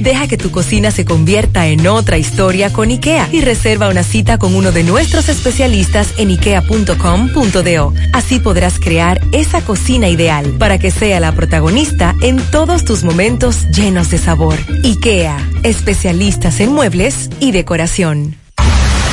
[0.00, 4.38] Deja que tu cocina se convierta en otra historia con IKEA y reserva una cita
[4.38, 7.94] con uno de nuestros especialistas en ikea.com.do.
[8.12, 13.68] Así podrás crear esa cocina ideal para que sea la protagonista en todos tus momentos
[13.70, 14.56] llenos de sabor.
[14.82, 18.39] IKEA, especialistas en muebles y decoración.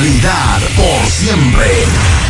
[0.00, 2.29] calidad por siempre.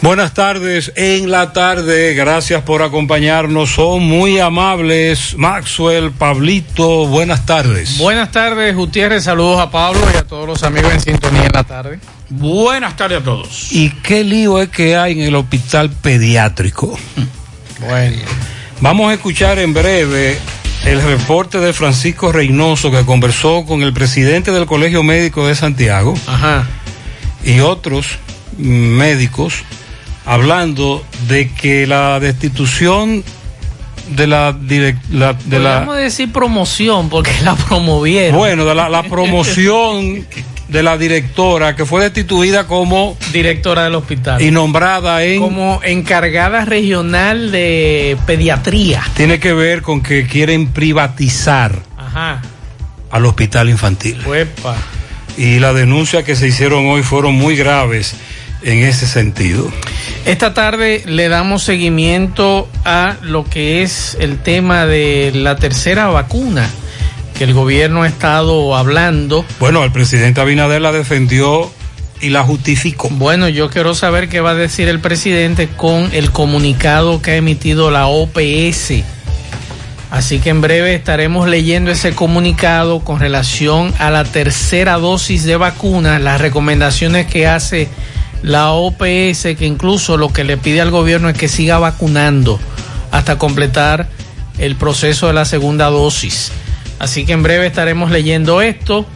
[0.00, 5.34] Buenas tardes, en la tarde, gracias por acompañarnos, son muy amables.
[5.36, 7.98] Maxwell, Pablito, buenas tardes.
[7.98, 11.64] Buenas tardes, Gutiérrez, saludos a Pablo y a todos los amigos en sintonía en la
[11.64, 11.98] tarde.
[12.30, 13.72] Buenas tardes a todos.
[13.72, 16.98] ¿Y qué lío es que hay en el hospital pediátrico?
[17.80, 18.16] Bueno.
[18.80, 20.36] Vamos a escuchar en breve
[20.84, 26.14] el reporte de Francisco Reynoso que conversó con el presidente del Colegio Médico de Santiago
[26.26, 26.66] Ajá.
[27.44, 28.18] y otros
[28.56, 29.62] médicos
[30.28, 33.24] hablando de que la destitución
[34.10, 38.36] de la, direct, la de Podríamos la decir promoción porque la promovieron.
[38.38, 40.26] bueno de la, la promoción
[40.68, 46.66] de la directora que fue destituida como directora del hospital y nombrada en como encargada
[46.66, 49.02] regional de pediatría.
[49.16, 52.42] tiene que ver con que quieren privatizar Ajá.
[53.10, 54.76] al hospital infantil Uepa.
[55.38, 58.14] y las denuncias que se hicieron hoy fueron muy graves
[58.62, 59.70] en ese sentido.
[60.28, 66.68] Esta tarde le damos seguimiento a lo que es el tema de la tercera vacuna
[67.34, 69.46] que el gobierno ha estado hablando.
[69.58, 71.72] Bueno, el presidente Abinader la defendió
[72.20, 73.08] y la justificó.
[73.08, 77.36] Bueno, yo quiero saber qué va a decir el presidente con el comunicado que ha
[77.36, 79.02] emitido la OPS.
[80.10, 85.56] Así que en breve estaremos leyendo ese comunicado con relación a la tercera dosis de
[85.56, 87.88] vacuna, las recomendaciones que hace
[88.42, 92.58] la OPS, que incluso lo que le pide al gobierno es que siga vacunando
[93.10, 94.08] hasta completar
[94.58, 96.52] el proceso de la segunda dosis.
[96.98, 99.06] Así que en breve estaremos leyendo esto.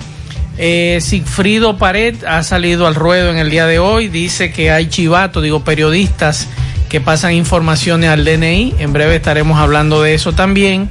[0.59, 4.09] Eh, Sigfrido Pared ha salido al ruedo en el día de hoy.
[4.09, 6.47] Dice que hay chivato, digo, periodistas
[6.89, 8.75] que pasan informaciones al DNI.
[8.79, 10.91] En breve estaremos hablando de eso también.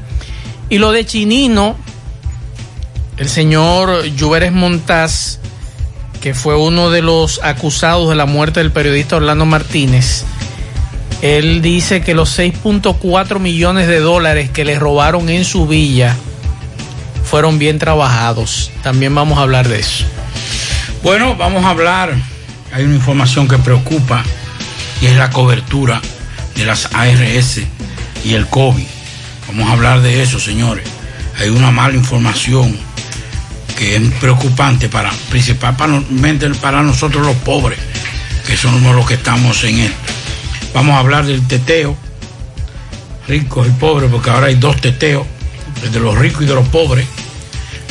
[0.69, 1.75] Y lo de Chinino,
[3.17, 5.39] el señor Lluveres Montaz,
[6.21, 10.23] que fue uno de los acusados de la muerte del periodista Orlando Martínez.
[11.21, 16.15] Él dice que los 6.4 millones de dólares que le robaron en su villa
[17.23, 18.71] fueron bien trabajados.
[18.83, 20.05] También vamos a hablar de eso.
[21.03, 22.15] Bueno, vamos a hablar.
[22.71, 24.23] Hay una información que preocupa
[25.01, 26.01] y es la cobertura
[26.55, 27.61] de las ARS
[28.23, 28.85] y el COVID.
[29.47, 30.87] Vamos a hablar de eso, señores.
[31.39, 32.77] Hay una mala información
[33.81, 37.79] que es preocupante para, principalmente para nosotros los pobres,
[38.45, 39.97] que somos los que estamos en esto.
[40.71, 41.97] Vamos a hablar del teteo,
[43.27, 45.25] ricos y pobres, porque ahora hay dos teteos,
[45.91, 47.07] de los ricos y de los pobres.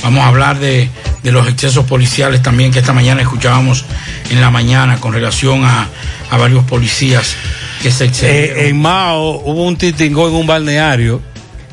[0.05, 0.89] Vamos a hablar de,
[1.25, 3.85] los excesos policiales también que esta mañana escuchábamos
[4.31, 5.89] en la mañana con relación a,
[6.31, 7.35] varios policías
[7.83, 8.59] que se excedieron.
[8.59, 11.21] Eh, en Mao hubo un titingó en un balneario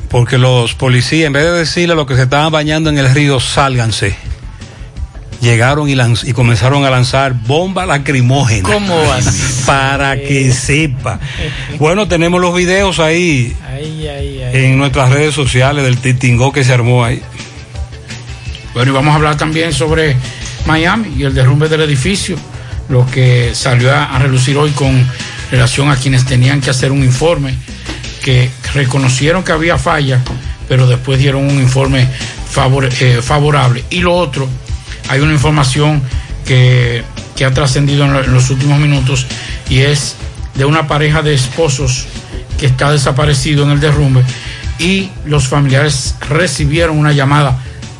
[0.08, 3.12] porque los policías, en vez de decirle a los que se estaban bañando en el
[3.12, 4.16] río, sálganse,
[5.40, 5.94] llegaron y,
[6.24, 8.70] y comenzaron a lanzar bombas lacrimógenas.
[8.70, 8.96] ¿Cómo
[9.66, 11.20] Para que sepa.
[11.78, 13.56] Bueno, tenemos los videos ahí
[14.52, 17.22] en nuestras redes sociales del titingó que se armó ahí.
[18.74, 20.16] Bueno, y vamos a hablar también sobre
[20.66, 22.36] Miami y el derrumbe del edificio,
[22.88, 25.06] lo que salió a, relucir hoy con
[25.50, 27.54] relación a quienes tenían que hacer un informe,
[28.28, 30.20] que reconocieron que había fallas,
[30.68, 32.06] pero después dieron un informe
[33.00, 33.84] eh, favorable.
[33.88, 34.46] Y lo otro,
[35.08, 36.02] hay una información
[36.44, 37.02] que,
[37.42, 39.26] ha trascendido en los últimos minutos
[39.70, 40.16] y es
[40.56, 42.04] de una pareja de esposos
[42.58, 44.22] que está desaparecido en el derrumbe
[44.78, 47.58] y los familiares recibieron una llamada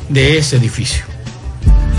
[0.09, 1.08] de ese edificio.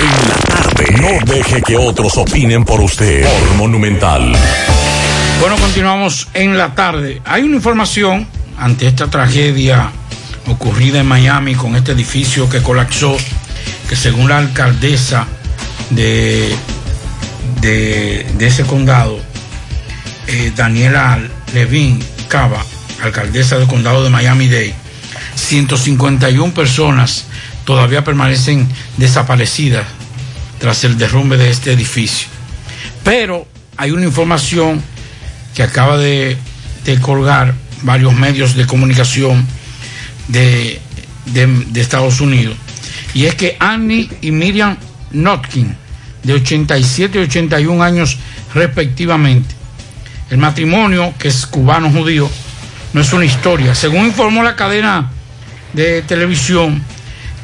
[0.00, 0.84] En la tarde.
[1.00, 3.22] No deje que otros opinen por usted.
[3.22, 4.32] Por Monumental.
[5.40, 7.20] Bueno, continuamos en la tarde.
[7.24, 8.28] Hay una información
[8.58, 9.90] ante esta tragedia
[10.46, 13.16] ocurrida en Miami con este edificio que colapsó
[13.90, 15.26] que según la alcaldesa
[15.90, 16.54] de,
[17.60, 19.18] de, ese condado,
[20.28, 21.18] eh, Daniela
[21.52, 22.64] Levin Cava,
[23.02, 24.76] alcaldesa del condado de Miami-Dade,
[25.34, 27.24] 151 personas
[27.64, 29.86] todavía permanecen desaparecidas
[30.60, 32.28] tras el derrumbe de este edificio.
[33.02, 34.80] Pero hay una información
[35.56, 36.38] que acaba de,
[37.02, 39.44] colgar varios medios de comunicación
[40.28, 40.80] de,
[41.26, 42.56] de Estados Unidos
[43.14, 44.76] y es que Annie y Miriam
[45.12, 45.76] Notkin,
[46.22, 48.18] de 87 y 81 años
[48.54, 49.54] respectivamente,
[50.30, 52.30] el matrimonio, que es cubano-judío,
[52.92, 53.74] no es una historia.
[53.74, 55.10] Según informó la cadena
[55.72, 56.82] de televisión,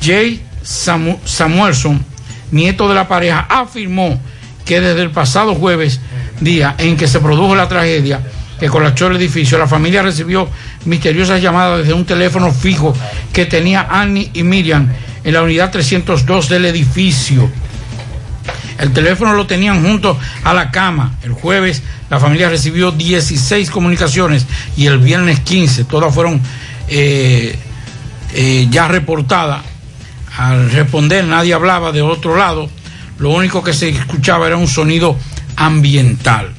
[0.00, 2.04] Jay Samuelson,
[2.50, 4.20] nieto de la pareja, afirmó
[4.64, 6.00] que desde el pasado jueves,
[6.40, 8.20] día en que se produjo la tragedia
[8.58, 10.48] que colapsó el edificio, la familia recibió
[10.86, 12.94] misteriosas llamadas desde un teléfono fijo
[13.32, 14.88] que tenía Annie y Miriam
[15.26, 17.50] en la unidad 302 del edificio.
[18.78, 21.16] El teléfono lo tenían junto a la cama.
[21.24, 25.84] El jueves la familia recibió 16 comunicaciones y el viernes 15.
[25.84, 26.40] Todas fueron
[26.86, 27.58] eh,
[28.34, 29.62] eh, ya reportadas.
[30.36, 32.70] Al responder nadie hablaba de otro lado.
[33.18, 35.18] Lo único que se escuchaba era un sonido
[35.56, 36.52] ambiental.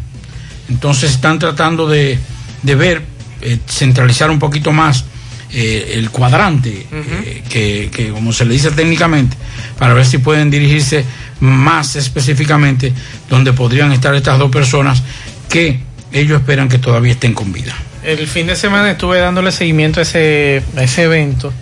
[0.68, 2.20] Entonces están tratando de,
[2.64, 3.06] ver,
[3.40, 5.06] eh, centralizar un poquito más
[5.52, 9.38] eh, el cuadrante, eh, que, como se le dice técnicamente,
[9.78, 11.06] para ver si pueden dirigirse
[11.40, 12.92] más específicamente
[13.30, 15.04] donde podrían estar estas dos personas
[15.50, 15.80] que
[16.12, 17.76] ellos esperan que todavía estén con vida.
[18.04, 21.54] El fin de semana estuve dándole seguimiento a ese, a ese evento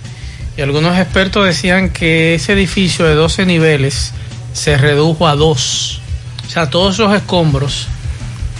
[0.57, 4.13] y algunos expertos decían que ese edificio de 12 niveles
[4.53, 6.01] se redujo a dos.
[6.47, 7.87] O sea, todos esos escombros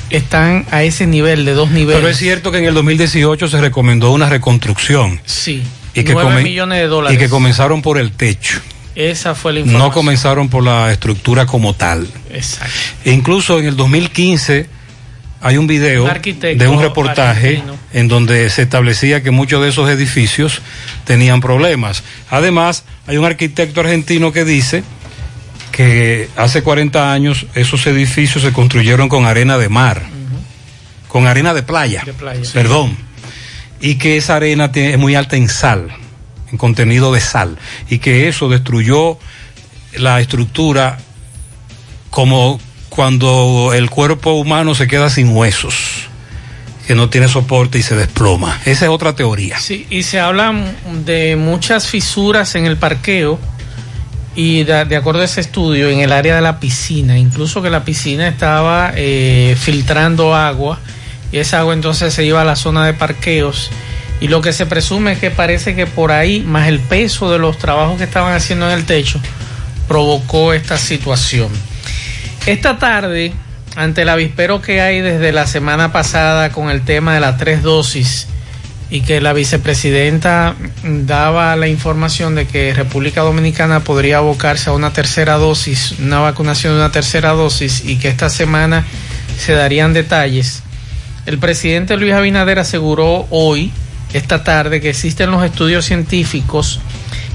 [0.09, 2.01] están a ese nivel de dos niveles.
[2.01, 5.19] Pero es cierto que en el 2018 se recomendó una reconstrucción.
[5.25, 5.63] Sí.
[5.93, 7.15] Y que millones de dólares.
[7.15, 8.59] Y que comenzaron por el techo.
[8.95, 9.87] Esa fue la información.
[9.87, 12.07] No comenzaron por la estructura como tal.
[12.31, 12.73] Exacto.
[13.03, 14.69] E incluso en el 2015
[15.41, 17.61] hay un video de un reportaje
[17.93, 20.61] en donde se establecía que muchos de esos edificios
[21.03, 22.03] tenían problemas.
[22.29, 24.83] Además, hay un arquitecto argentino que dice
[25.75, 30.03] que hace 40 años esos edificios se construyeron con arena de mar,
[31.09, 32.01] con arena de playa,
[32.53, 32.95] perdón,
[33.81, 35.89] y que esa arena es muy alta en sal,
[36.49, 37.57] en contenido de sal,
[37.89, 39.19] y que eso destruyó
[39.97, 40.97] la estructura
[42.09, 46.07] como cuando el cuerpo humano se queda sin huesos
[46.87, 48.61] que no tiene soporte y se desploma.
[48.63, 49.59] Esa es otra teoría.
[49.59, 50.53] Sí, y se habla
[51.03, 53.41] de muchas fisuras en el parqueo
[54.35, 57.85] y de, acuerdo a ese estudio, en el área de la piscina, incluso que la
[57.85, 60.79] piscina estaba eh, filtrando agua
[61.31, 63.71] y esa agua entonces se iba a la zona de parqueos
[64.19, 67.39] y lo que se presume es que parece que por ahí, más el peso de
[67.39, 69.19] los trabajos que estaban haciendo en el techo,
[69.87, 71.49] provocó esta situación.
[72.45, 73.33] Esta tarde,
[73.75, 77.61] ante el avispero que hay desde la semana pasada con el tema de las tres
[77.61, 78.27] dosis,
[78.95, 84.93] y que la vicepresidenta daba la información de que República Dominicana podría abocarse a una
[84.93, 88.85] tercera dosis, una vacunación de una tercera dosis y que esta semana
[89.37, 90.63] se darían detalles.
[91.25, 93.73] El presidente Luis Abinader aseguró hoy,
[94.13, 96.79] esta tarde, que existen los estudios científicos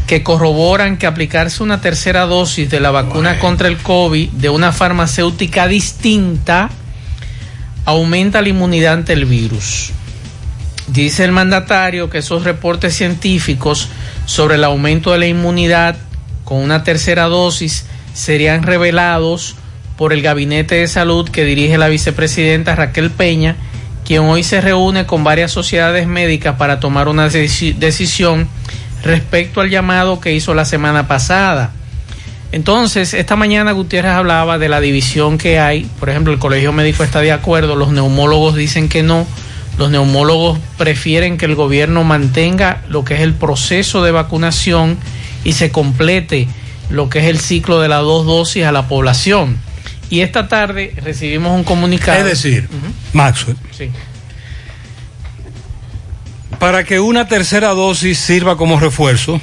[0.06, 4.72] que corroboran que aplicarse una tercera dosis de la vacuna contra el COVID de una
[4.72, 6.70] farmacéutica distinta
[7.84, 9.92] aumenta la inmunidad ante el virus.
[10.92, 13.88] Dice el mandatario que esos reportes científicos
[14.26, 15.97] sobre el aumento de la inmunidad
[16.44, 19.54] con una tercera dosis serían revelados
[19.97, 23.54] por el Gabinete de Salud que dirige la vicepresidenta Raquel Peña,
[24.04, 28.49] quien hoy se reúne con varias sociedades médicas para tomar una decisión
[29.04, 31.70] respecto al llamado que hizo la semana pasada.
[32.50, 35.88] Entonces, esta mañana Gutiérrez hablaba de la división que hay.
[36.00, 39.25] Por ejemplo, el Colegio Médico está de acuerdo, los neumólogos dicen que no.
[39.80, 44.99] Los neumólogos prefieren que el gobierno mantenga lo que es el proceso de vacunación
[45.42, 46.49] y se complete
[46.90, 49.56] lo que es el ciclo de las dos dosis a la población.
[50.10, 52.18] Y esta tarde recibimos un comunicado.
[52.18, 52.68] Es decir,
[53.14, 53.56] Maxwell.
[53.70, 53.88] Sí.
[56.58, 59.40] Para que una tercera dosis sirva como refuerzo,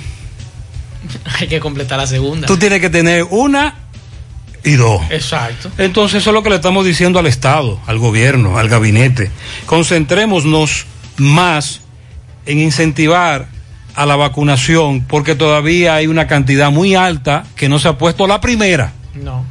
[1.40, 2.46] hay que completar la segunda.
[2.46, 3.74] Tú tienes que tener una
[4.64, 5.02] y dos.
[5.10, 5.72] Exacto.
[5.78, 9.32] Entonces, eso es lo que le estamos diciendo al Estado, al gobierno, al gabinete.
[9.66, 10.86] Concentrémonos
[11.18, 11.82] más
[12.46, 13.48] en incentivar
[13.96, 18.28] a la vacunación porque todavía hay una cantidad muy alta que no se ha puesto
[18.28, 18.94] la primera.
[19.16, 19.46] No.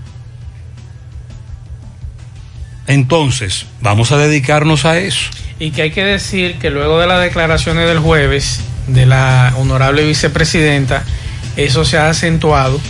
[2.86, 5.30] Entonces, vamos a dedicarnos a eso.
[5.58, 10.04] Y que hay que decir que luego de las declaraciones del jueves de la honorable
[10.04, 11.04] vicepresidenta,
[11.56, 12.80] eso se ha acentuado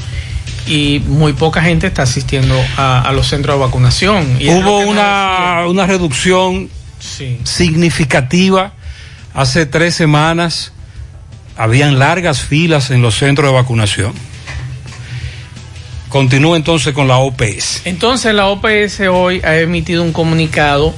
[0.66, 4.38] y muy poca gente está asistiendo a, los centros de vacunación.
[4.48, 6.68] Hubo una, una reducción
[7.44, 8.72] significativa
[9.34, 10.72] hace tres semanas.
[11.56, 14.12] Habían largas filas en los centros de vacunación.
[16.08, 17.82] Continúa entonces con la OPS.
[17.84, 20.94] Entonces la OPS hoy ha emitido un comunicado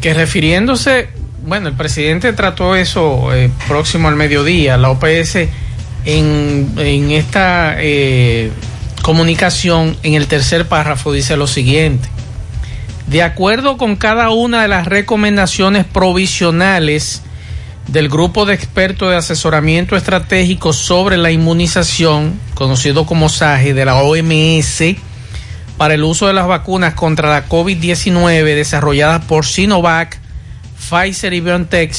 [0.00, 1.10] que refiriéndose,
[1.44, 5.36] bueno, el presidente trató eso eh, próximo al mediodía, la OPS
[6.04, 8.50] en, en esta eh,
[9.02, 12.08] comunicación, en el tercer párrafo, dice lo siguiente.
[13.06, 17.22] De acuerdo con cada una de las recomendaciones provisionales
[17.88, 23.96] del Grupo de Expertos de Asesoramiento Estratégico sobre la Inmunización, conocido como SAGE, de la
[23.96, 24.96] OMS,
[25.76, 30.18] para el uso de las vacunas contra la COVID-19 desarrolladas por Sinovac,
[30.78, 31.92] Pfizer y BioNTech,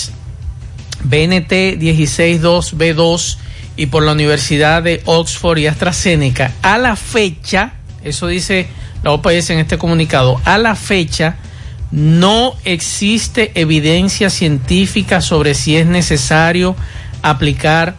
[1.03, 3.37] BNT 162B2
[3.81, 8.67] y por la Universidad de Oxford y AstraZeneca, a la fecha, eso dice
[9.01, 11.37] la OPS en este comunicado, a la fecha
[11.89, 16.75] no existe evidencia científica sobre si es necesario
[17.23, 17.95] aplicar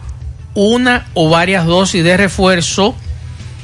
[0.53, 2.95] una o varias dosis de refuerzo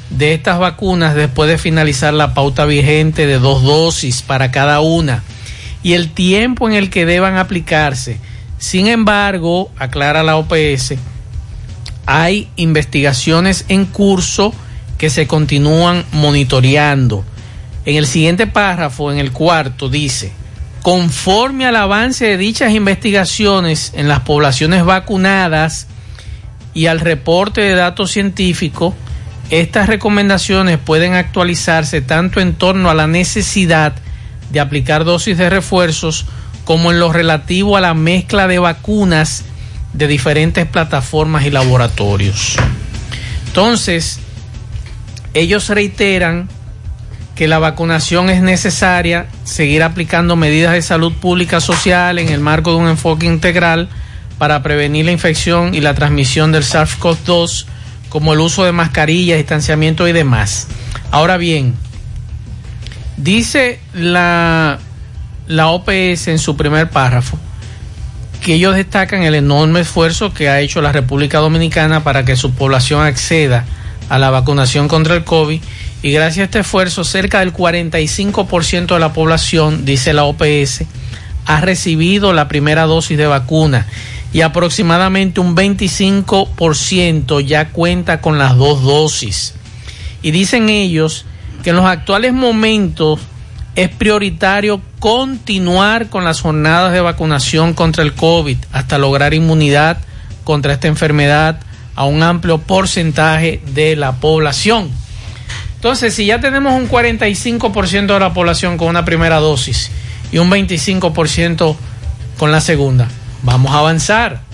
[0.09, 5.23] de estas vacunas después de finalizar la pauta vigente de dos dosis para cada una
[5.83, 8.17] y el tiempo en el que deban aplicarse.
[8.57, 10.95] Sin embargo, aclara la OPS,
[12.11, 14.51] hay investigaciones en curso
[14.97, 17.23] que se continúan monitoreando.
[17.85, 20.33] En el siguiente párrafo, en el cuarto, dice,
[20.81, 25.85] conforme al avance de dichas investigaciones en las poblaciones vacunadas
[26.73, 28.95] y al reporte de datos científicos,
[29.51, 33.93] estas recomendaciones pueden actualizarse tanto en torno a la necesidad
[34.51, 36.25] de aplicar dosis de refuerzos
[36.65, 39.43] como en lo relativo a la mezcla de vacunas
[39.93, 42.57] de diferentes plataformas y laboratorios.
[43.47, 44.19] Entonces,
[45.33, 46.47] ellos reiteran
[47.35, 52.71] que la vacunación es necesaria, seguir aplicando medidas de salud pública social en el marco
[52.71, 53.89] de un enfoque integral
[54.37, 57.65] para prevenir la infección y la transmisión del SARS-CoV-2,
[58.09, 60.67] como el uso de mascarillas, distanciamiento y demás.
[61.11, 61.75] Ahora bien,
[63.17, 64.79] dice la,
[65.47, 67.39] la OPS en su primer párrafo
[68.41, 72.51] que ellos destacan el enorme esfuerzo que ha hecho la República Dominicana para que su
[72.53, 73.65] población acceda
[74.07, 75.61] a la vacunación contra el COVID
[76.01, 80.83] y gracias a este esfuerzo cerca del 45% de la población, dice la OPS,
[81.45, 83.85] ha recibido la primera dosis de vacuna
[84.31, 89.55] y aproximadamente un 25% ya cuenta con las dos dosis.
[90.21, 91.25] Y dicen ellos
[91.63, 93.19] que en los actuales momentos
[93.75, 99.97] es prioritario continuar con las jornadas de vacunación contra el COVID hasta lograr inmunidad
[100.43, 101.59] contra esta enfermedad
[101.95, 104.89] a un amplio porcentaje de la población.
[105.75, 109.91] Entonces, si ya tenemos un 45% de la población con una primera dosis
[110.31, 111.75] y un 25%
[112.37, 113.07] con la segunda,
[113.43, 114.48] vamos a avanzar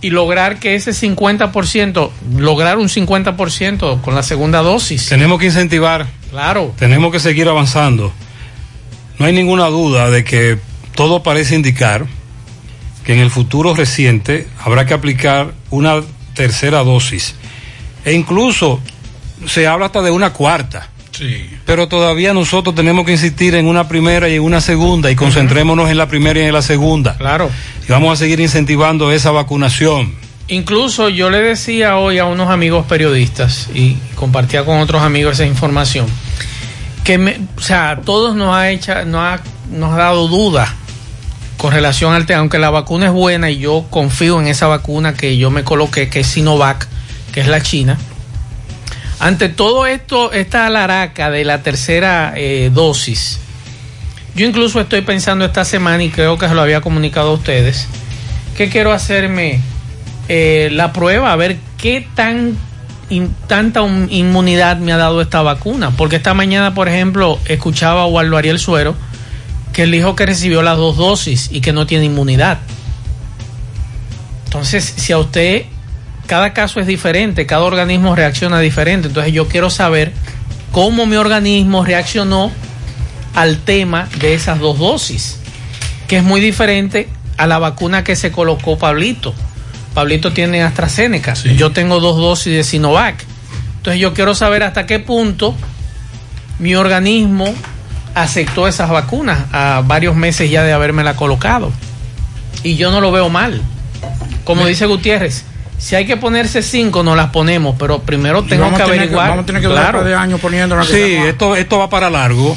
[0.00, 5.08] y lograr que ese 50%, lograr un 50% con la segunda dosis.
[5.08, 6.06] Tenemos que incentivar.
[6.30, 6.74] Claro.
[6.78, 8.12] Tenemos que seguir avanzando.
[9.18, 10.58] No hay ninguna duda de que
[10.94, 12.06] todo parece indicar
[13.04, 16.00] que en el futuro reciente habrá que aplicar una
[16.34, 17.34] tercera dosis.
[18.04, 18.80] E incluso
[19.46, 20.89] se habla hasta de una cuarta.
[21.20, 21.50] Sí.
[21.66, 25.90] Pero todavía nosotros tenemos que insistir en una primera y en una segunda y concentrémonos
[25.90, 27.16] en la primera y en la segunda.
[27.18, 27.50] Claro.
[27.86, 30.14] Y vamos a seguir incentivando esa vacunación.
[30.48, 35.46] Incluso yo le decía hoy a unos amigos periodistas y compartía con otros amigos esa
[35.46, 36.06] información
[37.04, 40.74] que me, o sea, todos nos ha hecho, nos ha, nos ha dado duda
[41.56, 45.14] con relación al tema, aunque la vacuna es buena y yo confío en esa vacuna
[45.14, 46.88] que yo me coloqué, que es Sinovac,
[47.32, 47.98] que es la China.
[49.20, 53.38] Ante todo esto, esta alaraca de la tercera eh, dosis,
[54.34, 57.86] yo incluso estoy pensando esta semana y creo que se lo había comunicado a ustedes,
[58.56, 59.60] que quiero hacerme
[60.28, 62.56] eh, la prueba, a ver qué tan
[63.48, 65.90] tanta inmunidad me ha dado esta vacuna.
[65.96, 68.94] Porque esta mañana, por ejemplo, escuchaba a Waldo Ariel Suero
[69.72, 72.58] que él dijo que recibió las dos dosis y que no tiene inmunidad.
[74.46, 75.64] Entonces, si a usted,
[76.30, 80.12] cada caso es diferente, cada organismo reacciona diferente, entonces yo quiero saber
[80.70, 82.52] cómo mi organismo reaccionó
[83.34, 85.40] al tema de esas dos dosis,
[86.06, 89.34] que es muy diferente a la vacuna que se colocó Pablito.
[89.92, 91.56] Pablito tiene AstraZeneca, sí.
[91.56, 93.24] yo tengo dos dosis de Sinovac.
[93.78, 95.56] Entonces yo quiero saber hasta qué punto
[96.60, 97.52] mi organismo
[98.14, 101.72] aceptó esas vacunas a varios meses ya de habérmela colocado.
[102.62, 103.60] Y yo no lo veo mal.
[104.44, 105.49] Como dice Gutiérrez,
[105.80, 109.08] si hay que ponerse cinco, nos las ponemos, pero primero tengo que averiguar.
[109.08, 110.04] Que, vamos a tener que claro.
[110.04, 110.86] de años poniéndonos.
[110.86, 112.56] Sí, esto, esto va para largo.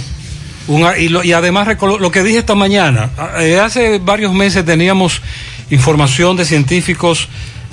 [0.68, 3.10] Una, y, lo, y, además, lo que dije esta mañana,
[3.40, 5.22] eh, hace varios meses teníamos
[5.70, 7.30] información de científicos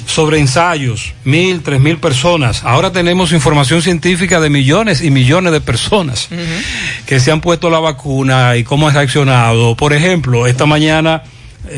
[0.07, 2.63] sobre ensayos, mil, tres mil personas.
[2.65, 7.07] Ahora tenemos información científica de millones y millones de personas uh -huh.
[7.07, 9.77] que se han puesto la vacuna y cómo han reaccionado.
[9.77, 11.23] Por ejemplo, esta mañana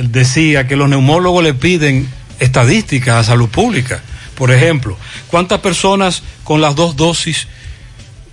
[0.02, 2.08] decía que los neumólogos le piden
[2.38, 4.02] estadísticas a salud pública.
[4.34, 4.96] Por ejemplo,
[5.28, 7.46] ¿cuántas personas con las dos dosis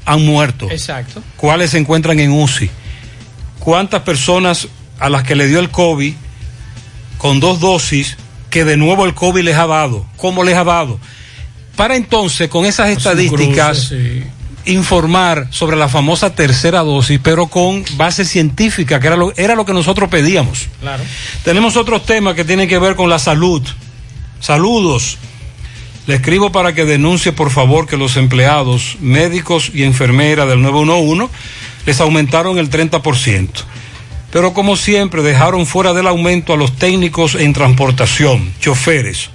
[0.05, 0.69] han muerto?
[0.71, 1.21] Exacto.
[1.37, 2.69] ¿Cuáles se encuentran en UCI?
[3.59, 4.67] ¿Cuántas personas
[4.99, 6.13] a las que le dio el COVID
[7.17, 8.17] con dos dosis
[8.49, 10.99] que de nuevo el COVID les ha dado, cómo les ha dado.
[11.75, 14.23] Para entonces, con esas estadísticas, cruce,
[14.65, 14.71] sí.
[14.73, 19.65] informar sobre la famosa tercera dosis, pero con base científica, que era lo, era lo
[19.65, 20.67] que nosotros pedíamos.
[20.81, 21.03] Claro.
[21.43, 23.61] Tenemos otros temas que tienen que ver con la salud.
[24.39, 25.17] Saludos.
[26.07, 31.27] Le escribo para que denuncie, por favor, que los empleados, médicos y enfermeras del 911
[31.85, 33.65] les aumentaron el 30%
[34.31, 39.29] pero como siempre dejaron fuera del aumento a los técnicos en transportación, choferes,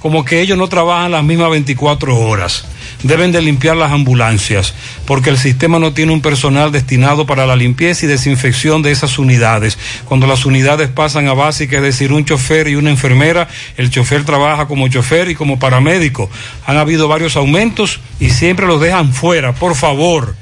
[0.00, 2.64] como que ellos no trabajan las mismas 24 horas.
[3.02, 4.74] Deben de limpiar las ambulancias,
[5.06, 9.18] porque el sistema no tiene un personal destinado para la limpieza y desinfección de esas
[9.18, 9.78] unidades.
[10.06, 14.24] Cuando las unidades pasan a básica, es decir, un chofer y una enfermera, el chofer
[14.24, 16.28] trabaja como chofer y como paramédico.
[16.66, 19.54] Han habido varios aumentos y siempre los dejan fuera.
[19.54, 20.34] Por favor,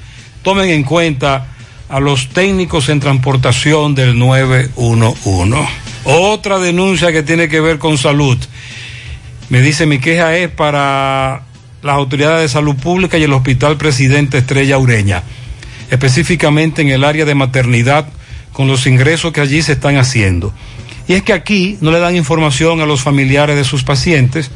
[0.42, 1.48] tomen en cuenta
[1.88, 5.68] a los técnicos en transportación del 911.
[6.04, 8.38] Otra denuncia que tiene que ver con salud.
[9.50, 11.42] Me dice, mi queja es para
[11.82, 15.22] las autoridades de salud pública y el Hospital Presidente Estrella Ureña,
[15.90, 18.08] específicamente en el área de maternidad,
[18.52, 20.52] con los ingresos que allí se están haciendo.
[21.06, 24.50] Y es que aquí no le dan información a los familiares de sus pacientes,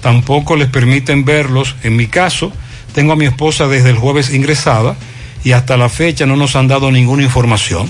[0.00, 1.74] tampoco les permiten verlos.
[1.82, 2.50] En mi caso,
[2.94, 4.96] tengo a mi esposa desde el jueves ingresada
[5.44, 7.88] y hasta la fecha no nos han dado ninguna información.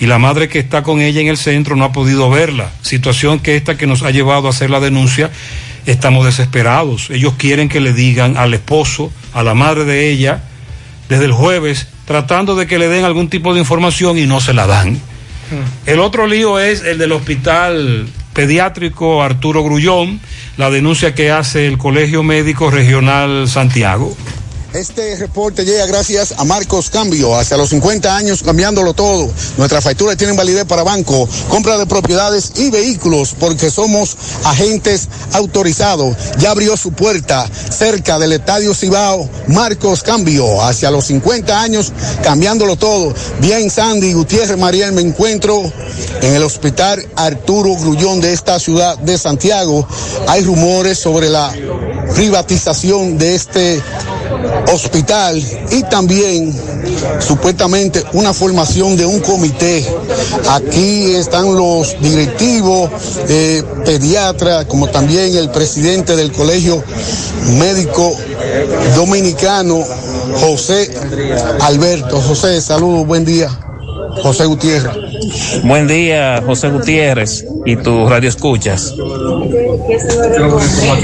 [0.00, 2.72] Y la madre que está con ella en el centro no ha podido verla.
[2.82, 5.30] Situación que esta que nos ha llevado a hacer la denuncia,
[5.86, 7.10] estamos desesperados.
[7.10, 10.42] Ellos quieren que le digan al esposo, a la madre de ella,
[11.08, 14.52] desde el jueves, tratando de que le den algún tipo de información y no se
[14.52, 14.94] la dan.
[14.94, 15.86] Hmm.
[15.86, 20.20] El otro lío es el del hospital pediátrico Arturo Grullón,
[20.56, 24.16] la denuncia que hace el Colegio Médico Regional Santiago.
[24.72, 29.28] Este reporte llega gracias a Marcos Cambio, hacia los 50 años cambiándolo todo.
[29.56, 36.16] Nuestras facturas tienen validez para banco, compra de propiedades y vehículos porque somos agentes autorizados.
[36.38, 39.28] Ya abrió su puerta cerca del Estadio Cibao.
[39.48, 43.12] Marcos Cambio, hacia los 50 años cambiándolo todo.
[43.40, 45.60] Bien, Sandy Gutiérrez Mariel, me encuentro
[46.22, 49.84] en el Hospital Arturo Grullón de esta ciudad de Santiago.
[50.28, 51.52] Hay rumores sobre la
[52.14, 53.82] privatización de este
[54.72, 56.54] hospital y también
[57.20, 59.86] supuestamente una formación de un comité.
[60.48, 62.90] Aquí están los directivos,
[63.28, 66.82] eh, pediatras, como también el presidente del Colegio
[67.58, 68.16] Médico
[68.94, 69.80] Dominicano,
[70.40, 70.90] José
[71.60, 72.20] Alberto.
[72.20, 73.69] José, saludos, buen día.
[74.22, 75.62] José Gutiérrez.
[75.64, 78.94] Buen día, José Gutiérrez y tus radio escuchas.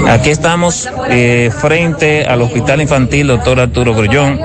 [0.07, 4.39] Aquí estamos eh, frente al Hospital Infantil Doctor Arturo Grullón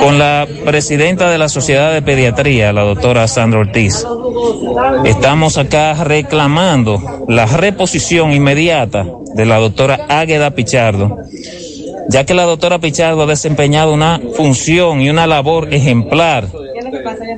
[0.00, 4.06] con la presidenta de la Sociedad de Pediatría, la doctora Sandra Ortiz.
[5.04, 11.18] Estamos acá reclamando la reposición inmediata de la doctora Águeda Pichardo
[12.10, 16.48] ya que la doctora Pichardo ha desempeñado una función y una labor ejemplar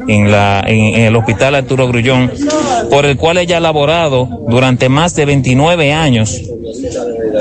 [0.08, 2.30] en, la, en, el Hospital Arturo Grullón,
[2.90, 6.40] por el cual ella ha laborado durante más de 29 años.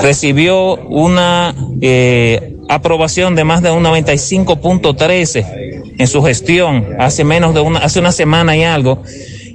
[0.01, 7.61] Recibió una eh, aprobación de más de un 95.13 en su gestión hace menos de
[7.61, 9.01] una, hace una semana y algo,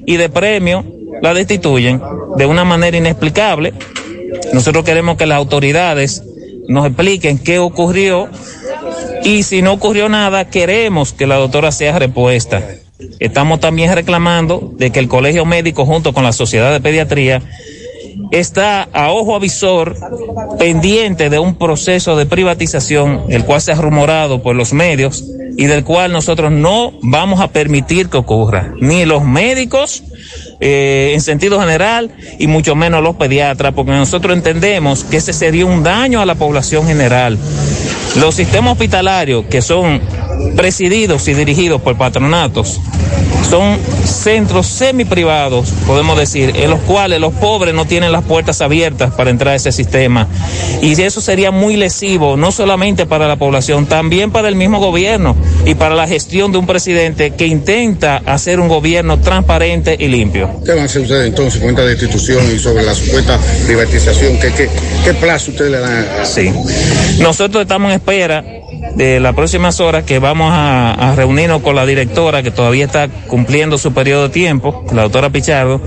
[0.05, 0.85] y de premio
[1.23, 2.01] la destituyen
[2.37, 3.73] de una manera inexplicable.
[4.53, 6.23] Nosotros queremos que las autoridades
[6.69, 8.29] nos expliquen qué ocurrió
[9.25, 12.63] y si no ocurrió nada, queremos que la doctora sea repuesta.
[13.19, 17.43] Estamos también reclamando de que el Colegio Médico junto con la Sociedad de Pediatría
[18.31, 19.97] está a ojo avisor
[20.59, 25.25] pendiente de un proceso de privatización, el cual se ha rumorado por los medios
[25.57, 28.73] y del cual nosotros no vamos a permitir que ocurra.
[28.81, 30.03] Ni los médicos
[30.61, 35.67] eh, en sentido general y mucho menos los pediatras, porque nosotros entendemos que ese sería
[35.67, 37.39] un daño a la población general.
[38.17, 40.01] Los sistemas hospitalarios que son
[40.55, 42.81] presididos y dirigidos por patronatos
[43.49, 49.13] son centros semi-privados, podemos decir, en los cuales los pobres no tienen las puertas abiertas
[49.15, 50.27] para entrar a ese sistema.
[50.83, 55.37] Y eso sería muy lesivo, no solamente para la población, también para el mismo gobierno
[55.65, 60.51] y para la gestión de un presidente que intenta hacer un gobierno transparente y limpio.
[60.65, 64.39] ¿Qué van a hacer ustedes entonces con esta destitución y sobre la supuesta privatización?
[64.39, 64.69] ¿Qué, qué,
[65.05, 66.07] qué plazo ustedes le dan?
[66.21, 66.25] A...
[66.25, 66.53] Sí,
[67.21, 68.45] nosotros estamos en espera
[68.95, 73.79] de las próximas horas que vamos a, reunirnos con la directora que todavía está cumpliendo
[73.79, 75.81] su periodo de tiempo, la doctora Pichardo,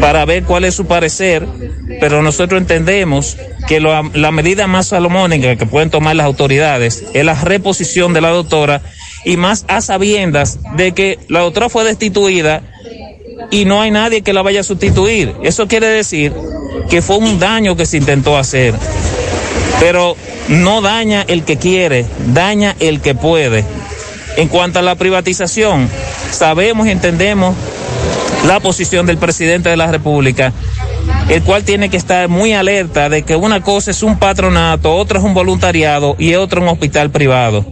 [0.00, 1.46] para ver cuál es su parecer,
[2.00, 7.34] pero nosotros entendemos que la medida más salomónica que pueden tomar las autoridades es la
[7.34, 8.82] reposición de la doctora
[9.24, 12.62] y más a sabiendas de que la doctora fue destituida
[13.50, 15.34] y no hay nadie que la vaya a sustituir.
[15.42, 16.32] Eso quiere decir
[16.88, 18.74] que fue un daño que se intentó hacer.
[19.80, 20.16] Pero
[20.48, 23.64] no daña el que quiere, daña el que puede.
[24.36, 25.88] En cuanto a la privatización,
[26.30, 27.54] sabemos y entendemos
[28.46, 30.52] la posición del presidente de la República,
[31.28, 35.18] el cual tiene que estar muy alerta de que una cosa es un patronato, otra
[35.18, 37.64] es un voluntariado y otra un hospital privado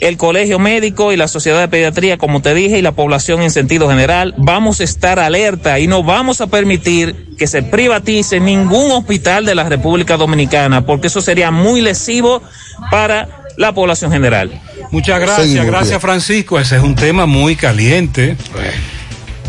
[0.00, 3.50] el colegio médico y la sociedad de pediatría, como te dije, y la población en
[3.50, 8.90] sentido general, vamos a estar alerta y no vamos a permitir que se privatice ningún
[8.92, 12.42] hospital de la República Dominicana, porque eso sería muy lesivo
[12.90, 14.60] para la población general.
[14.90, 16.58] Muchas gracias, gracias Francisco.
[16.58, 18.36] Ese es un tema muy caliente.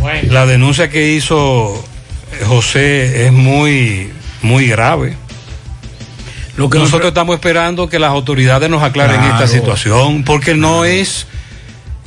[0.02, 0.32] Bueno.
[0.32, 1.84] La denuncia que hizo
[2.46, 5.16] José es muy, muy grave.
[6.58, 9.34] Lo que nosotros estamos esperando que las autoridades nos aclaren claro.
[9.34, 11.28] esta situación, porque no es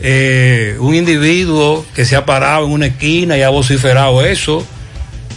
[0.00, 4.64] eh, un individuo que se ha parado en una esquina y ha vociferado eso.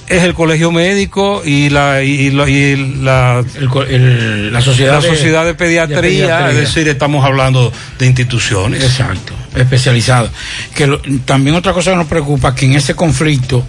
[0.07, 5.01] Es el colegio médico y la, y, la, y la, el, el, la, sociedad, la
[5.01, 8.83] sociedad de, pediatría, de, pediatría, es decir, estamos hablando de instituciones.
[8.83, 10.31] Exacto, especializadas.
[10.75, 13.63] Que lo, también otra cosa que nos preocupa que en ese conflicto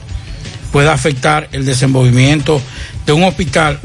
[0.73, 2.61] pueda afectar el desenvolvimiento
[3.07, 3.79] de un hospital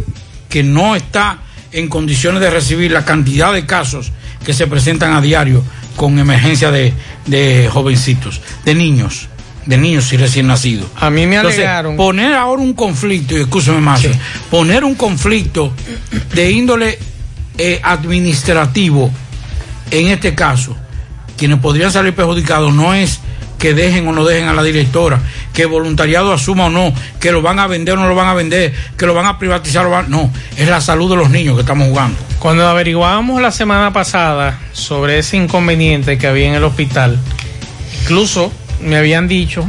[0.50, 1.42] que no está
[1.72, 4.12] en condiciones de recibir la cantidad de casos
[4.46, 5.64] que se presentan a diario
[5.96, 6.94] con emergencia de,
[7.26, 9.28] de jovencitos, de niños,
[9.66, 10.88] de niños y recién nacidos.
[10.96, 11.94] A mí me alegaron.
[11.94, 14.12] Entonces, poner ahora un conflicto, y escúchame más, sí.
[14.50, 15.74] poner un conflicto
[16.34, 16.98] de índole
[17.58, 19.12] eh, administrativo,
[19.92, 20.76] en este caso,
[21.38, 23.20] quienes podrían salir perjudicados no es
[23.58, 25.20] que dejen o no dejen a la directora,
[25.54, 28.34] que voluntariado asuma o no, que lo van a vender o no lo van a
[28.34, 30.10] vender, que lo van a privatizar o van...
[30.10, 32.18] No, es la salud de los niños que estamos jugando.
[32.40, 37.20] Cuando averiguábamos la semana pasada sobre ese inconveniente que había en el hospital,
[38.02, 39.66] incluso me habían dicho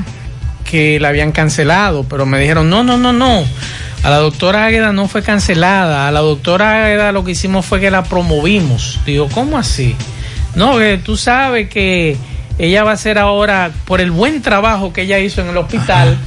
[0.64, 3.44] que la habían cancelado, pero me dijeron, no, no, no, no.
[4.03, 7.81] A la doctora Águeda no fue cancelada, a la doctora Águeda lo que hicimos fue
[7.81, 9.01] que la promovimos.
[9.05, 9.96] Digo, ¿cómo así?
[10.55, 12.16] No, que tú sabes que
[12.59, 16.09] ella va a ser ahora, por el buen trabajo que ella hizo en el hospital,
[16.09, 16.18] Ajá.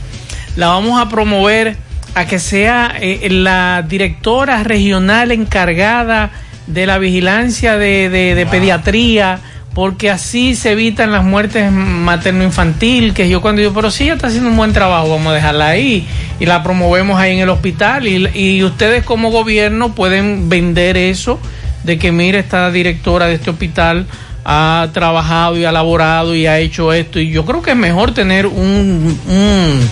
[0.56, 1.78] la vamos a promover
[2.16, 6.32] a que sea eh, la directora regional encargada
[6.68, 8.52] de la vigilancia de, de, de wow.
[8.52, 9.40] pediatría,
[9.74, 14.28] porque así se evitan las muertes materno-infantil, que yo cuando digo, pero sí, ella está
[14.28, 16.08] haciendo un buen trabajo, vamos a dejarla ahí
[16.40, 21.40] y la promovemos ahí en el hospital y, y ustedes como gobierno pueden vender eso
[21.84, 24.06] de que mire esta directora de este hospital
[24.44, 27.20] ha trabajado y ha laborado y ha hecho esto.
[27.20, 29.90] Y yo creo que es mejor tener un, un,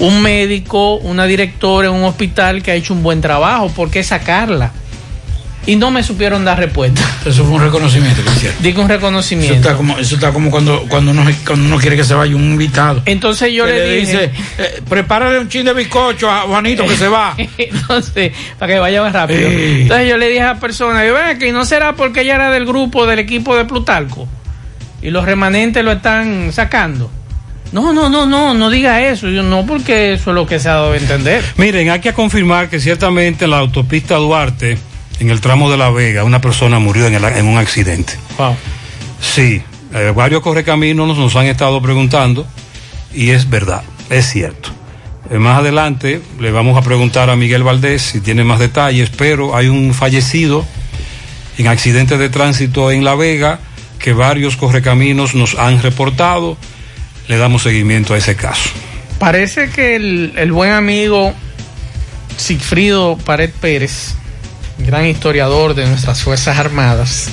[0.00, 3.68] un médico, una directora en un hospital que ha hecho un buen trabajo.
[3.68, 4.72] ¿Por qué sacarla?
[5.66, 7.00] Y no me supieron dar respuesta.
[7.24, 8.62] Eso fue un reconocimiento que hicieron.
[8.62, 9.54] Digo un reconocimiento.
[9.54, 12.34] Eso está como, eso está como cuando, cuando, uno, cuando uno quiere que se vaya
[12.36, 13.02] un invitado.
[13.06, 17.08] Entonces yo le, dije, dice, eh, prepárale un chin de bizcocho a Juanito que se
[17.08, 17.34] va.
[17.58, 19.48] Entonces, para que vaya más rápido.
[19.48, 22.66] Entonces yo le dije a la persona, yo, que no será porque ella era del
[22.66, 24.28] grupo del equipo de Plutarco
[25.02, 27.10] y los remanentes lo están sacando.
[27.72, 29.28] No, no, no, no, no diga eso.
[29.28, 31.44] Yo no, porque eso es lo que se ha dado a entender.
[31.56, 34.78] Miren, hay que confirmar que ciertamente la autopista Duarte
[35.20, 38.14] en el tramo de La Vega, una persona murió en, un accidente.
[38.38, 38.56] Wow.
[39.20, 42.46] Sí, eh, varios correcaminos nos, han estado preguntando
[43.12, 44.70] y es verdad, es cierto.
[45.30, 49.56] Eh, más adelante le vamos a preguntar a Miguel Valdés si tiene más detalles, pero
[49.56, 50.66] hay un fallecido
[51.56, 53.60] en accidente de tránsito en La Vega
[53.98, 56.58] que varios correcaminos nos han reportado.
[57.28, 58.68] Le damos seguimiento a ese caso.
[59.18, 61.32] Parece que el, el buen amigo
[62.36, 64.16] Sigfrido Pared Pérez
[64.78, 67.30] gran historiador de nuestras Fuerzas Armadas,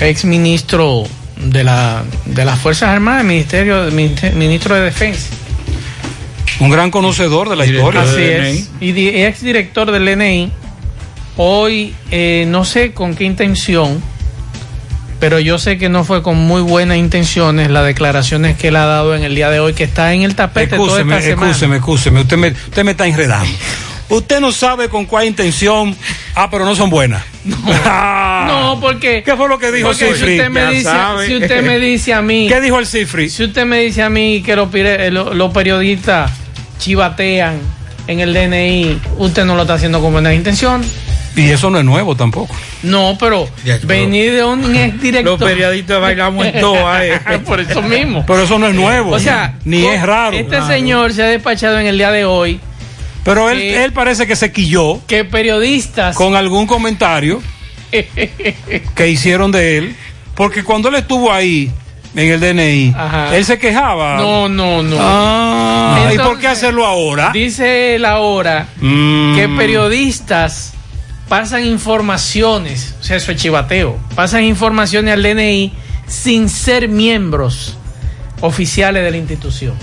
[0.00, 1.04] ex ministro
[1.36, 5.28] de, la, de las Fuerzas Armadas, ministerio, ministro de Defensa.
[6.60, 8.02] Un gran conocedor de la historia.
[8.02, 8.70] Así es.
[8.80, 10.50] Y ex director del NI.
[11.36, 14.02] Hoy eh, no sé con qué intención,
[15.20, 18.86] pero yo sé que no fue con muy buenas intenciones las declaraciones que él ha
[18.86, 21.18] dado en el día de hoy, que está en el tapete toda esta.
[21.18, 21.78] Excúseme,
[22.20, 23.52] usted me, usted me está enredando.
[24.10, 25.94] Usted no sabe con cuál intención.
[26.34, 27.22] Ah, pero no son buenas.
[27.44, 29.22] No, porque.
[29.22, 30.16] ¿Qué fue lo que dijo Cifri?
[30.16, 30.90] Si usted, me dice,
[31.26, 32.48] si usted me dice a mí.
[32.52, 33.28] ¿Qué dijo el Cifri?
[33.28, 34.72] Si usted me dice a mí que los,
[35.34, 36.30] los periodistas
[36.78, 37.58] chivatean
[38.06, 40.82] en el DNI, usted no lo está haciendo con buena intención.
[41.36, 42.56] Y eso no es nuevo tampoco.
[42.82, 43.48] No, pero
[43.84, 45.38] venir de un ex director.
[45.38, 46.78] Los periodistas bailamos en todo,
[47.44, 48.24] Por eso mismo.
[48.26, 49.12] Pero eso no es nuevo.
[49.12, 50.36] O sea, ni es raro.
[50.36, 52.58] Este señor se ha despachado en el día de hoy
[53.24, 55.00] pero él, él parece que se quilló.
[55.06, 56.16] Que periodistas.
[56.16, 57.42] Con algún comentario
[58.94, 59.96] que hicieron de él.
[60.34, 61.70] Porque cuando él estuvo ahí
[62.14, 62.94] en el DNI,
[63.32, 64.16] él se quejaba.
[64.16, 64.96] No, no, no.
[65.00, 67.30] Ah, ¿Y por qué hacerlo ahora?
[67.32, 69.34] Dice él ahora mm.
[69.34, 70.74] que periodistas
[71.28, 75.72] pasan informaciones, o sea, eso es chivateo, pasan informaciones al DNI
[76.06, 77.76] sin ser miembros
[78.40, 79.74] oficiales de la institución.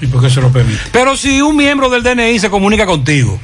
[0.00, 0.80] ¿Y por qué se lo permite?
[0.92, 3.38] Pero si un miembro del DNI se comunica contigo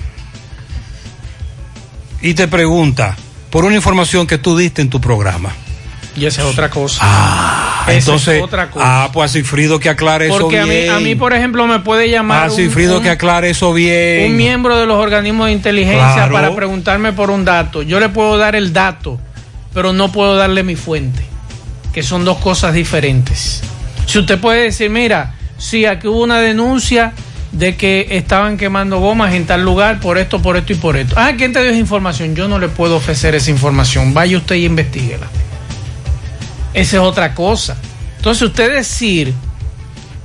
[2.23, 3.17] y te pregunta
[3.51, 5.53] por una información que tú diste en tu programa.
[6.17, 7.01] Y esa es otra cosa.
[7.03, 8.43] Ah, entonces.
[8.43, 9.05] otra cosa.
[9.05, 10.63] Ah, pues a Cifrido que aclare eso bien.
[10.63, 12.47] Porque a mí, por ejemplo, me puede llamar.
[12.47, 14.31] A Cifrido que aclare eso bien.
[14.31, 17.83] Un miembro de los organismos de inteligencia para preguntarme por un dato.
[17.83, 19.19] Yo le puedo dar el dato,
[19.73, 21.25] pero no puedo darle mi fuente,
[21.93, 23.63] que son dos cosas diferentes.
[24.07, 27.13] Si usted puede decir, mira, sí, aquí hubo una denuncia
[27.55, 31.15] de que estaban quemando gomas en tal lugar por esto, por esto y por esto.
[31.17, 32.35] Ah, ¿quién te dio esa información?
[32.35, 34.13] Yo no le puedo ofrecer esa información.
[34.13, 35.27] Vaya usted y investiguela.
[36.73, 37.77] Esa es otra cosa.
[38.17, 39.33] Entonces, usted decir.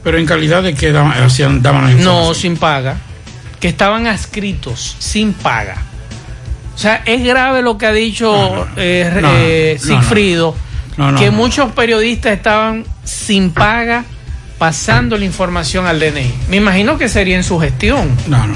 [0.03, 2.97] Pero en calidad de que daban, hacían, daban No, sin paga.
[3.59, 5.75] Que estaban adscritos sin paga.
[6.73, 10.55] O sea, es grave lo que ha dicho eh, Sigfrido,
[11.17, 14.05] que muchos periodistas estaban sin paga
[14.59, 16.33] pasando la información al DNI.
[16.49, 18.15] Me imagino que sería en su gestión.
[18.27, 18.55] No, no.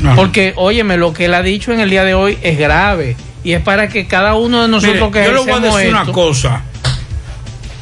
[0.00, 3.16] no Porque, óyeme, lo que él ha dicho en el día de hoy es grave.
[3.42, 6.06] Y es para que cada uno de nosotros que Yo le voy a decir una
[6.06, 6.62] cosa.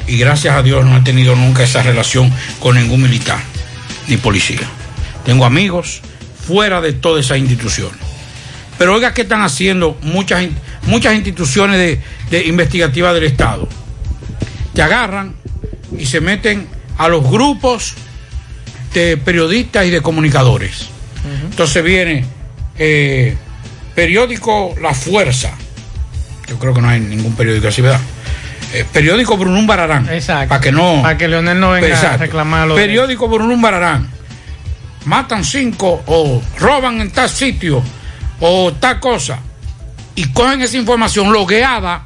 [0.07, 3.37] Y gracias a Dios no he tenido nunca esa relación con ningún militar
[4.07, 4.67] ni policía.
[5.23, 6.01] Tengo amigos
[6.45, 7.97] fuera de todas esas instituciones.
[8.77, 10.43] Pero oiga, ¿qué están haciendo muchas,
[10.87, 13.69] muchas instituciones de, de investigativas del Estado?
[14.73, 15.35] Te agarran
[15.97, 17.95] y se meten a los grupos
[18.93, 20.89] de periodistas y de comunicadores.
[21.45, 22.25] Entonces viene
[22.77, 23.35] eh,
[23.95, 25.51] periódico La Fuerza.
[26.47, 28.01] Yo creo que no hay ningún periódico así, ¿verdad?
[28.73, 30.09] Eh, periódico Brunum Bararán.
[30.09, 30.49] Exacto.
[30.49, 31.01] Para que no.
[31.01, 32.75] Para que Leonel no venga a reclamarlo.
[32.75, 34.09] Periódico Brunum Bararán.
[35.05, 37.83] Matan cinco o roban en tal sitio
[38.39, 39.39] o tal cosa.
[40.15, 42.05] Y cogen esa información logueada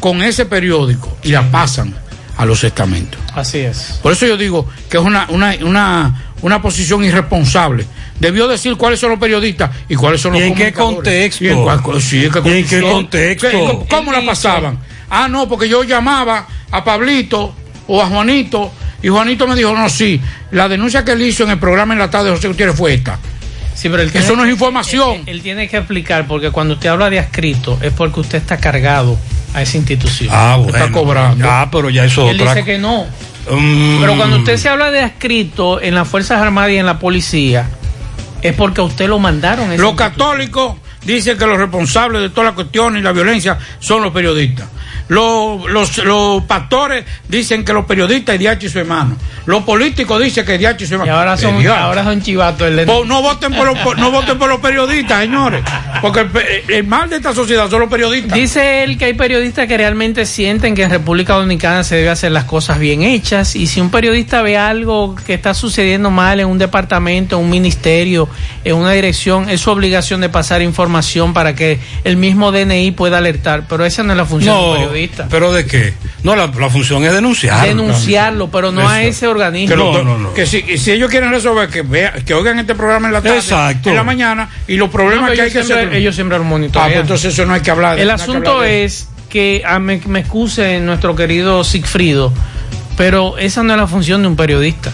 [0.00, 1.94] con ese periódico y la pasan
[2.38, 3.20] a los estamentos.
[3.34, 3.98] Así es.
[4.00, 7.84] Por eso yo digo que es una, una, una, una posición irresponsable.
[8.18, 11.44] Debió decir cuáles son los periodistas y cuáles son los ¿Y en qué contexto?
[11.44, 11.56] ¿Y en,
[12.66, 13.86] qué contexto?
[13.90, 14.78] ¿Cómo la pasaban?
[15.10, 17.54] Ah, no, porque yo llamaba a Pablito
[17.88, 18.72] o a Juanito
[19.02, 20.20] y Juanito me dijo, no, sí,
[20.52, 22.94] la denuncia que él hizo en el programa en la tarde de José Gutiérrez fue
[22.94, 23.18] esta.
[23.78, 25.22] Sí, pero Eso no es información.
[25.26, 29.16] Él, tiene que explicar, porque cuando usted habla de adscrito, es porque usted está cargado
[29.54, 30.30] a esa institución.
[30.32, 30.76] Ah, bueno.
[30.76, 31.48] Está cobrando.
[31.48, 33.06] Ah, pero ya eso Él dice que no.
[33.48, 34.00] Mm.
[34.00, 37.68] Pero cuando usted se habla de adscrito en las Fuerzas Armadas y en la policía,
[38.42, 39.76] es porque a usted lo mandaron.
[39.76, 40.74] Los católicos
[41.04, 44.66] dicen que los responsables de toda la cuestión y la violencia son los periodistas.
[45.08, 49.16] Los, los, pastores dicen que los periodistas es Diachi y su hermano.
[49.46, 51.10] Los políticos dicen que es Diachi y su hermano.
[51.10, 52.70] Y ahora son, ahora son chivatos.
[52.86, 55.62] no, voten por los, no voten por los periodistas, señores.
[56.02, 56.26] Porque
[56.68, 58.34] el, mal de esta sociedad son los periodistas.
[58.34, 62.32] Dice él que hay periodistas que realmente sienten que en República Dominicana se debe hacer
[62.32, 63.56] las cosas bien hechas.
[63.56, 67.50] Y si un periodista ve algo que está sucediendo mal en un departamento, en un
[67.50, 68.28] ministerio,
[68.64, 73.18] en una dirección, es su obligación de pasar información para que el mismo DNI pueda
[73.18, 73.64] alertar.
[73.68, 74.97] Pero esa no es la función del periodista.
[75.30, 75.94] ¿Pero de qué?
[76.22, 77.66] No, la, función es denunciarlo.
[77.66, 79.76] Denunciarlo, pero no a ese organismo.
[79.76, 80.34] no, no, no.
[80.34, 83.40] Que si, si, ellos quieren resolver, que vea, que oigan este programa en la tarde,
[83.84, 85.92] en la mañana, y los problemas que hay que hacer.
[85.94, 86.84] Ellos siempre lo monitorean.
[86.84, 87.98] Ah, pues entonces eso no hay que hablar.
[87.98, 92.32] El asunto es que ah, me, me excuse nuestro querido Sigfrido,
[92.96, 94.90] pero esa no es la función de un periodista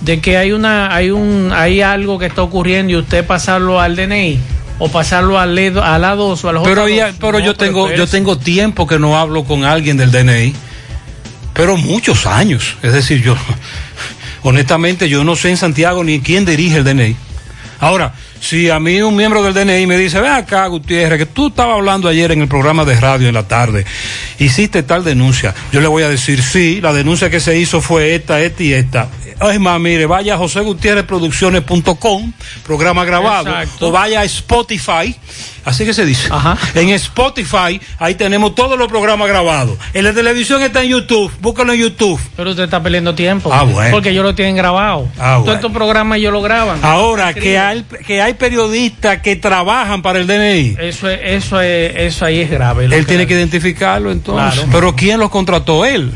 [0.00, 3.96] de que hay una hay un hay algo que está ocurriendo y usted pasarlo al
[3.96, 4.40] DNI
[4.80, 6.86] o pasarlo al, al a o al Pero,
[7.20, 10.54] pero yo tengo yo tengo tiempo que no hablo con alguien del DNI,
[11.52, 12.76] pero muchos años.
[12.82, 13.36] Es decir, yo
[14.42, 17.14] honestamente yo no sé en Santiago ni quién dirige el DNI.
[17.78, 21.48] Ahora, si a mí un miembro del DNI me dice, ve acá, Gutiérrez, que tú
[21.48, 23.84] estabas hablando ayer en el programa de radio en la tarde,
[24.38, 28.14] hiciste tal denuncia, yo le voy a decir, sí, la denuncia que se hizo fue
[28.14, 29.08] esta, esta y esta.
[29.40, 32.32] Es más, mire, vaya a josegutierrezproducciones.com,
[32.64, 35.16] programa grabado, o vaya a Spotify,
[35.64, 36.28] así que se dice.
[36.74, 39.78] En Spotify, ahí tenemos todos los programas grabados.
[39.94, 42.20] En la televisión está en YouTube, búscalo en YouTube.
[42.36, 43.50] Pero usted está perdiendo tiempo.
[43.50, 43.90] Ah, bueno.
[43.92, 45.08] Porque ellos lo tienen grabado.
[45.18, 46.78] Ah, Todos estos programas ellos lo graban.
[46.82, 50.76] Ahora, que hay, que hay periodistas que trabajan para el DNI.
[50.80, 52.86] Eso, es, eso, es, eso ahí es grave.
[52.86, 54.64] Él tiene que identificarlo entonces.
[54.70, 55.84] Pero ¿quién los contrató?
[55.84, 56.12] Él.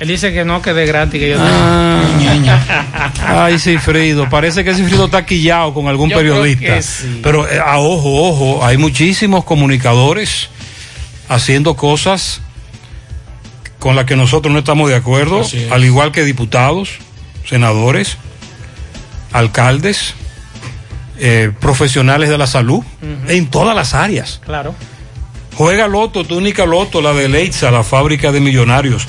[0.00, 2.02] Él dice que no, que de gratis que yo ah,
[3.26, 6.80] Ay, Cifrido, parece que Cifrido está quillado con algún periodista.
[7.22, 10.48] Pero eh, a ojo, ojo, hay muchísimos comunicadores
[11.28, 12.40] haciendo cosas
[13.78, 16.90] con las que nosotros no estamos de acuerdo, al igual que diputados,
[17.46, 18.16] senadores,
[19.30, 20.14] alcaldes,
[21.18, 22.82] eh, profesionales de la salud,
[23.28, 24.40] en todas las áreas.
[24.44, 24.74] Claro.
[25.54, 29.06] Juega Loto, túnica Loto, la de Leitza, la fábrica de millonarios.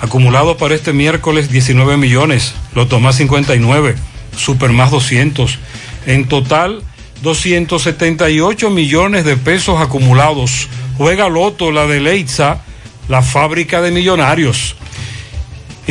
[0.00, 3.96] Acumulado para este miércoles 19 millones, Loto más 59,
[4.36, 5.58] Super más 200.
[6.06, 6.82] En total
[7.22, 10.68] 278 millones de pesos acumulados.
[10.98, 12.62] Juega Loto, la de Leitza,
[13.08, 14.76] la fábrica de millonarios.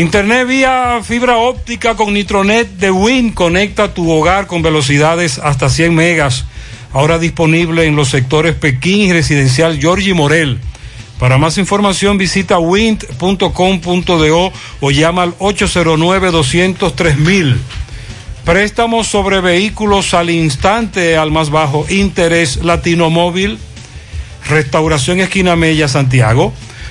[0.01, 5.93] Internet vía fibra óptica con Nitronet de Win conecta tu hogar con velocidades hasta 100
[5.93, 6.45] megas.
[6.91, 10.57] Ahora disponible en los sectores Pekín y residencial Giorgi Morel.
[11.19, 17.57] Para más información visita wind.com.do o llama al 809-203
[18.43, 23.59] Préstamos sobre vehículos al instante al más bajo interés Latino Móvil.
[24.49, 26.53] Restauración Esquina Mella, Santiago.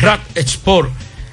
[0.00, 0.90] Rat Export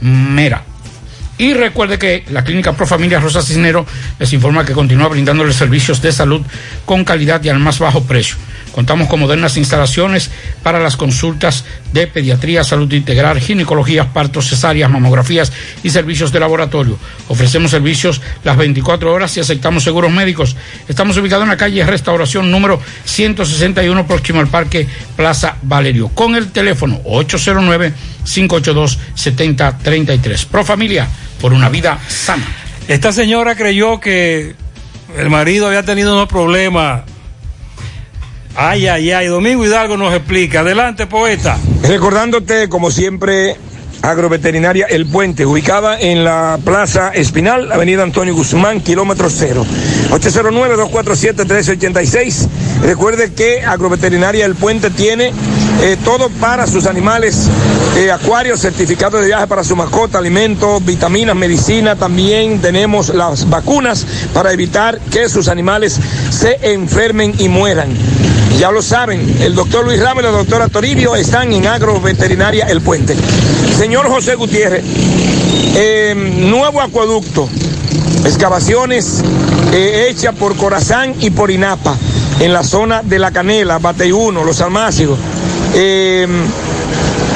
[0.00, 0.62] Mera.
[1.38, 3.86] Y recuerde que la Clínica Pro Familia Rosa Cisnero
[4.18, 6.40] les informa que continúa brindándoles servicios de salud
[6.86, 8.36] con calidad y al más bajo precio.
[8.72, 10.30] Contamos con modernas instalaciones
[10.62, 15.50] para las consultas de pediatría, salud integral, ginecología, partos, cesáreas, mamografías
[15.82, 16.98] y servicios de laboratorio.
[17.28, 20.56] Ofrecemos servicios las 24 horas y aceptamos seguros médicos.
[20.88, 26.50] Estamos ubicados en la calle Restauración número 161 próximo al Parque Plaza Valerio con el
[26.52, 30.44] teléfono 809 582 7033.
[30.44, 31.08] Pro Familia
[31.46, 32.44] por una vida sana.
[32.88, 34.56] Esta señora creyó que
[35.16, 37.02] el marido había tenido unos problemas.
[38.56, 40.62] Ay, ay, ay, Domingo Hidalgo nos explica.
[40.62, 41.56] Adelante, poeta.
[41.84, 43.54] Recordándote, como siempre,
[44.02, 49.64] Agroveterinaria El Puente, ubicada en la Plaza Espinal, Avenida Antonio Guzmán, kilómetro cero.
[50.10, 52.48] 809-247-1386.
[52.82, 55.32] Recuerde que Agroveterinaria El Puente tiene
[55.82, 57.48] eh, todo para sus animales,
[57.96, 61.96] eh, acuarios, certificados de viaje para su mascota, alimentos, vitaminas, medicina.
[61.96, 65.98] También tenemos las vacunas para evitar que sus animales
[66.30, 67.88] se enfermen y mueran.
[68.58, 72.80] Ya lo saben, el doctor Luis Ramos y la doctora Toribio están en Agroveterinaria El
[72.80, 73.14] Puente.
[73.76, 74.82] Señor José Gutiérrez,
[75.74, 77.50] eh, nuevo acueducto,
[78.24, 79.22] excavaciones
[79.72, 81.96] eh, hechas por Corazán y por INAPA,
[82.40, 85.18] en la zona de La Canela, Bateyuno, Los Almácigos.
[85.78, 86.26] Eh,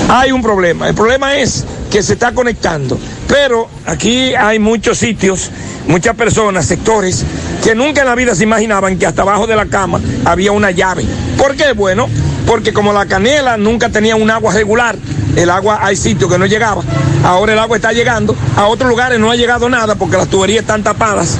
[0.09, 0.89] hay un problema.
[0.89, 2.99] El problema es que se está conectando.
[3.29, 5.51] Pero aquí hay muchos sitios,
[5.87, 7.23] muchas personas, sectores,
[7.63, 10.71] que nunca en la vida se imaginaban que hasta abajo de la cama había una
[10.71, 11.05] llave.
[11.37, 11.73] ¿Por qué?
[11.73, 12.09] Bueno,
[12.47, 14.97] porque como la canela nunca tenía un agua regular,
[15.37, 16.83] el agua hay sitios que no llegaba,
[17.23, 20.63] ahora el agua está llegando, a otros lugares no ha llegado nada porque las tuberías
[20.63, 21.39] están tapadas.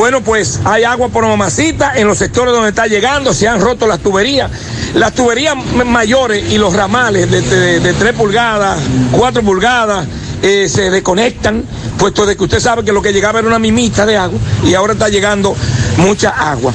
[0.00, 3.86] Bueno, pues hay agua por mamacita en los sectores donde está llegando, se han roto
[3.86, 4.50] las tuberías.
[4.94, 8.80] Las tuberías mayores y los ramales de, de, de 3 pulgadas,
[9.12, 10.06] 4 pulgadas,
[10.40, 11.64] eh, se desconectan,
[11.98, 14.72] puesto de que usted sabe que lo que llegaba era una mimita de agua y
[14.72, 15.54] ahora está llegando
[15.98, 16.72] mucha agua.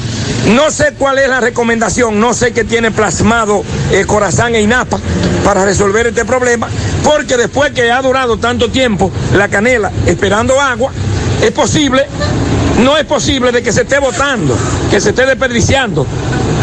[0.54, 5.00] No sé cuál es la recomendación, no sé qué tiene plasmado eh, Corazán e INAPA
[5.44, 6.68] para resolver este problema,
[7.04, 10.92] porque después que ha durado tanto tiempo la canela esperando agua,
[11.42, 12.06] es posible,
[12.84, 14.58] no es posible de que se esté botando,
[14.90, 16.06] que se esté desperdiciando.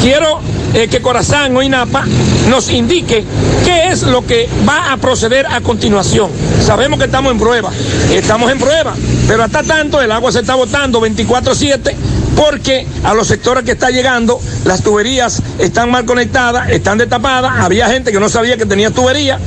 [0.00, 0.40] Quiero
[0.74, 2.04] eh, que Corazán o INAPA
[2.48, 3.24] nos indique
[3.64, 6.30] qué es lo que va a proceder a continuación.
[6.64, 7.70] Sabemos que estamos en prueba,
[8.10, 8.94] estamos en prueba,
[9.28, 11.94] pero hasta tanto el agua se está botando 24/7
[12.36, 17.88] porque a los sectores que está llegando las tuberías están mal conectadas, están destapadas, había
[17.88, 19.38] gente que no sabía que tenía tubería.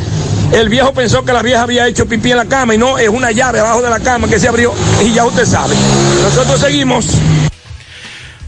[0.52, 3.10] El viejo pensó que la vieja había hecho pipí en la cama y no, es
[3.10, 4.74] una llave abajo de la cama que se abrió
[5.04, 5.76] y ya usted sabe.
[6.24, 7.08] Nosotros seguimos.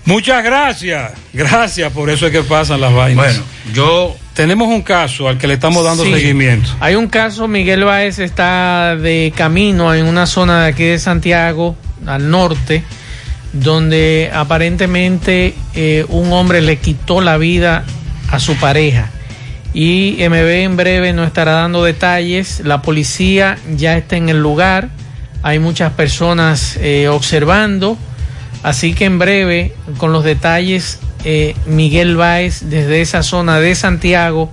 [0.06, 3.26] Muchas gracias, gracias, por eso es que pasan las vainas.
[3.26, 3.44] Bueno,
[3.74, 4.16] yo...
[4.34, 6.14] Tenemos un caso al que le estamos dando Sí.
[6.14, 6.70] seguimiento.
[6.80, 11.76] Hay un caso, Miguel Báez está de camino en una zona de aquí de Santiago,
[12.06, 12.84] al norte,
[13.52, 17.84] donde aparentemente eh, un hombre le quitó la vida
[18.30, 19.10] a su pareja.
[19.80, 22.62] Y MB en breve nos estará dando detalles.
[22.62, 24.90] La policía ya está en el lugar.
[25.44, 27.96] Hay muchas personas eh, observando.
[28.64, 34.52] Así que en breve, con los detalles, eh, Miguel Báez desde esa zona de Santiago,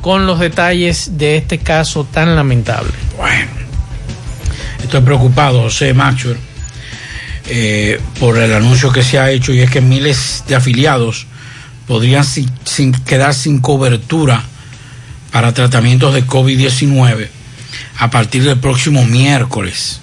[0.00, 2.90] con los detalles de este caso tan lamentable.
[3.16, 3.52] Bueno,
[4.82, 6.34] estoy preocupado, José Macho,
[7.46, 11.28] eh, por el anuncio que se ha hecho y es que miles de afiliados
[11.86, 14.42] podrían sin, quedar sin cobertura
[15.30, 17.28] para tratamientos de COVID-19
[17.98, 20.00] a partir del próximo miércoles.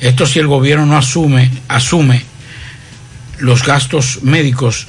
[0.00, 2.24] Esto si el gobierno no asume, asume
[3.38, 4.86] los gastos médicos,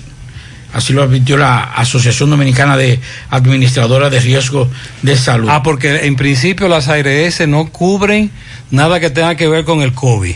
[0.73, 4.69] así lo advirtió la Asociación Dominicana de Administradoras de Riesgo
[5.01, 5.49] de Salud.
[5.51, 8.31] Ah, porque en principio las ARS no cubren
[8.74, 10.36] nada que tenga que ver con el COVID.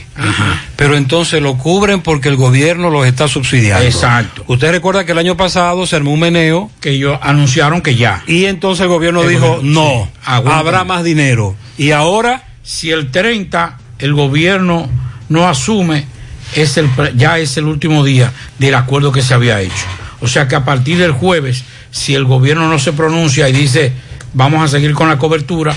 [0.75, 3.85] Pero entonces lo cubren porque el gobierno los está subsidiando.
[3.85, 4.43] Exacto.
[4.47, 6.71] Usted recuerda que el año pasado se armó un meneo.
[6.79, 8.23] Que ellos anunciaron que ya.
[8.27, 11.55] Y entonces el gobierno El dijo, gobierno, no, sí, habrá más dinero.
[11.77, 12.43] Y ahora...
[12.67, 14.89] Si el 30 el gobierno
[15.29, 16.05] no asume,
[16.53, 19.85] es el, ya es el último día del acuerdo que se había hecho.
[20.19, 23.93] O sea que a partir del jueves, si el gobierno no se pronuncia y dice
[24.33, 25.73] vamos a seguir con la cobertura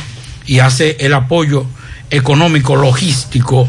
[0.47, 1.65] y hace el apoyo
[2.11, 3.69] económico, logístico,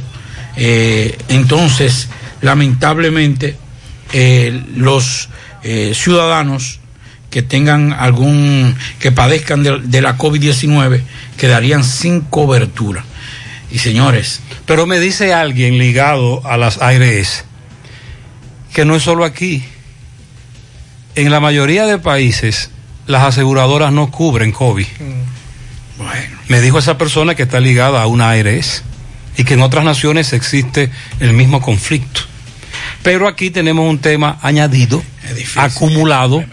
[0.55, 2.09] eh, entonces
[2.41, 3.55] lamentablemente
[4.13, 5.29] eh, los
[5.63, 6.79] eh, ciudadanos
[7.29, 11.01] que tengan algún, que padezcan de, de la COVID-19
[11.37, 13.05] quedarían sin cobertura.
[13.71, 17.45] Y señores, Pero me dice alguien ligado a las ARS
[18.73, 19.63] que no es solo aquí.
[21.15, 22.69] en la mayoría de países
[23.07, 24.87] las aseguradoras no cubren COVID.
[25.97, 26.40] Bueno.
[26.51, 28.83] Me dijo esa persona que está ligada a una ARS
[29.37, 30.91] y que en otras naciones existe
[31.21, 32.19] el mismo conflicto.
[33.03, 35.01] Pero aquí tenemos un tema añadido,
[35.55, 36.43] acumulado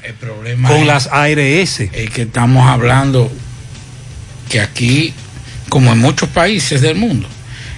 [0.68, 1.80] con las ARS.
[1.80, 3.28] Es que estamos hablando
[4.48, 5.12] que aquí,
[5.68, 7.28] como en muchos países del mundo,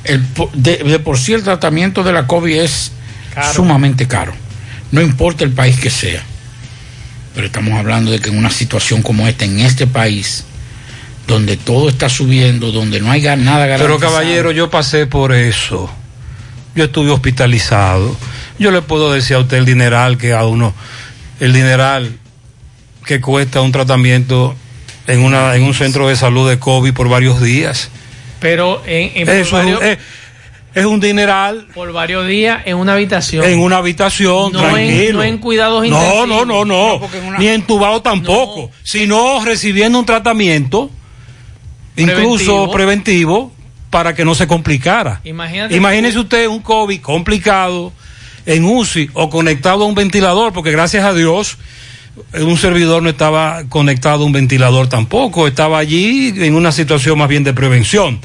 [0.04, 2.92] el, de, por sí el tratamiento de la COVID es
[3.54, 4.34] sumamente caro.
[4.92, 6.22] No importa el país que sea.
[7.34, 10.44] Pero estamos hablando de que en una situación como esta, en este país,
[11.30, 13.98] donde todo está subiendo, donde no hay nada garantizado.
[13.98, 15.88] Pero caballero, yo pasé por eso.
[16.74, 18.16] Yo estuve hospitalizado.
[18.58, 20.74] Yo le puedo decir a usted el dineral que a uno,
[21.38, 22.18] el dineral
[23.06, 24.54] que cuesta un tratamiento
[25.06, 27.90] en, una, en un centro de salud de COVID por varios días.
[28.40, 29.60] Pero en, eso
[30.74, 31.68] es, un dineral.
[31.74, 33.44] Por varios días en una habitación.
[33.44, 35.08] En una habitación, no tranquilo.
[35.08, 36.28] En, no en cuidados intensivos.
[36.28, 37.08] No, no, no, no.
[37.38, 38.70] Ni entubado tampoco.
[38.82, 40.90] Sino recibiendo un tratamiento,
[41.96, 43.52] incluso preventivo,
[43.90, 45.20] para que no se complicara.
[45.24, 47.92] Imagínese usted un COVID complicado
[48.46, 51.58] en UCI o conectado a un ventilador, porque gracias a Dios
[52.34, 57.28] un servidor no estaba conectado a un ventilador tampoco, estaba allí en una situación más
[57.28, 58.20] bien de prevención.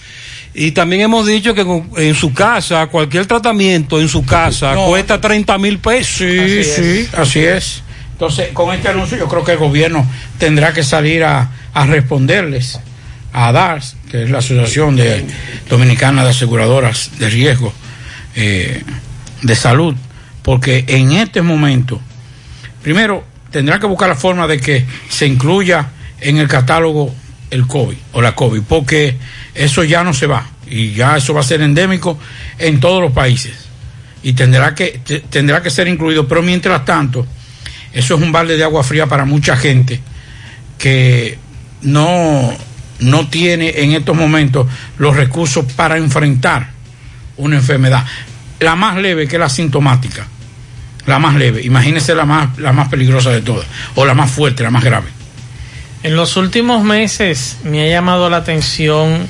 [0.54, 1.66] Y también hemos dicho que
[1.98, 6.18] en su casa, cualquier tratamiento en su casa cuesta 30 mil pesos.
[6.18, 7.84] Sí, sí, así es.
[8.14, 10.08] Entonces, con este anuncio yo creo que el gobierno
[10.38, 11.52] tendrá que salir a,
[11.88, 12.80] responderles
[13.36, 15.26] a DARS, que es la Asociación de
[15.70, 17.74] Dominicana de Aseguradoras de Riesgo
[18.34, 18.82] eh,
[19.42, 19.94] de Salud,
[20.42, 22.00] porque en este momento,
[22.82, 25.90] primero, tendrá que buscar la forma de que se incluya
[26.22, 27.14] en el catálogo
[27.52, 29.18] el COVID o la COVID, porque
[29.54, 32.18] eso ya no se va y ya eso va a ser endémico
[32.58, 33.68] en todos los países
[34.24, 37.28] y tendrá que, tendrá que ser incluido, pero mientras tanto,
[37.92, 40.00] eso es un balde de agua fría para mucha gente
[40.78, 41.38] que
[41.82, 42.58] no,
[43.00, 44.68] no tiene en estos momentos
[44.98, 46.72] los recursos para enfrentar
[47.38, 48.06] una enfermedad,
[48.60, 50.28] la más leve que la sintomática
[51.06, 51.62] la más leve.
[51.64, 53.66] Imagínese la más, la más peligrosa de todas,
[53.96, 55.08] o la más fuerte, la más grave.
[56.04, 59.28] En los últimos meses me ha llamado la atención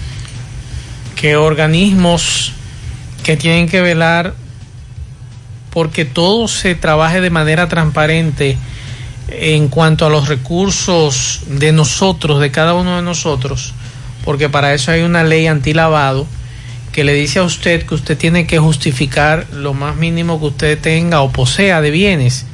[1.15, 2.53] que organismos
[3.23, 4.33] que tienen que velar
[5.69, 8.57] porque todo se trabaje de manera transparente
[9.27, 13.73] en cuanto a los recursos de nosotros, de cada uno de nosotros,
[14.23, 16.27] porque para eso hay una ley antilavado
[16.91, 20.79] que le dice a usted que usted tiene que justificar lo más mínimo que usted
[20.79, 22.45] tenga o posea de bienes.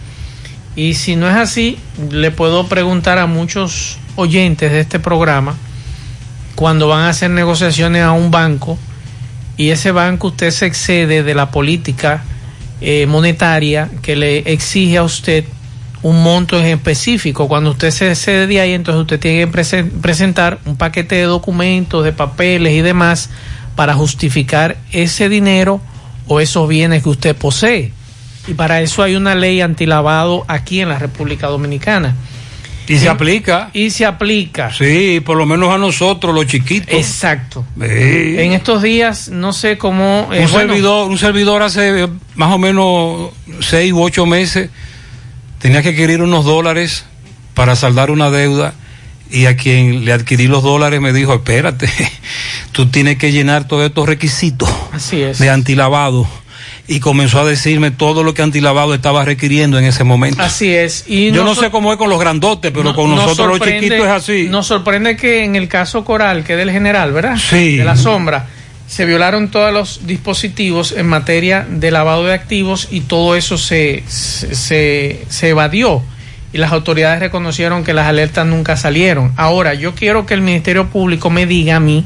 [0.75, 1.77] Y si no es así,
[2.09, 5.55] le puedo preguntar a muchos oyentes de este programa,
[6.55, 8.77] cuando van a hacer negociaciones a un banco
[9.57, 12.23] y ese banco usted se excede de la política
[12.81, 15.45] eh, monetaria que le exige a usted
[16.03, 17.47] un monto en específico.
[17.47, 22.03] Cuando usted se excede de ahí, entonces usted tiene que presentar un paquete de documentos,
[22.03, 23.29] de papeles y demás
[23.75, 25.81] para justificar ese dinero
[26.27, 27.93] o esos bienes que usted posee.
[28.47, 32.15] Y para eso hay una ley antilavado aquí en la República Dominicana.
[32.87, 33.69] Y se aplica.
[33.73, 34.73] Y se aplica.
[34.73, 36.93] Sí, por lo menos a nosotros, los chiquitos.
[36.93, 37.65] Exacto.
[37.79, 40.27] En estos días, no sé cómo.
[40.33, 43.31] Eh, un, servidor, un servidor hace más o menos
[43.61, 44.69] seis u ocho meses
[45.61, 47.05] tenía que adquirir unos dólares
[47.53, 48.73] para saldar una deuda
[49.31, 51.89] y a quien le adquirí los dólares me dijo, espérate,
[52.71, 54.69] tú tienes que llenar todos estos requisitos
[55.39, 56.27] de antilavado.
[56.87, 60.41] Y comenzó a decirme todo lo que antilavado estaba requiriendo en ese momento.
[60.41, 61.05] Así es.
[61.07, 64.07] Y Yo no sé cómo es con los grandotes, pero con nosotros los chiquitos es
[64.07, 64.47] así.
[64.49, 67.37] Nos sorprende que en el caso Coral, que es del general, ¿verdad?
[67.37, 67.77] Sí.
[67.77, 68.47] De la sombra,
[68.91, 74.03] se violaron todos los dispositivos en materia de lavado de activos y todo eso se,
[74.05, 76.03] se, evadió
[76.51, 79.31] y las autoridades reconocieron que las alertas nunca salieron.
[79.37, 82.03] Ahora, yo quiero que el Ministerio Público me diga a mí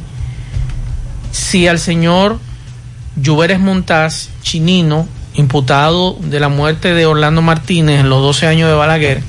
[1.31, 2.37] si al señor
[3.15, 8.75] Lluveres Montaz, chinino, imputado de la muerte de Orlando Martínez en los 12 años de
[8.75, 9.23] Balaguer,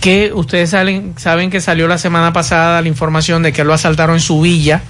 [0.00, 4.16] que ustedes saben, saben que salió la semana pasada la información de que lo asaltaron
[4.16, 4.82] en su villa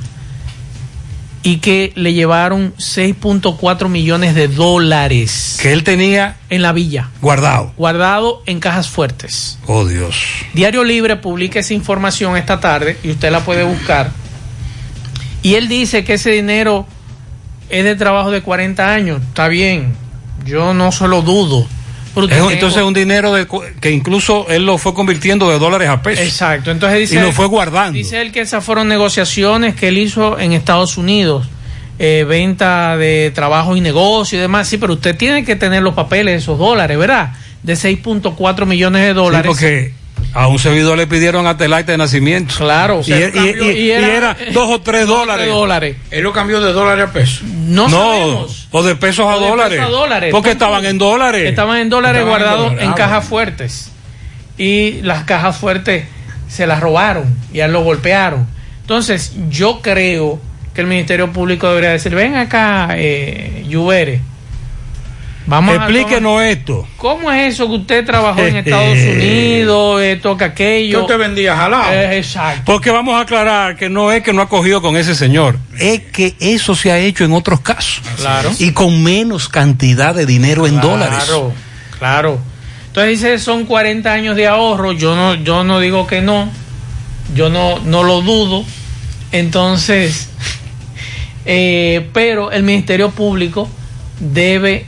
[1.44, 5.58] y que le llevaron 6.4 millones de dólares.
[5.60, 7.10] Que él tenía en la villa.
[7.20, 7.74] Guardado.
[7.76, 9.58] Guardado en cajas fuertes.
[9.66, 10.16] Oh Dios.
[10.54, 14.10] Diario Libre publica esa información esta tarde y usted la puede buscar.
[15.42, 16.86] Y él dice que ese dinero
[17.68, 19.20] es de trabajo de 40 años.
[19.20, 19.94] Está bien.
[20.46, 21.68] Yo no se lo dudo
[22.16, 23.46] es, entonces un dinero de,
[23.80, 26.24] que incluso él lo fue convirtiendo de dólares a pesos.
[26.24, 27.16] Exacto, entonces dice...
[27.16, 27.96] Y lo fue guardando.
[27.96, 31.48] Dice él que esas fueron negociaciones que él hizo en Estados Unidos.
[31.98, 35.94] Eh, venta de trabajo y negocio y demás, sí, pero usted tiene que tener los
[35.94, 37.34] papeles esos dólares, ¿verdad?
[37.64, 39.48] de 6.4 millones de dólares.
[39.48, 39.92] porque
[40.32, 42.54] a un servidor le pidieron hasta el acta de nacimiento.
[42.56, 43.12] Claro, y,
[43.90, 45.48] era, dos o tres dólares.
[45.48, 45.96] dólares.
[46.10, 47.42] Él lo cambió de dólares a pesos.
[47.42, 48.68] No, sabemos.
[48.70, 49.80] o de pesos a, dólares.
[49.80, 50.30] a dólares.
[50.32, 51.48] Porque estaban en dólares.
[51.48, 53.90] Estaban en dólares guardados en, cajas fuertes.
[54.56, 56.06] Y las cajas fuertes
[56.48, 58.46] se las robaron y a él lo golpearon.
[58.82, 60.40] Entonces, yo creo
[60.74, 63.64] que el Ministerio Público debería decir, ven acá, eh,
[65.46, 66.88] Vamos Explíquenos esto.
[66.96, 71.00] ¿Cómo es eso que usted trabajó en Estados Unidos, esto, que aquello?
[71.00, 71.92] Yo te vendía jalado.
[71.92, 72.62] Eh, exacto.
[72.64, 76.00] Porque vamos a aclarar que no es que no ha cogido con ese señor, es
[76.00, 78.02] que eso se ha hecho en otros casos.
[78.16, 78.50] Claro.
[78.58, 81.24] Y con menos cantidad de dinero en dólares.
[81.24, 81.52] Claro,
[81.98, 82.38] claro.
[82.86, 86.48] Entonces dice, son 40 años de ahorro, yo no, yo no digo que no,
[87.34, 88.64] yo no, no lo dudo.
[89.32, 90.30] Entonces,
[91.44, 93.68] eh, pero el Ministerio Público
[94.20, 94.86] debe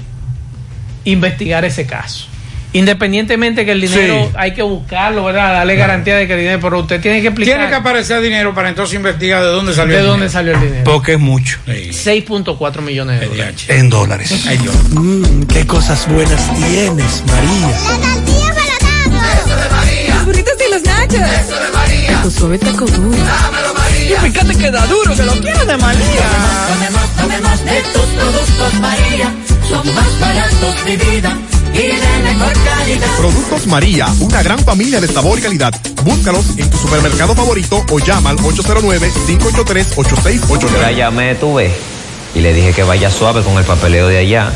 [1.07, 2.27] investigar ese caso.
[2.73, 5.55] Independientemente que el dinero hay que buscarlo, ¿verdad?
[5.55, 7.55] Darle garantía de que el dinero, pero usted tiene que explicar.
[7.55, 10.61] Tiene que aparecer dinero para entonces investigar de dónde salió de el dónde salió el
[10.61, 10.85] dinero.
[10.85, 11.59] Porque es mucho.
[11.67, 13.65] 6.4 millones de dólares.
[13.69, 14.47] En dólares.
[14.91, 17.69] Mm, qué cosas buenas tienes, María.
[17.89, 20.15] La tortilla para Eso de María.
[20.17, 21.15] Los burritos y los nachos.
[21.15, 22.23] Eso de María.
[22.23, 23.17] Tu suave taco duro.
[23.17, 24.19] Dámelo, María.
[24.27, 26.29] Y fíjate que da duro, que lo quiero de María.
[27.17, 31.37] Tome más, de tus productos, María son más baratos de vida
[31.73, 33.07] y de mejor calidad.
[33.19, 35.75] Productos María, una gran familia de sabor y calidad.
[36.05, 40.61] Búscalos en tu supermercado favorito o llama al 809-583-8689.
[40.61, 41.71] Yo la llamé, tuve,
[42.35, 44.51] y le dije que vaya suave con el papeleo de allá.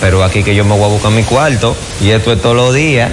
[0.00, 2.74] Pero aquí que yo me voy a buscar mi cuarto, y esto es todos los
[2.74, 3.12] días.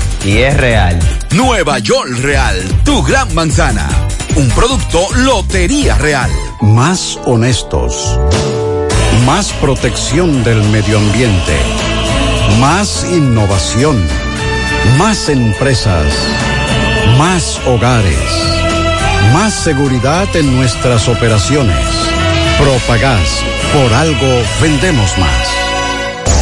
[0.25, 0.99] y es real.
[1.31, 3.87] Nueva York Real, tu gran manzana.
[4.35, 6.29] Un producto Lotería Real.
[6.61, 8.19] Más honestos.
[9.25, 11.57] Más protección del medio ambiente.
[12.59, 14.05] Más innovación.
[14.97, 16.13] Más empresas.
[17.17, 18.17] Más hogares.
[19.33, 21.85] Más seguridad en nuestras operaciones.
[22.59, 23.43] Propagás.
[23.73, 25.60] Por algo vendemos más.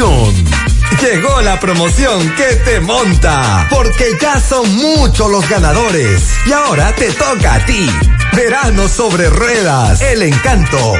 [0.00, 0.79] información.
[0.98, 6.22] Llegó la promoción que te monta, porque ya son muchos los ganadores.
[6.46, 7.90] Y ahora te toca a ti.
[8.34, 10.94] Verano sobre ruedas, el encanto.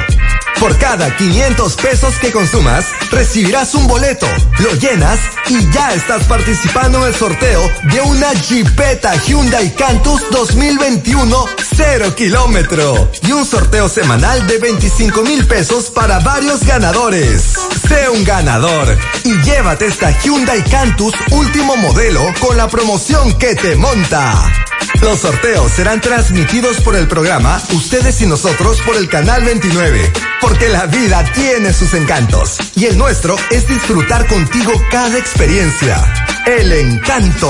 [0.61, 4.27] Por cada 500 pesos que consumas, recibirás un boleto,
[4.59, 5.19] lo llenas
[5.49, 13.09] y ya estás participando en el sorteo de una Jeepeta Hyundai Cantus 2021 0 kilómetro
[13.23, 17.55] y un sorteo semanal de 25 mil pesos para varios ganadores.
[17.87, 23.75] Sé un ganador y llévate esta Hyundai Cantus último modelo con la promoción que te
[23.75, 24.51] monta.
[25.01, 30.69] Los sorteos serán transmitidos por el programa Ustedes y nosotros por el canal 29, porque
[30.69, 35.97] la vida tiene sus encantos y el nuestro es disfrutar contigo cada experiencia.
[36.45, 37.49] El encanto.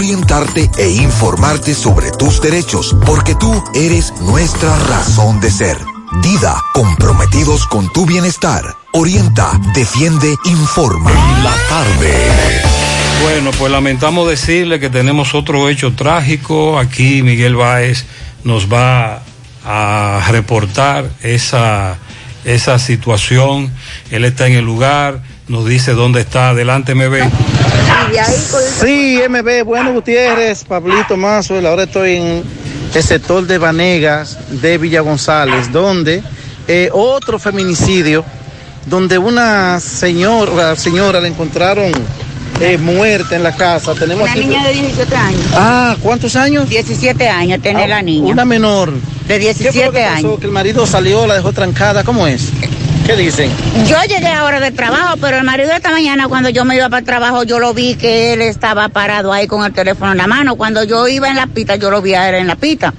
[0.00, 5.76] orientarte e informarte sobre tus derechos, porque tú eres nuestra razón de ser.
[6.22, 8.64] Dida, comprometidos con tu bienestar.
[8.94, 11.10] Orienta, defiende, informa.
[11.44, 12.14] La tarde.
[13.20, 16.78] Bueno, pues lamentamos decirle que tenemos otro hecho trágico.
[16.78, 18.06] Aquí Miguel Báez
[18.42, 19.20] nos va
[19.66, 21.98] a reportar esa,
[22.46, 23.70] esa situación.
[24.10, 25.20] Él está en el lugar,
[25.50, 26.50] nos dice dónde está.
[26.50, 27.28] Adelante, me ve.
[28.80, 32.42] Sí, MB, bueno Gutiérrez, Pablito Mazo, ahora estoy en
[32.94, 36.22] el sector de Vanegas de Villa González, donde
[36.66, 38.24] eh, otro feminicidio,
[38.86, 41.92] donde una señora, señora la encontraron
[42.60, 43.94] eh, muerta en la casa.
[43.94, 45.42] Tenemos Una aquí- niña de 17 años.
[45.54, 46.68] Ah, ¿cuántos años?
[46.68, 48.32] 17 años tiene Ah, la niña.
[48.32, 48.92] Una menor.
[49.26, 50.16] De ¿Qué fue lo 17 que pasó?
[50.16, 50.40] años.
[50.40, 52.50] Que el marido salió, la dejó trancada, ¿cómo es?
[53.10, 53.50] ¿Qué dicen?
[53.88, 57.00] Yo llegué ahora del trabajo, pero el marido esta mañana cuando yo me iba para
[57.00, 60.28] el trabajo, yo lo vi que él estaba parado ahí con el teléfono en la
[60.28, 60.54] mano.
[60.54, 62.94] Cuando yo iba en la pita, yo lo vi a él en la pita.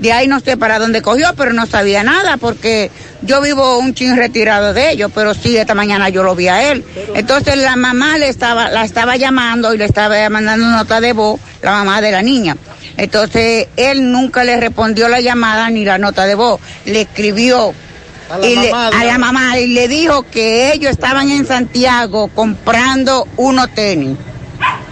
[0.00, 2.90] De ahí no sé para dónde cogió, pero no sabía nada porque
[3.22, 6.72] yo vivo un chin retirado de ellos, pero sí esta mañana yo lo vi a
[6.72, 6.84] él.
[7.14, 11.38] Entonces la mamá le estaba, la estaba llamando y le estaba mandando nota de voz,
[11.62, 12.56] la mamá de la niña.
[12.96, 17.72] Entonces él nunca le respondió la llamada ni la nota de voz, le escribió
[18.30, 19.06] A la y le- mamá, a digamos.
[19.12, 24.16] la mamá y le dijo que ellos estaban en Santiago comprando unos tenis.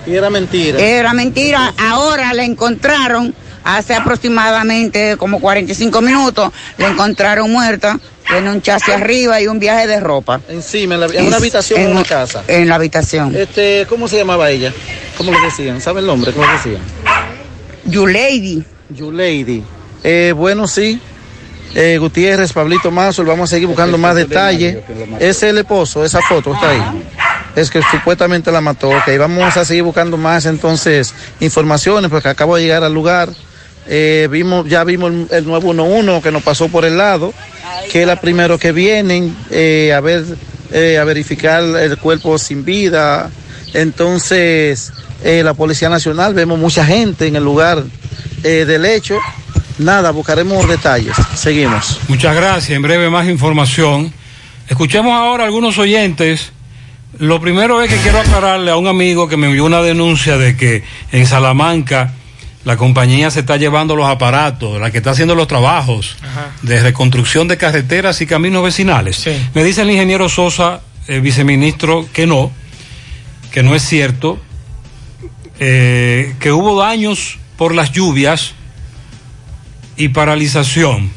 [0.06, 0.78] Y era mentira.
[0.80, 1.72] Era mentira.
[1.78, 6.50] Ahora la encontraron hace aproximadamente como 45 minutos.
[6.78, 7.98] La encontraron muerta.
[8.28, 10.40] Tiene un chasis arriba y un viaje de ropa.
[10.48, 12.42] Encima, en, la- en una habitación en, En- una casa.
[12.48, 13.34] En la habitación.
[13.36, 14.72] Este, ¿Cómo se llamaba ella?
[15.16, 15.80] ¿Cómo le decían?
[15.80, 16.32] ¿Sabe el nombre?
[16.32, 16.82] ¿Cómo le decían?
[17.84, 18.62] You Lady.
[18.90, 19.62] You Lady.
[20.04, 21.00] Eh, bueno, sí.
[21.74, 24.78] Eh, Gutiérrez, Pablito Mazo, vamos a seguir buscando más detalles.
[25.18, 26.82] Es el esposo, esa foto está ahí.
[27.56, 28.90] Es que supuestamente la mató.
[28.90, 33.30] Ok, vamos a seguir buscando más entonces informaciones, porque acabo de llegar al lugar.
[33.86, 37.34] Eh, vimos, ya vimos el, el 911 que nos pasó por el lado,
[37.90, 40.24] que es la primero que vienen eh, a ver,
[40.70, 43.30] eh, a verificar el cuerpo sin vida.
[43.74, 44.92] Entonces,
[45.24, 47.82] la Policía Nacional, vemos mucha gente en el lugar
[48.42, 49.18] del hecho.
[49.82, 51.16] Nada, buscaremos detalles.
[51.34, 51.98] Seguimos.
[52.08, 52.70] Muchas gracias.
[52.70, 54.12] En breve más información.
[54.68, 56.52] Escuchemos ahora a algunos oyentes.
[57.18, 60.56] Lo primero es que quiero aclararle a un amigo que me envió una denuncia de
[60.56, 62.12] que en Salamanca
[62.64, 66.16] la compañía se está llevando los aparatos, la que está haciendo los trabajos
[66.62, 69.28] de reconstrucción de carreteras y caminos vecinales.
[69.52, 72.52] Me dice el ingeniero Sosa, el viceministro, que no,
[73.50, 74.38] que no es cierto,
[75.58, 78.54] eh, que hubo daños por las lluvias
[79.96, 81.10] y paralización.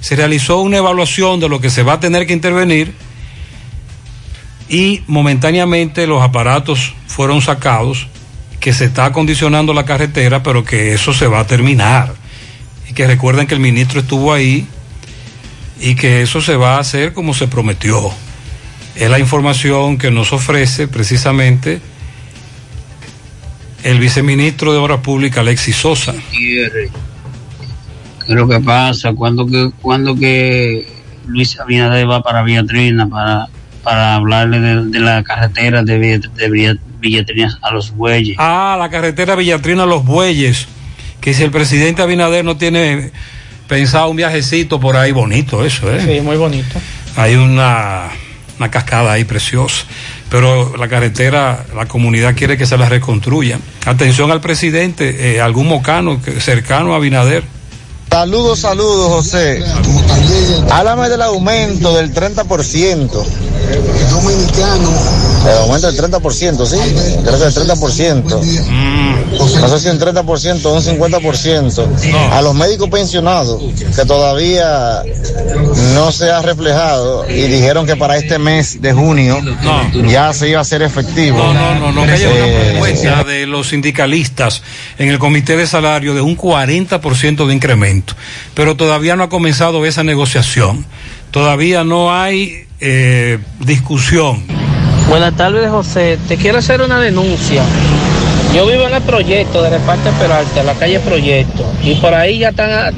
[0.00, 2.94] Se realizó una evaluación de lo que se va a tener que intervenir
[4.68, 8.06] y momentáneamente los aparatos fueron sacados,
[8.60, 12.14] que se está acondicionando la carretera, pero que eso se va a terminar.
[12.88, 14.66] Y que recuerden que el ministro estuvo ahí
[15.80, 18.10] y que eso se va a hacer como se prometió.
[18.94, 21.80] Es la información que nos ofrece precisamente
[23.82, 26.14] el viceministro de Obras Públicas, Alexis Sosa.
[28.30, 29.12] ¿Qué es lo que pasa?
[29.12, 30.86] ¿Cuándo que, cuándo que
[31.26, 33.48] Luis Abinader va para Villatrina para,
[33.82, 38.36] para hablarle de, de la carretera de, Villa- de, Villa- Villatrinas a los bueyes.
[38.38, 40.68] Ah, la carretera Villatrina a los bueyes.
[41.20, 43.10] Que si el presidente Abinader no tiene
[43.66, 46.00] pensado un viajecito por ahí bonito, eso, ¿eh?
[46.00, 46.78] Sí, muy bonito.
[47.16, 48.04] Hay una,
[48.60, 49.86] una cascada ahí preciosa.
[50.30, 53.58] Pero la carretera, la comunidad quiere que se la reconstruya.
[53.86, 57.42] Atención al presidente, eh, algún mocano que- cercano a Abinader.
[58.10, 59.62] Saludos, saludos, José.
[60.70, 63.08] Háblame del aumento del 30%.
[64.10, 65.29] Dominicano.
[65.46, 66.76] El aumento del 30%, sí.
[67.24, 68.24] Creo que el 30%.
[69.60, 72.32] No sé si un 30% o un 50%.
[72.32, 73.60] A los médicos pensionados,
[73.96, 75.02] que todavía
[75.94, 79.38] no se ha reflejado y dijeron que para este mes de junio
[80.08, 81.38] ya se iba a hacer efectivo.
[81.38, 84.62] No, no, no, no, que haya una Eh, propuesta de los sindicalistas
[84.98, 88.14] en el comité de salario de un 40% de incremento,
[88.54, 90.84] pero todavía no ha comenzado esa negociación,
[91.30, 94.42] todavía no hay eh, discusión.
[95.10, 96.18] Buenas tardes, José.
[96.28, 97.62] Te quiero hacer una denuncia.
[98.54, 102.50] Yo vivo en el proyecto de Reparte Peralta, la calle Proyecto, y por ahí ya
[102.50, 102.94] están,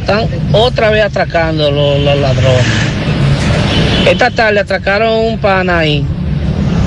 [0.52, 2.64] otra vez atracando los, ladrones.
[4.06, 6.04] Esta tarde atracaron un pana ahí,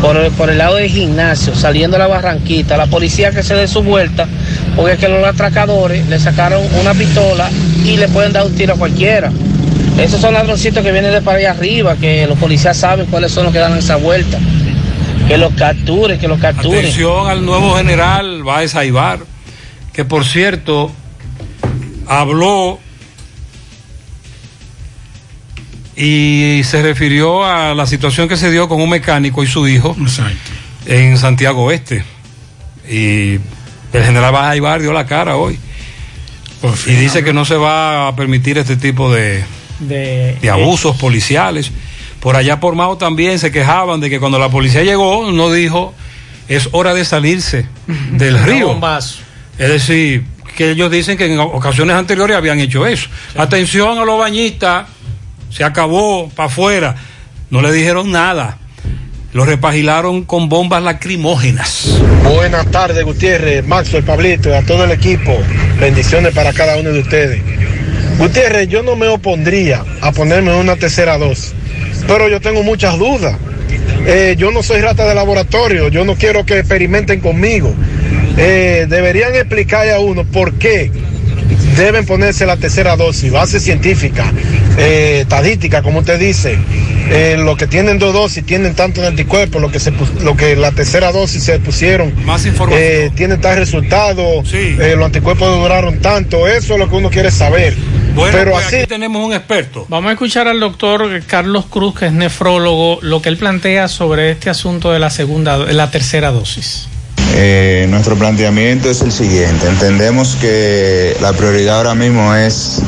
[0.02, 2.78] por, el- por el lado del gimnasio, saliendo a la barranquita.
[2.78, 4.28] La policía que se dé su vuelta,
[4.76, 7.50] porque es que los atracadores le sacaron una pistola
[7.84, 9.32] y le pueden dar un tiro a cualquiera.
[10.00, 13.46] Esos son ladroncitos que vienen de para allá arriba, que los policías saben cuáles son
[13.46, 14.38] los que dan esa vuelta.
[15.28, 16.80] Que los capturen, que los capturen.
[16.80, 19.20] Atención al nuevo general Baez Aibar,
[19.92, 20.92] que por cierto
[22.08, 22.80] habló
[25.96, 29.96] y se refirió a la situación que se dio con un mecánico y su hijo
[30.86, 32.04] en Santiago Oeste.
[32.88, 33.40] Y
[33.94, 35.58] el general Baez Aibar dio la cara hoy.
[36.88, 39.44] Y dice que no se va a permitir este tipo de,
[39.80, 41.72] De, de abusos policiales.
[42.26, 45.94] Por allá por Mao también se quejaban de que cuando la policía llegó no dijo
[46.48, 47.68] es hora de salirse
[48.14, 48.82] del río.
[49.60, 50.26] Es decir,
[50.58, 53.10] que ellos dicen que en ocasiones anteriores habían hecho eso.
[53.38, 54.88] Atención a los bañistas,
[55.52, 56.96] se acabó para afuera.
[57.52, 58.58] No le dijeron nada.
[59.32, 62.02] Lo repagilaron con bombas lacrimógenas.
[62.24, 65.38] Buenas tardes, Gutiérrez, Maxo, el Pablito y a todo el equipo.
[65.80, 67.40] Bendiciones para cada uno de ustedes.
[68.18, 71.54] Gutiérrez, yo no me opondría a ponerme una tercera dosis,
[72.08, 73.36] pero yo tengo muchas dudas.
[74.08, 77.74] Eh, yo no soy rata de laboratorio, yo no quiero que experimenten conmigo.
[78.38, 80.92] Eh, deberían explicarle a uno por qué
[81.76, 84.32] deben ponerse la tercera dosis, base científica,
[84.78, 86.58] eh, estadística, como usted dice.
[87.10, 89.92] Eh, los que tienen dos dosis tienen tanto de anticuerpos, lo que, se,
[90.22, 92.82] lo que la tercera dosis se pusieron, Más información.
[92.84, 97.76] eh, tienen tal resultado, los anticuerpos duraron tanto, eso es lo que uno quiere saber.
[98.16, 99.86] Bueno, Pero pues así aquí tenemos un experto.
[99.90, 104.32] Vamos a escuchar al doctor Carlos Cruz, que es nefrólogo, lo que él plantea sobre
[104.32, 106.88] este asunto de la segunda, de la tercera dosis.
[107.36, 109.68] Eh, nuestro planteamiento es el siguiente.
[109.68, 112.82] Entendemos que la prioridad ahora mismo es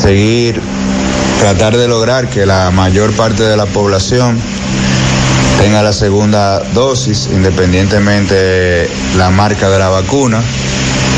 [0.00, 0.60] seguir,
[1.40, 4.40] tratar de lograr que la mayor parte de la población
[5.60, 10.42] tenga la segunda dosis, independientemente de la marca de la vacuna,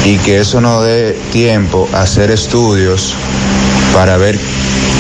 [0.04, 3.14] y que eso nos dé tiempo a hacer estudios
[3.94, 4.38] para ver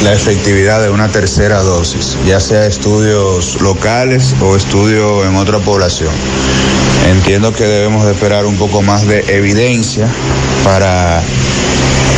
[0.04, 6.10] la efectividad de una tercera dosis, ya sea estudios locales o estudios en otra población.
[7.08, 10.08] Entiendo que debemos de esperar un poco más de evidencia
[10.64, 11.22] para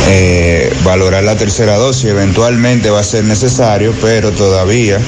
[0.07, 2.05] eh, valorar la tercera dosis.
[2.05, 4.99] Eventualmente va a ser necesario, pero todavía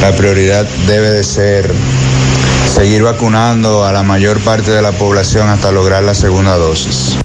[0.00, 1.72] la prioridad debe de ser
[2.76, 7.16] seguir vacunando a la mayor parte de la población hasta lograr la segunda dosis.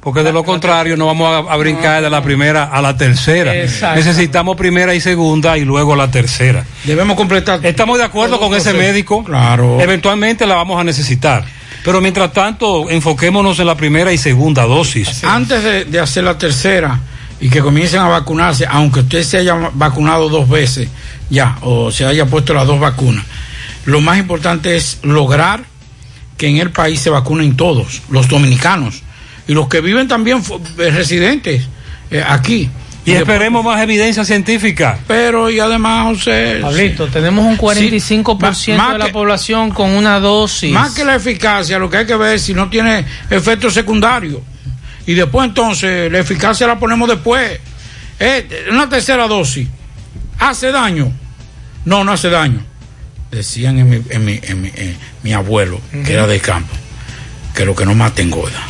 [0.00, 3.52] Porque de lo contrario no vamos a, a brincar de la primera a la tercera.
[3.52, 3.96] Exacto.
[3.96, 6.64] Necesitamos primera y segunda y luego la tercera.
[6.84, 7.66] Debemos completar.
[7.66, 9.24] Estamos de acuerdo con ese médico.
[9.24, 9.80] Claro.
[9.80, 11.44] Eventualmente la vamos a necesitar.
[11.84, 15.24] Pero mientras tanto, enfoquémonos en la primera y segunda dosis.
[15.24, 17.00] Antes de, de hacer la tercera
[17.40, 20.88] y que comiencen a vacunarse, aunque usted se haya vacunado dos veces
[21.28, 23.24] ya, o se haya puesto las dos vacunas,
[23.84, 25.64] lo más importante es lograr
[26.36, 29.02] que en el país se vacunen todos, los dominicanos
[29.46, 30.42] y los que viven también
[30.78, 31.66] eh, residentes
[32.10, 32.68] eh, aquí.
[33.04, 34.96] Y esperemos más evidencia científica.
[35.08, 36.58] Pero y además, José.
[36.62, 40.70] Pablito, tenemos un 45% Sí, más de la que- población con una dosis.
[40.72, 44.38] Más que la eficacia, lo que hay que ver es si no tiene efectos secundarios.
[45.04, 47.58] Y después entonces, la eficacia la ponemos después.
[48.20, 49.66] Eh, una tercera dosis.
[50.38, 51.12] ¿Hace daño?
[51.84, 52.64] No, no hace daño.
[53.32, 56.72] Decían en mi, en mi, en mi, en mi abuelo, que era de campo,
[57.54, 58.62] que lo que no mata engorda.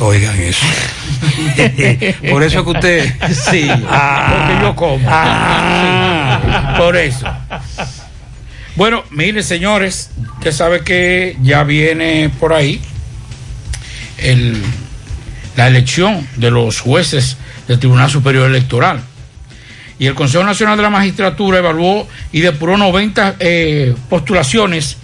[0.00, 0.64] Oigan eso.
[2.30, 3.14] Por eso que usted.
[3.32, 5.06] Sí, porque yo como.
[5.08, 6.74] Ah.
[6.78, 7.26] Por eso.
[8.76, 12.80] Bueno, mire, señores, usted sabe que ya viene por ahí
[14.18, 14.62] el,
[15.56, 19.02] la elección de los jueces del Tribunal Superior Electoral.
[19.98, 24.96] Y el Consejo Nacional de la Magistratura evaluó y depuró 90 eh, postulaciones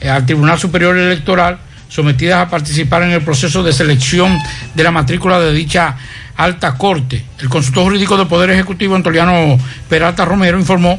[0.00, 1.58] eh, al Tribunal Superior Electoral
[1.88, 4.36] sometidas a participar en el proceso de selección
[4.74, 5.96] de la matrícula de dicha
[6.36, 7.24] alta corte.
[7.38, 9.56] El consultor jurídico del Poder Ejecutivo, Antoliano
[9.88, 10.98] Peralta Romero, informó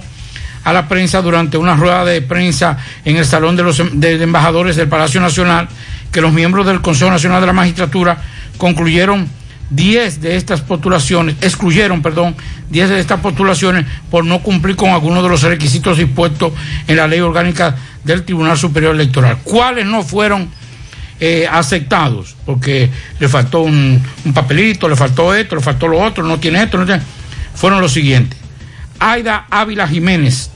[0.63, 4.21] a la prensa durante una rueda de prensa en el Salón de los em- de
[4.23, 5.67] Embajadores del Palacio Nacional
[6.11, 8.17] que los miembros del Consejo Nacional de la Magistratura
[8.57, 9.27] concluyeron
[9.69, 12.35] 10 de estas postulaciones, excluyeron, perdón,
[12.69, 16.53] 10 de estas postulaciones por no cumplir con algunos de los requisitos dispuestos
[16.87, 19.39] en la ley orgánica del Tribunal Superior Electoral.
[19.43, 20.49] ¿Cuáles no fueron
[21.19, 22.35] eh, aceptados?
[22.45, 22.89] Porque
[23.19, 26.77] le faltó un, un papelito, le faltó esto, le faltó lo otro, no tiene esto,
[26.77, 27.01] no tiene...
[27.55, 28.37] Fueron los siguientes.
[28.99, 30.51] Aida Ávila Jiménez,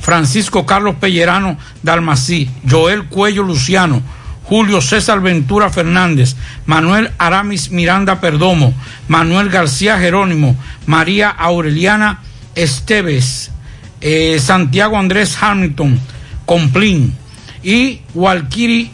[0.00, 4.02] Francisco Carlos Pellerano Dalmací, Joel Cuello Luciano,
[4.48, 6.36] Julio César Ventura Fernández,
[6.66, 8.72] Manuel Aramis Miranda Perdomo,
[9.08, 12.20] Manuel García Jerónimo, María Aureliana
[12.54, 13.50] Esteves,
[14.00, 15.98] eh, Santiago Andrés Hamilton,
[16.44, 17.14] Complín
[17.64, 18.90] y Walkiri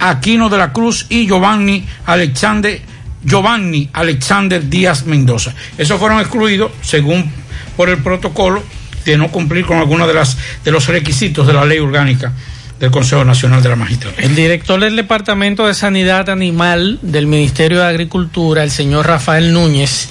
[0.00, 2.80] Aquino de la Cruz y Giovanni Alexander
[3.24, 5.54] Giovanni Alexander Díaz Mendoza.
[5.76, 7.30] Esos fueron excluidos según
[7.76, 8.64] por el protocolo
[9.04, 12.32] de no cumplir con algunos de las de los requisitos de la ley orgánica
[12.80, 14.24] del Consejo Nacional de la Magistratura.
[14.24, 20.08] El director del Departamento de Sanidad Animal del Ministerio de Agricultura, el señor Rafael Núñez,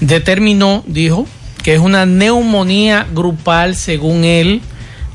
[0.00, 1.26] determinó, dijo,
[1.62, 4.60] que es una neumonía grupal, según él,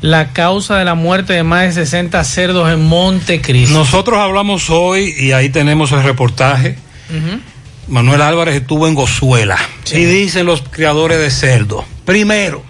[0.01, 3.73] la causa de la muerte de más de 60 cerdos en Montecristo.
[3.73, 6.77] Nosotros hablamos hoy y ahí tenemos el reportaje.
[7.87, 9.57] Manuel Álvarez estuvo en Gozuela.
[9.91, 11.85] Y dicen los criadores de cerdo.
[12.05, 12.63] Primero,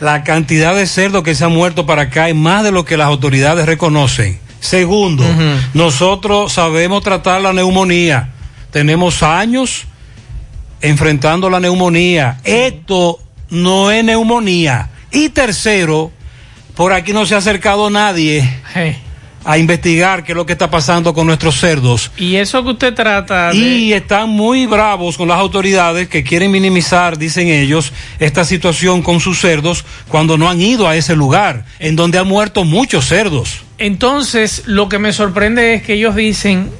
[0.00, 2.96] la cantidad de cerdos que se han muerto para acá es más de lo que
[2.96, 4.38] las autoridades reconocen.
[4.60, 5.24] Segundo,
[5.74, 8.30] nosotros sabemos tratar la neumonía.
[8.70, 9.84] Tenemos años
[10.80, 12.40] enfrentando la neumonía.
[12.44, 13.20] Esto
[13.50, 14.90] no es neumonía.
[15.10, 16.12] Y tercero,
[16.74, 18.48] por aquí no se ha acercado nadie
[19.44, 22.10] a investigar qué es lo que está pasando con nuestros cerdos.
[22.16, 23.56] Y eso que usted trata de...
[23.56, 29.20] Y están muy bravos con las autoridades que quieren minimizar, dicen ellos, esta situación con
[29.20, 33.62] sus cerdos cuando no han ido a ese lugar, en donde han muerto muchos cerdos.
[33.78, 36.70] Entonces, lo que me sorprende es que ellos dicen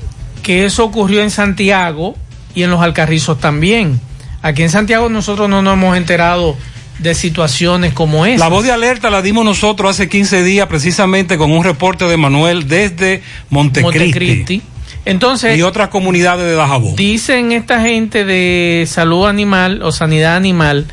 [0.42, 2.14] que eso ocurrió en Santiago
[2.54, 4.00] y en los Alcarrizos también.
[4.42, 6.56] Aquí en Santiago nosotros no nos hemos enterado
[7.02, 8.44] de situaciones como esa.
[8.44, 12.16] La voz de alerta la dimos nosotros hace 15 días precisamente con un reporte de
[12.16, 13.98] Manuel desde Montecristi.
[13.98, 14.62] Montecristi.
[15.06, 16.94] Entonces, y otras comunidades de Dajabón.
[16.94, 20.86] Dicen esta gente de salud animal o sanidad animal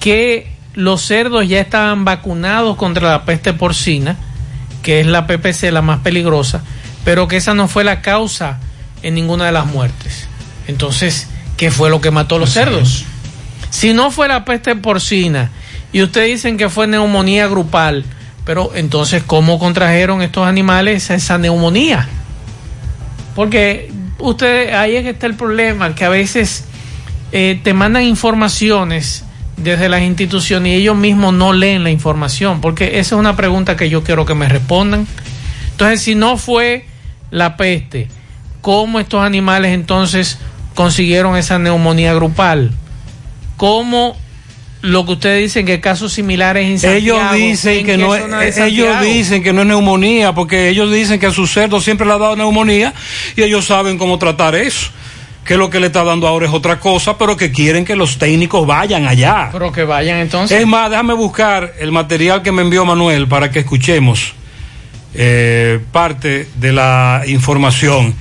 [0.00, 4.16] que los cerdos ya estaban vacunados contra la peste porcina,
[4.82, 6.64] que es la PPC la más peligrosa,
[7.04, 8.58] pero que esa no fue la causa
[9.02, 10.26] en ninguna de las muertes.
[10.66, 13.04] Entonces, ¿qué fue lo que mató a los cerdos?
[13.72, 15.50] Si no fue la peste porcina
[15.94, 18.04] y ustedes dicen que fue neumonía grupal,
[18.44, 22.06] pero entonces, ¿cómo contrajeron estos animales esa neumonía?
[23.34, 26.66] Porque usted, ahí es que está el problema, que a veces
[27.32, 29.24] eh, te mandan informaciones
[29.56, 33.74] desde las instituciones y ellos mismos no leen la información, porque esa es una pregunta
[33.74, 35.06] que yo quiero que me respondan.
[35.70, 36.84] Entonces, si no fue
[37.30, 38.08] la peste,
[38.60, 40.36] ¿cómo estos animales entonces
[40.74, 42.72] consiguieron esa neumonía grupal?
[43.62, 44.16] ¿Cómo
[44.80, 47.20] lo que ustedes dicen que casos similares en Santiago?
[47.20, 50.92] Ellos dicen en que no es, de ellos dicen que no es neumonía, porque ellos
[50.92, 52.92] dicen que a sus cerdos siempre le ha dado neumonía
[53.36, 54.90] y ellos saben cómo tratar eso.
[55.44, 58.18] Que lo que le está dando ahora es otra cosa, pero que quieren que los
[58.18, 59.50] técnicos vayan allá.
[59.52, 60.60] Pero que vayan entonces.
[60.60, 64.34] Es más, déjame buscar el material que me envió Manuel para que escuchemos
[65.14, 68.12] eh, parte de la información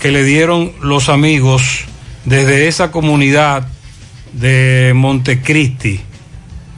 [0.00, 1.84] que le dieron los amigos
[2.24, 3.68] desde esa comunidad
[4.32, 6.00] de Montecristi.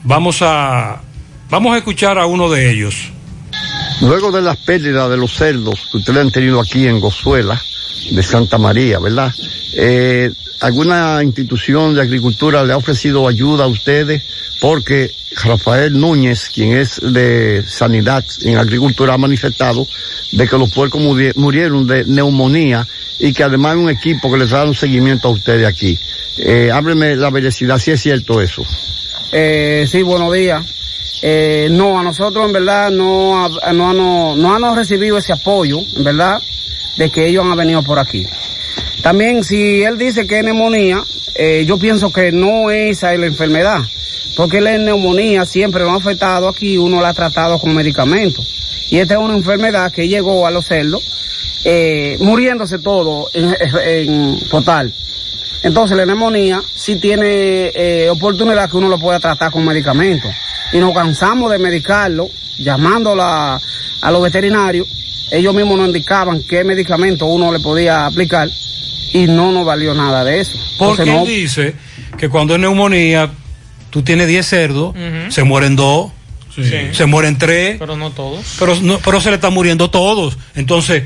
[0.03, 1.01] Vamos a,
[1.49, 2.95] vamos a escuchar a uno de ellos.
[4.01, 7.61] Luego de las pérdidas de los cerdos que ustedes han tenido aquí en Gozuela,
[8.11, 9.31] de Santa María, ¿verdad?
[9.75, 14.23] Eh, ¿Alguna institución de agricultura le ha ofrecido ayuda a ustedes?
[14.59, 15.09] Porque
[15.43, 19.87] Rafael Núñez, quien es de Sanidad en Agricultura, ha manifestado
[20.31, 22.87] de que los puercos muri- murieron de neumonía
[23.23, 25.97] y que además un equipo que les da un seguimiento a ustedes aquí.
[26.37, 28.63] Eh, ábreme la veracidad, si es cierto eso.
[29.31, 30.65] Eh, sí, buenos días.
[31.21, 36.03] Eh, no, a nosotros en verdad no, no, no, no hemos recibido ese apoyo, en
[36.03, 36.41] verdad,
[36.97, 38.25] de que ellos han venido por aquí.
[39.03, 41.03] También si él dice que es neumonía,
[41.35, 43.81] eh, yo pienso que no esa es la enfermedad,
[44.35, 48.47] porque la neumonía siempre nos ha afectado aquí, uno la ha tratado con medicamentos.
[48.89, 51.20] Y esta es una enfermedad que llegó a los cerdos,
[51.65, 53.55] eh, muriéndose todo en,
[53.85, 54.93] en total.
[55.63, 60.31] Entonces la neumonía sí tiene eh, oportunidad que uno lo pueda tratar con medicamentos.
[60.73, 62.27] Y nos cansamos de medicarlo,
[62.57, 63.59] llamando a,
[64.09, 64.87] los veterinarios.
[65.31, 68.49] Ellos mismos nos indicaban qué medicamento uno le podía aplicar
[69.13, 70.57] y no nos valió nada de eso.
[70.79, 71.75] Porque no- él dice
[72.17, 73.29] que cuando es neumonía,
[73.91, 74.95] tú tienes 10 cerdos,
[75.29, 76.11] se mueren dos,
[76.93, 78.55] se mueren tres, Pero no todos.
[78.59, 80.37] pero, no- pero se le están muriendo todos.
[80.55, 81.03] Entonces,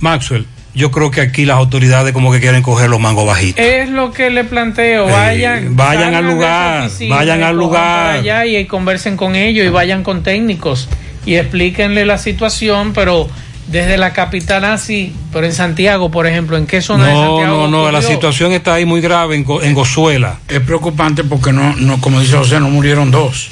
[0.00, 3.64] Maxwell, yo creo que aquí las autoridades como que quieren coger los mangos bajitos.
[3.64, 8.16] Es lo que le planteo, Eh, vayan, vayan al de lugar, oficina vayan al lugar.
[8.18, 10.88] allá y conversen con ellos y vayan con técnicos
[11.24, 13.26] y explíquenle la situación, pero
[13.68, 17.56] desde la capital así, pero en Santiago, por ejemplo, ¿en qué zona de No, Santiago?
[17.56, 20.38] no, no, la situación está ahí muy grave en, en Gozuela.
[20.46, 23.48] Es preocupante porque no, no, como dice José, no murieron dos.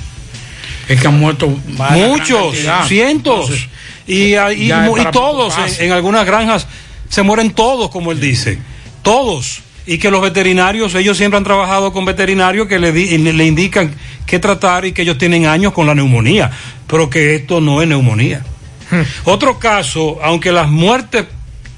[0.88, 1.48] Es que han muerto
[1.90, 2.54] Muchos,
[2.86, 3.46] cientos.
[3.50, 3.68] Entonces,
[4.06, 4.68] y, y- es y
[4.98, 6.66] para todos, en, en algunas granjas
[7.08, 8.58] se mueren todos, como él dice.
[9.02, 9.62] Todos.
[9.86, 13.46] Y que los veterinarios, ellos siempre han trabajado con veterinarios que le, di- le, le
[13.46, 13.94] indican
[14.26, 16.50] qué tratar y que ellos tienen años con la neumonía.
[16.86, 18.42] Pero que esto no es neumonía.
[19.24, 21.26] Otro caso, aunque las muertes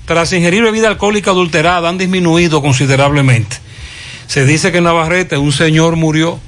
[0.04, 3.56] tras ingerir bebida alcohólica adulterada han disminuido considerablemente.
[4.28, 6.38] Se dice que en Navarrete un señor murió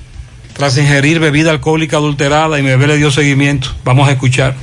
[0.52, 3.74] tras ingerir bebida alcohólica adulterada y mi bebé le dio seguimiento.
[3.84, 4.54] Vamos a escuchar.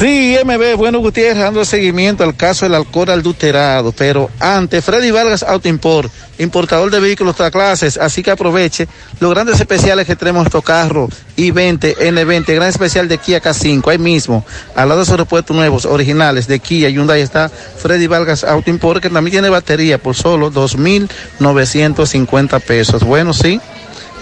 [0.00, 5.42] Sí, MB, bueno Gutiérrez, dando seguimiento al caso del alcohol adulterado, pero antes, Freddy Vargas
[5.42, 8.86] Auto Import, importador de vehículos de clases, así que aproveche
[9.20, 13.98] los grandes especiales que tenemos estos carros, I-20, N20, gran especial de Kia K5, ahí
[13.98, 14.44] mismo,
[14.74, 19.00] al lado de esos repuestos nuevos, originales de Kia, Hyundai está Freddy Vargas Auto Import,
[19.00, 23.04] que también tiene batería por solo 2.950 pesos.
[23.04, 23.60] Bueno, sí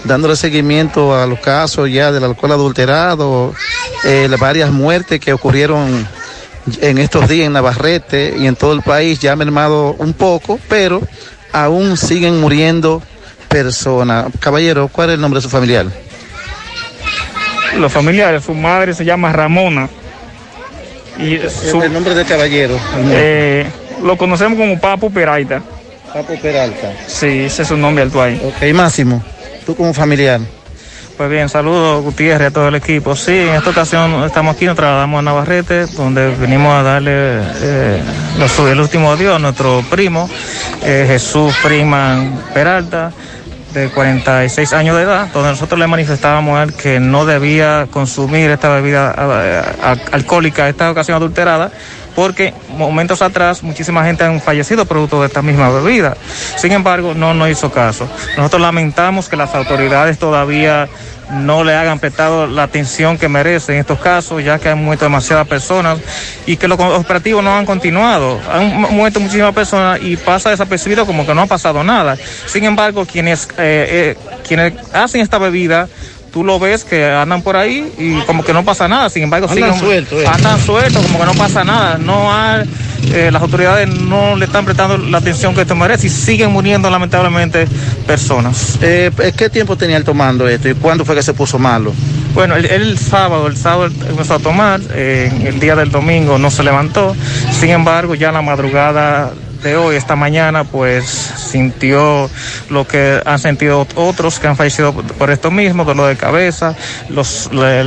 [0.03, 3.53] dándole seguimiento a los casos ya del alcohol adulterado,
[4.05, 6.07] eh, las varias muertes que ocurrieron
[6.81, 10.59] en estos días en Navarrete y en todo el país, ya ha mermado un poco,
[10.69, 11.01] pero
[11.51, 13.01] aún siguen muriendo
[13.49, 14.27] personas.
[14.39, 15.85] Caballero, ¿cuál es el nombre de su familiar?
[17.77, 19.89] Los familiares, su madre se llama Ramona.
[21.17, 21.37] Y
[21.69, 22.75] su, El nombre del caballero.
[23.11, 23.65] eh,
[24.03, 25.61] lo conocemos como Papo Peralta.
[26.11, 26.91] Papo Peralta.
[27.07, 28.39] Sí, ese es su nombre actual.
[28.43, 29.23] Ok, Máximo,
[29.65, 30.39] tú como familiar.
[31.17, 33.15] Pues bien, saludos Gutiérrez a todo el equipo.
[33.15, 37.11] Sí, en esta ocasión estamos aquí, nos trasladamos a Navarrete, donde venimos a darle
[37.61, 38.01] eh,
[38.71, 40.27] el último adiós a nuestro primo,
[40.83, 43.11] eh, Jesús Freeman Peralta,
[43.75, 48.49] de 46 años de edad, donde nosotros le manifestábamos a él que no debía consumir
[48.49, 51.71] esta bebida eh, al- alcohólica, esta ocasión adulterada,
[52.15, 56.15] porque momentos atrás muchísima gente han fallecido producto de esta misma bebida.
[56.57, 58.07] Sin embargo, no nos hizo caso.
[58.37, 60.87] Nosotros lamentamos que las autoridades todavía
[61.31, 65.05] no le hagan prestado la atención que merece en estos casos, ya que han muerto
[65.05, 65.97] demasiadas personas
[66.45, 68.39] y que los operativos no han continuado.
[68.51, 72.17] Han mu- muerto muchísimas personas y pasa desapercibido como que no ha pasado nada.
[72.45, 74.17] Sin embargo, quienes, eh, eh,
[74.47, 75.87] quienes hacen esta bebida,
[76.33, 79.09] tú lo ves que andan por ahí y como que no pasa nada.
[79.09, 80.25] Sin embargo, Andan siguen- sueltos, eh.
[80.27, 81.97] andan sueltos, como que no pasa nada.
[81.99, 82.63] No hay,
[83.13, 86.89] eh, las autoridades no le están prestando la atención que esto merece y siguen muriendo
[86.89, 87.67] lamentablemente
[88.07, 88.79] personas.
[88.81, 91.93] Eh, ¿Qué tiempo tenía él tomando esto y cuándo fue que se puso malo?
[92.33, 96.63] Bueno, el, el sábado, el sábado empezó a tomar, el día del domingo no se
[96.63, 97.15] levantó,
[97.51, 99.31] sin embargo ya en la madrugada
[99.63, 102.29] de hoy, esta mañana, pues sintió
[102.69, 106.75] lo que han sentido otros que han fallecido por esto mismo, dolor de cabeza,
[107.09, 107.83] los, la,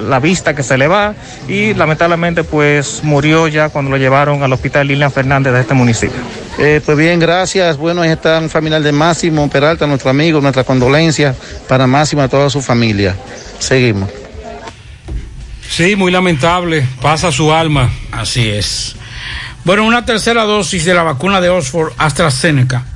[0.00, 1.14] la- vista que se le va
[1.46, 6.18] y lamentablemente pues murió ya cuando lo llevaron al hospital Lilian Fernández de este municipio.
[6.58, 7.76] Eh, pues bien, gracias.
[7.76, 11.34] Bueno, ahí está un familiar de Máximo Peralta, nuestro amigo, nuestra condolencia
[11.68, 13.14] para Máximo y a toda su familia.
[13.60, 14.10] Seguimos.
[15.70, 16.84] Sí, muy lamentable.
[17.00, 17.90] Pasa su alma.
[18.10, 18.96] Así es.
[19.68, 22.86] Bueno, una tercera dosis de la vacuna de Oxford AstraZeneca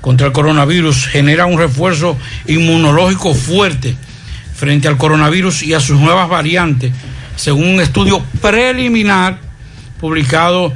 [0.00, 2.16] contra el coronavirus genera un refuerzo
[2.46, 3.96] inmunológico fuerte
[4.54, 6.92] frente al coronavirus y a sus nuevas variantes,
[7.34, 9.40] según un estudio preliminar
[9.98, 10.72] publicado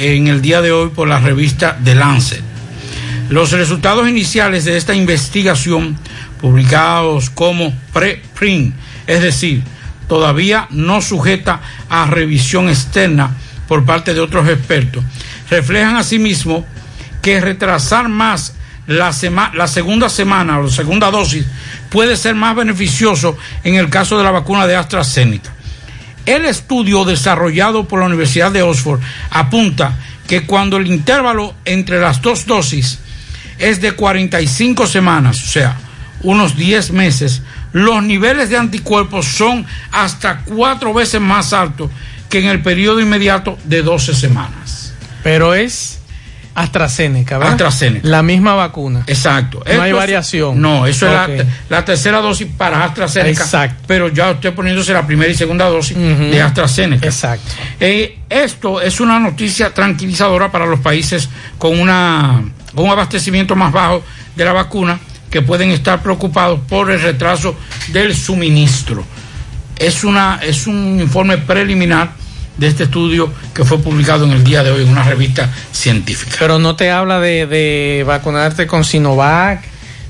[0.00, 2.42] en el día de hoy por la revista The Lancet.
[3.28, 5.96] Los resultados iniciales de esta investigación,
[6.40, 8.74] publicados como preprint,
[9.06, 9.62] es decir,
[10.08, 13.36] todavía no sujeta a revisión externa
[13.72, 15.02] por parte de otros expertos,
[15.48, 16.66] reflejan asimismo
[17.22, 18.52] que retrasar más
[18.86, 21.46] la, sema- la segunda semana o la segunda dosis
[21.88, 25.54] puede ser más beneficioso en el caso de la vacuna de AstraZeneca.
[26.26, 29.00] El estudio desarrollado por la Universidad de Oxford
[29.30, 29.96] apunta
[30.28, 32.98] que cuando el intervalo entre las dos dosis
[33.58, 35.78] es de 45 semanas, o sea,
[36.20, 37.40] unos 10 meses,
[37.72, 41.90] los niveles de anticuerpos son hasta cuatro veces más altos
[42.32, 44.94] que en el periodo inmediato de 12 semanas.
[45.22, 46.00] Pero es
[46.54, 47.52] AstraZeneca, ¿verdad?
[47.52, 48.08] AstraZeneca.
[48.08, 49.04] La misma vacuna.
[49.06, 49.58] Exacto.
[49.64, 50.60] No Esto hay es- variación.
[50.60, 51.28] No, eso es la,
[51.68, 53.42] la tercera dosis para AstraZeneca.
[53.42, 53.82] Exacto.
[53.86, 57.04] Pero ya usted poniéndose la primera y segunda dosis de AstraZeneca.
[57.06, 57.52] Exacto.
[57.78, 61.28] Eh, esto es una noticia tranquilizadora para los países
[61.58, 62.42] con, una,
[62.74, 64.02] con un abastecimiento más bajo
[64.36, 64.98] de la vacuna
[65.30, 67.56] que pueden estar preocupados por el retraso
[67.88, 69.04] del suministro.
[69.82, 72.10] Es, una, es un informe preliminar
[72.56, 76.36] de este estudio que fue publicado en el día de hoy en una revista científica.
[76.38, 79.62] Pero no te habla de, de vacunarte con Sinovac.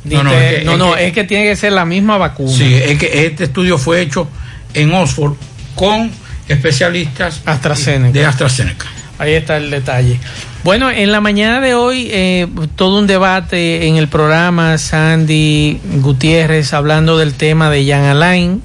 [0.05, 1.85] No, no, te- es que- no, es no, que- es que tiene que ser la
[1.85, 2.53] misma vacuna.
[2.53, 4.28] Sí, es que este estudio fue hecho
[4.74, 5.35] en Oxford
[5.77, 6.11] con
[6.49, 8.12] especialistas AstraZeneca.
[8.19, 8.86] de AstraZeneca.
[9.19, 10.19] Ahí está el detalle.
[10.65, 16.73] Bueno, en la mañana de hoy, eh, todo un debate en el programa, Sandy Gutiérrez
[16.73, 18.62] hablando del tema de Jan Alain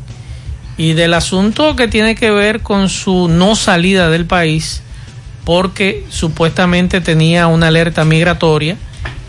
[0.77, 4.83] y del asunto que tiene que ver con su no salida del país
[5.43, 8.77] porque supuestamente tenía una alerta migratoria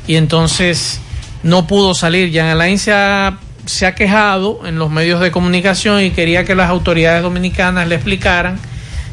[0.08, 1.00] y entonces
[1.44, 2.34] no pudo salir.
[2.34, 6.56] Jan Alain se ha, se ha quejado en los medios de comunicación y quería que
[6.56, 8.58] las autoridades dominicanas le explicaran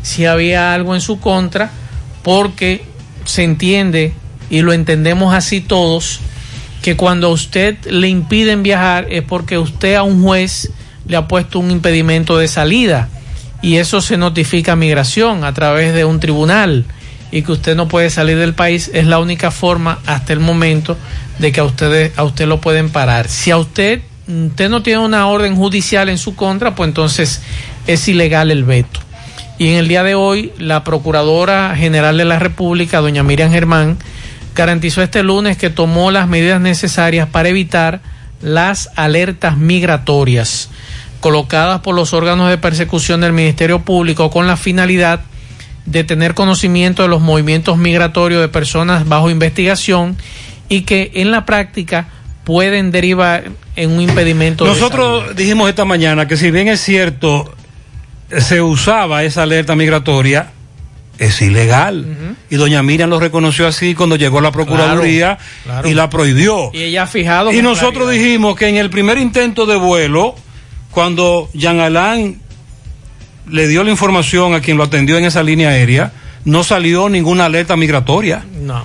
[0.01, 1.69] si había algo en su contra,
[2.23, 2.85] porque
[3.23, 4.13] se entiende
[4.49, 6.19] y lo entendemos así todos,
[6.81, 10.71] que cuando a usted le impiden viajar es porque usted a un juez
[11.07, 13.09] le ha puesto un impedimento de salida
[13.61, 16.85] y eso se notifica a migración a través de un tribunal
[17.31, 20.97] y que usted no puede salir del país es la única forma hasta el momento
[21.39, 23.27] de que a usted, a usted lo pueden parar.
[23.27, 27.41] Si a usted, usted no tiene una orden judicial en su contra, pues entonces
[27.87, 28.99] es ilegal el veto.
[29.57, 33.97] Y en el día de hoy, la Procuradora General de la República, doña Miriam Germán,
[34.53, 38.01] garantizó este lunes que tomó las medidas necesarias para evitar
[38.41, 40.69] las alertas migratorias
[41.25, 45.21] colocadas por los órganos de persecución del Ministerio Público con la finalidad
[45.87, 50.17] de tener conocimiento de los movimientos migratorios de personas bajo investigación
[50.69, 52.09] y que en la práctica
[52.43, 53.45] pueden derivar
[53.75, 54.65] en un impedimento.
[54.65, 57.55] de Nosotros dijimos esta mañana que si bien es cierto,
[58.37, 60.51] se usaba esa alerta migratoria,
[61.17, 62.05] es ilegal.
[62.51, 65.89] Y doña Miriam lo reconoció así cuando llegó a la Procuraduría Claro, claro.
[65.89, 66.69] y la prohibió.
[66.71, 67.51] Y ella ha fijado.
[67.51, 68.23] Y nosotros claridad.
[68.23, 70.35] dijimos que en el primer intento de vuelo,
[70.95, 72.39] cuando Jean Alain
[73.51, 76.13] le dio la información a quien lo atendió en esa línea aérea,
[76.45, 78.45] no salió ninguna alerta migratoria.
[78.61, 78.81] No.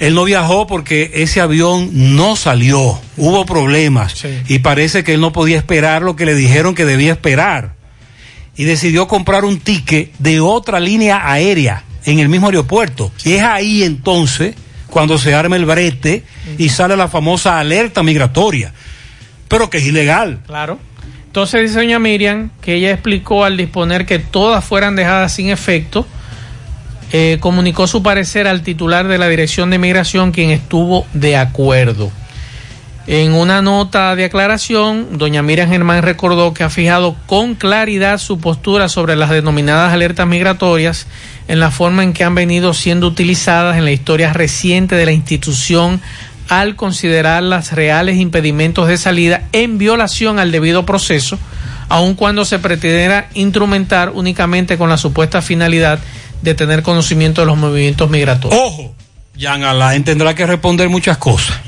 [0.00, 5.32] Él no viajó porque ese avión no salió, hubo problemas y parece que él no
[5.32, 7.76] podía esperar lo que le dijeron que debía esperar.
[8.56, 13.12] Y decidió comprar un ticket de otra línea aérea en el mismo aeropuerto.
[13.24, 14.56] Y es ahí entonces
[14.90, 16.24] cuando se arma el brete
[16.58, 18.74] y sale la famosa alerta migratoria,
[19.46, 20.40] pero que es ilegal.
[20.48, 20.80] Claro.
[21.34, 26.06] Entonces dice doña Miriam que ella explicó al disponer que todas fueran dejadas sin efecto,
[27.10, 32.12] eh, comunicó su parecer al titular de la Dirección de Migración, quien estuvo de acuerdo.
[33.08, 38.38] En una nota de aclaración, doña Miriam Germán recordó que ha fijado con claridad su
[38.38, 41.08] postura sobre las denominadas alertas migratorias
[41.48, 45.12] en la forma en que han venido siendo utilizadas en la historia reciente de la
[45.12, 46.00] institución
[46.48, 51.38] al considerarlas reales impedimentos de salida en violación al debido proceso,
[51.88, 55.98] aun cuando se pretendiera instrumentar únicamente con la supuesta finalidad
[56.42, 58.60] de tener conocimiento de los movimientos migratorios.
[58.60, 58.94] Ojo,
[59.36, 61.58] Jean Alain tendrá que responder muchas cosas.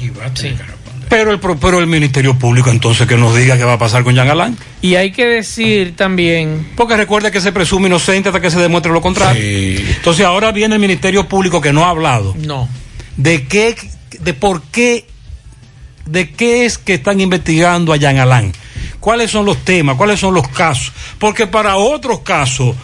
[1.08, 4.14] Pero el, pero el Ministerio Público entonces que nos diga qué va a pasar con
[4.14, 4.56] Jean Alain.
[4.82, 6.72] Y hay que decir también...
[6.76, 9.42] Porque recuerda que se presume inocente hasta que se demuestre lo contrario.
[9.42, 12.34] Entonces ahora viene el Ministerio Público que no ha hablado.
[12.38, 12.68] No.
[13.16, 13.76] De qué,
[14.20, 15.06] de por qué,
[16.06, 18.52] de qué es que están investigando a Jean Alain.
[19.00, 19.96] ¿Cuáles son los temas?
[19.96, 20.92] ¿Cuáles son los casos?
[21.18, 22.74] Porque para otros casos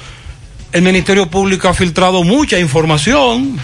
[0.73, 3.59] el Ministerio Público ha filtrado mucha información,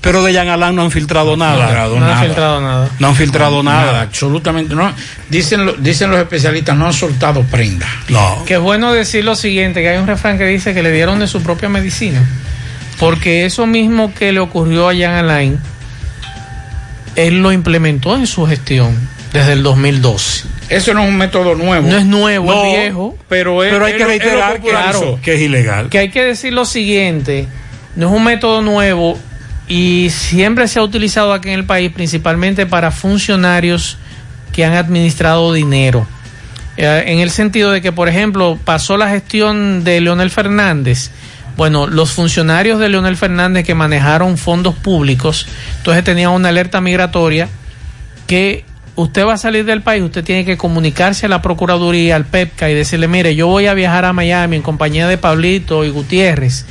[0.00, 1.66] pero de Jean Alain no han filtrado nada.
[1.66, 2.22] filtrado No ha nada.
[2.24, 2.90] filtrado nada.
[2.98, 4.00] No han filtrado nada.
[4.02, 4.92] Absolutamente no.
[5.28, 7.86] Dicen, lo- dicen los especialistas, no han soltado prenda.
[8.08, 8.44] No.
[8.46, 11.18] Que es bueno decir lo siguiente, que hay un refrán que dice que le dieron
[11.18, 12.22] de su propia medicina.
[12.98, 15.58] Porque eso mismo que le ocurrió a Jan Alain,
[17.18, 18.96] él lo implementó en su gestión
[19.32, 20.44] desde el 2012.
[20.68, 21.88] Eso no es un método nuevo.
[21.88, 23.18] No es nuevo, No, es viejo.
[23.28, 24.60] Pero, Pero hay que reiterar
[25.22, 25.88] que es ilegal.
[25.88, 27.48] Que hay que decir lo siguiente,
[27.96, 29.18] no es un método nuevo
[29.66, 33.98] y siempre se ha utilizado aquí en el país principalmente para funcionarios
[34.52, 36.06] que han administrado dinero.
[36.76, 41.10] Eh, en el sentido de que, por ejemplo, pasó la gestión de Leonel Fernández.
[41.58, 45.48] Bueno, los funcionarios de Leonel Fernández que manejaron fondos públicos,
[45.78, 47.48] entonces tenían una alerta migratoria
[48.28, 48.64] que
[48.94, 52.70] usted va a salir del país, usted tiene que comunicarse a la Procuraduría, al PEPCA
[52.70, 56.64] y decirle, mire, yo voy a viajar a Miami en compañía de Pablito y Gutiérrez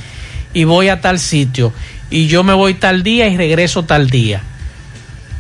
[0.54, 1.74] y voy a tal sitio
[2.10, 4.42] y yo me voy tal día y regreso tal día.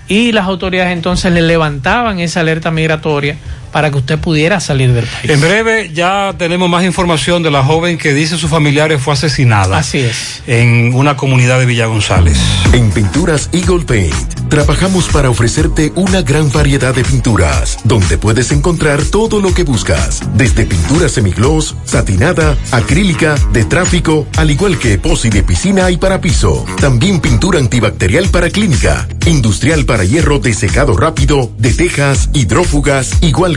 [0.10, 3.38] Y las autoridades entonces le levantaban esa alerta migratoria
[3.72, 5.30] para que usted pudiera salir del país.
[5.30, 9.77] En breve ya tenemos más información de la joven que dice sus familiares fue asesinada.
[9.77, 10.44] Así es.
[10.48, 12.38] En una comunidad de Villa González.
[12.73, 19.03] En Pinturas Eagle Paint trabajamos para ofrecerte una gran variedad de pinturas, donde puedes encontrar
[19.03, 25.30] todo lo que buscas, desde pintura semigloss, satinada, acrílica, de tráfico, al igual que epoxi
[25.30, 26.65] de piscina y para piso.
[26.80, 33.57] También pintura antibacterial para clínica, industrial para hierro de secado rápido, de tejas, hidrófugas, igual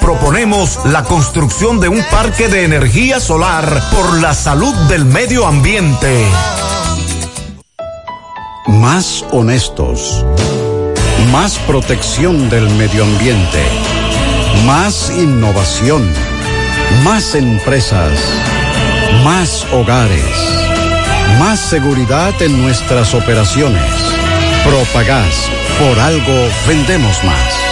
[0.00, 6.26] Proponemos la construcción de un parque de energía solar por la salud del medio ambiente.
[8.66, 10.24] Más honestos.
[11.30, 13.62] Más protección del medio ambiente.
[14.66, 16.10] Más innovación.
[17.04, 18.18] Más empresas.
[19.22, 20.24] Más hogares.
[21.38, 23.92] Más seguridad en nuestras operaciones.
[24.64, 25.48] Propagás.
[25.78, 27.71] Por algo vendemos más.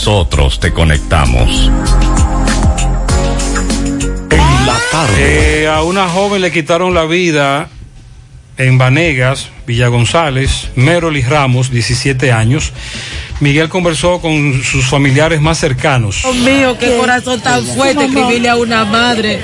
[0.00, 1.70] nosotros te conectamos.
[4.30, 5.68] En la tarde.
[5.68, 7.68] a una joven le quitaron la vida
[8.56, 12.72] en Vanegas, Villa González, Merolis Ramos, 17 años.
[13.38, 16.22] Miguel conversó con sus familiares más cercanos.
[16.22, 19.40] Dios mío, qué corazón tan fuerte escribirle a una madre,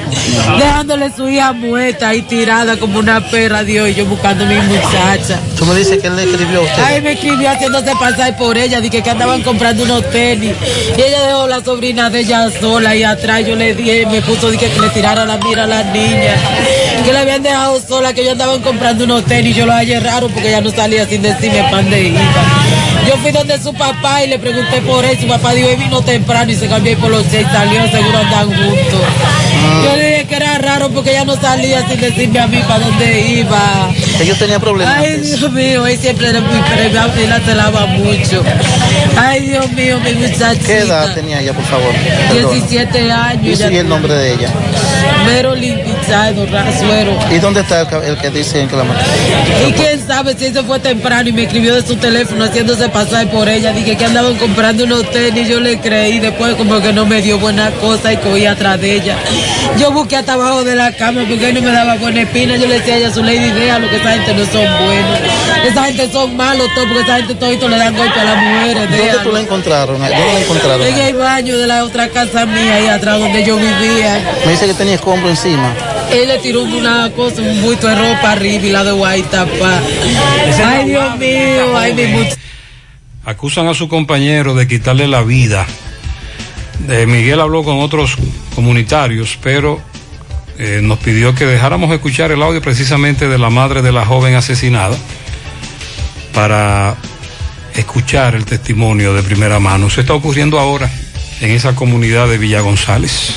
[0.59, 4.57] dejándole su hija muerta y tirada como una perra, Dios, y yo buscando a mi
[4.57, 5.41] muchacha.
[5.57, 6.83] Tú me dices que él le escribió a usted.
[6.85, 10.53] Ay, me escribió haciéndose pasar por ella, dije que andaban comprando unos tenis.
[10.99, 14.51] Y ella dejó la sobrina de ella sola y atrás yo le dije, me puso
[14.51, 16.35] dije, que le tirara la mira a la niña.
[17.03, 19.57] Que la habían dejado sola, que ellos andaban comprando unos tenis.
[19.57, 22.21] Yo lo hallé raro porque ella no salía sin decirme pan de iba.
[23.07, 25.19] Yo fui donde su papá y le pregunté por él.
[25.21, 28.19] Su papá dijo, él vino temprano y se cambió y por los seis salió, seguro
[28.19, 29.01] andan juntos.
[29.85, 32.81] Yo le dije que era raro porque ella no salía sin decirme a mí para
[32.81, 33.91] dónde iba.
[34.21, 34.97] Ellos tenían problemas.
[34.99, 38.43] Ay, Dios mío, él siempre era muy premiado y la celaba mucho.
[39.17, 40.67] Ay, Dios mío, mi muchachita.
[40.67, 41.93] ¿Qué edad tenía ella, por favor?
[42.29, 42.55] Perdona.
[42.55, 43.61] 17 años.
[43.61, 44.51] ¿Y el nombre de ella?
[45.27, 47.19] Merolyn Rasuero.
[47.31, 49.01] ¿Y dónde está el, que- que dicen que la mató?
[49.69, 53.27] Y quién sabe si eso fue temprano y me escribió de su teléfono haciéndose pasar
[53.31, 53.73] por ella.
[53.73, 56.19] Dije que andaban comprando unos tenis, yo le creí.
[56.21, 59.17] Después como que no me dio buena cosa y cogí atrás de ella.
[59.79, 62.57] Yo busqué hasta abajo de la cama porque él no me daba buena espina.
[62.57, 65.19] Yo le decía a ella, su lady idea, lo que esa gente no son buenos.
[65.67, 68.83] Esa gente son malos todos porque esa gente todito le dan golpe a las mujeres.
[68.83, 69.23] ¿Dónde déjalo.
[69.23, 69.99] tú la encontraron?
[69.99, 70.87] ¿Dónde la encontraron?
[70.87, 74.21] En el baño de la otra casa mía, ahí atrás donde yo vivía.
[74.45, 75.75] Me dice que tenía escombro encima.
[76.13, 79.81] Él le tiró una cosa, un buito de ropa arriba y la de guay tapa.
[80.65, 82.37] Ay, Dios mío, ay, mi muchacho.
[83.25, 85.67] acusan a su compañero de quitarle la vida.
[86.89, 88.17] Eh, Miguel habló con otros
[88.55, 89.81] comunitarios, pero
[90.59, 94.35] eh, nos pidió que dejáramos escuchar el audio precisamente de la madre de la joven
[94.35, 94.97] asesinada
[96.33, 96.97] para
[97.75, 99.89] escuchar el testimonio de primera mano.
[99.89, 100.91] Eso está ocurriendo ahora
[101.41, 103.35] en esa comunidad de Villa González.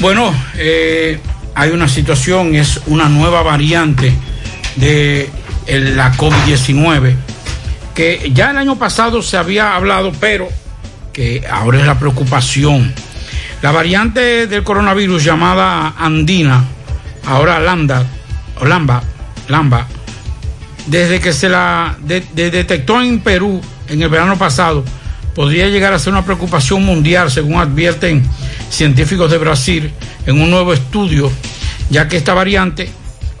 [0.00, 1.18] Bueno, eh,
[1.54, 4.12] hay una situación, es una nueva variante
[4.76, 5.30] de
[5.68, 7.14] la COVID-19,
[7.94, 10.48] que ya el año pasado se había hablado, pero
[11.12, 12.92] que ahora es la preocupación.
[13.62, 16.64] La variante del coronavirus llamada andina,
[17.26, 18.04] ahora lambda,
[18.60, 19.02] o lamba,
[19.48, 19.86] lamba,
[20.86, 24.84] desde que se la de- de- detectó en Perú en el verano pasado,
[25.34, 28.22] podría llegar a ser una preocupación mundial, según advierten
[28.70, 29.90] científicos de Brasil
[30.26, 31.30] en un nuevo estudio,
[31.90, 32.88] ya que esta variante,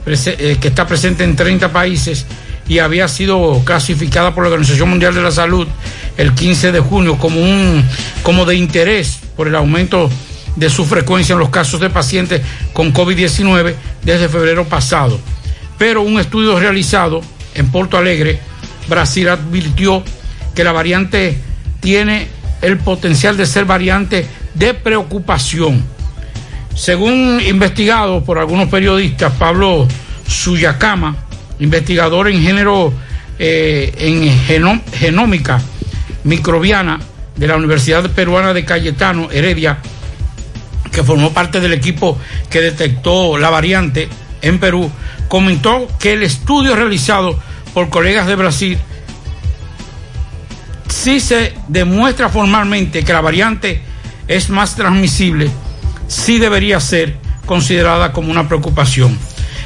[0.06, 2.26] eh, que está presente en 30 países
[2.68, 5.66] y había sido clasificada por la Organización Mundial de la Salud
[6.16, 7.84] el 15 de junio como, un,
[8.22, 10.10] como de interés por el aumento
[10.56, 12.42] de su frecuencia en los casos de pacientes
[12.72, 15.18] con COVID-19 desde febrero pasado.
[15.78, 17.20] Pero un estudio realizado
[17.54, 18.38] en Porto Alegre,
[18.88, 20.02] Brasil, advirtió
[20.54, 21.36] que la variante
[21.80, 22.28] tiene
[22.62, 25.84] el potencial de ser variante de preocupación.
[26.74, 29.86] Según investigado por algunos periodistas, Pablo
[30.26, 31.16] Suyacama,
[31.60, 32.92] investigador en género
[33.38, 34.30] eh, en
[34.92, 35.60] genómica
[36.24, 37.00] microbiana
[37.36, 39.78] de la Universidad Peruana de Cayetano Heredia,
[40.90, 42.18] que formó parte del equipo
[42.50, 44.08] que detectó la variante
[44.42, 44.90] en Perú,
[45.28, 47.38] comentó que el estudio realizado
[47.72, 48.78] por colegas de Brasil
[50.88, 53.82] si se demuestra formalmente que la variante
[54.28, 55.50] es más transmisible,
[56.08, 59.16] sí debería ser considerada como una preocupación.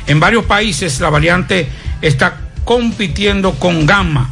[0.07, 1.69] En varios países la variante
[2.03, 4.31] está compitiendo con gamma,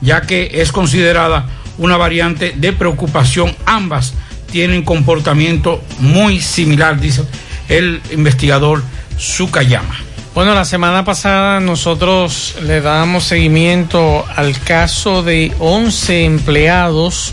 [0.00, 1.46] ya que es considerada
[1.78, 3.54] una variante de preocupación.
[3.66, 4.14] Ambas
[4.50, 7.24] tienen comportamiento muy similar, dice
[7.68, 8.82] el investigador
[9.18, 9.96] Sukayama.
[10.34, 17.32] Bueno, la semana pasada nosotros le dábamos seguimiento al caso de 11 empleados,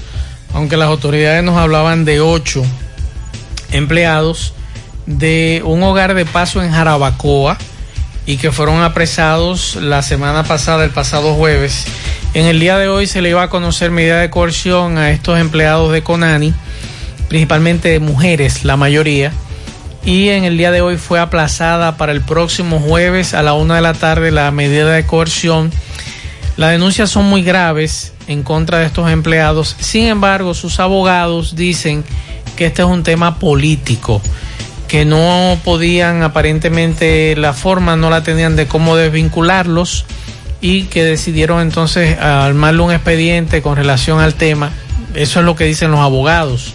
[0.53, 2.63] aunque las autoridades nos hablaban de 8
[3.71, 4.53] empleados
[5.05, 7.57] de un hogar de paso en Jarabacoa
[8.25, 11.85] y que fueron apresados la semana pasada, el pasado jueves.
[12.33, 15.39] En el día de hoy se le iba a conocer medida de coerción a estos
[15.39, 16.53] empleados de Conani,
[17.27, 19.33] principalmente mujeres, la mayoría
[20.05, 23.75] y en el día de hoy fue aplazada para el próximo jueves a la una
[23.75, 25.71] de la tarde la medida de coerción.
[26.57, 29.75] Las denuncias son muy graves en contra de estos empleados.
[29.79, 32.03] Sin embargo, sus abogados dicen
[32.55, 34.21] que este es un tema político,
[34.87, 40.05] que no podían aparentemente la forma, no la tenían de cómo desvincularlos
[40.61, 44.71] y que decidieron entonces armarle un expediente con relación al tema.
[45.13, 46.73] Eso es lo que dicen los abogados.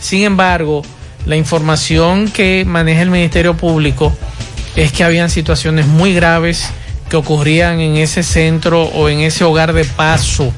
[0.00, 0.82] Sin embargo,
[1.26, 4.12] la información que maneja el Ministerio Público
[4.76, 6.70] es que habían situaciones muy graves
[7.08, 10.52] que ocurrían en ese centro o en ese hogar de paso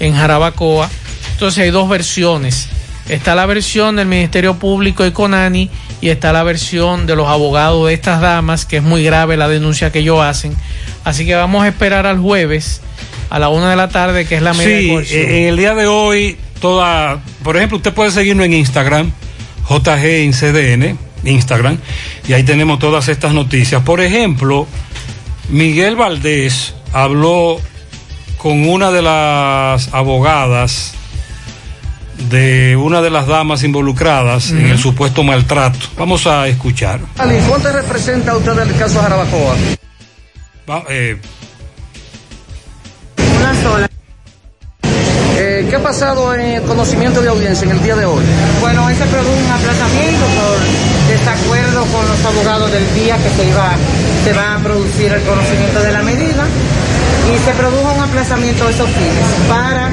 [0.00, 0.90] en Jarabacoa.
[1.32, 2.68] Entonces hay dos versiones.
[3.08, 5.70] Está la versión del Ministerio Público y Conani
[6.00, 9.48] y está la versión de los abogados de estas damas, que es muy grave la
[9.48, 10.56] denuncia que ellos hacen.
[11.04, 12.80] Así que vamos a esperar al jueves
[13.30, 15.56] a la una de la tarde, que es la medida de Sí, eh, en el
[15.56, 19.12] día de hoy, toda, por ejemplo, usted puede seguirnos en Instagram,
[19.68, 21.78] JG en CDN, Instagram,
[22.28, 23.82] y ahí tenemos todas estas noticias.
[23.82, 24.66] Por ejemplo,
[25.48, 27.60] Miguel Valdés habló
[28.46, 30.92] con una de las abogadas
[32.30, 35.80] de una de las damas involucradas en el supuesto maltrato.
[35.98, 37.00] Vamos a escuchar.
[37.48, 39.56] ¿cuánto representa usted del caso Jarabacoa?
[40.70, 41.20] Va- eh,
[43.36, 43.88] Una sola.
[45.38, 48.22] Eh, ¿Qué ha pasado en el conocimiento de audiencia en el día de hoy?
[48.60, 53.48] Bueno, hoy se produjo un aplazamiento por desacuerdo con los abogados del día que se
[53.48, 53.72] iba,
[54.22, 56.46] se va a producir el conocimiento de la medida
[57.34, 59.90] y se produjo un aplazamiento de esos fines para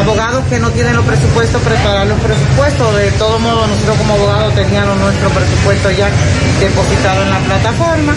[0.00, 2.96] abogados que no tienen los presupuestos, preparar los presupuestos.
[2.96, 6.08] De todo modo, nosotros como abogados teníamos nuestro presupuesto ya
[6.60, 8.14] depositado en la plataforma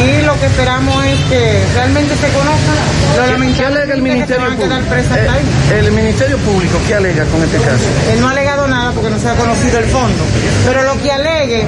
[0.00, 2.72] y lo que esperamos es que realmente se conozca
[3.16, 4.94] lo ¿Qué alega el Ministerio van a quedar Público?
[4.94, 5.78] presas Eh, ahí.
[5.78, 7.84] el Ministerio Público, ¿qué alega con este caso?
[8.12, 10.24] Él no ha alegado nada porque no se ha conocido el fondo.
[10.66, 11.66] Pero lo que alegue,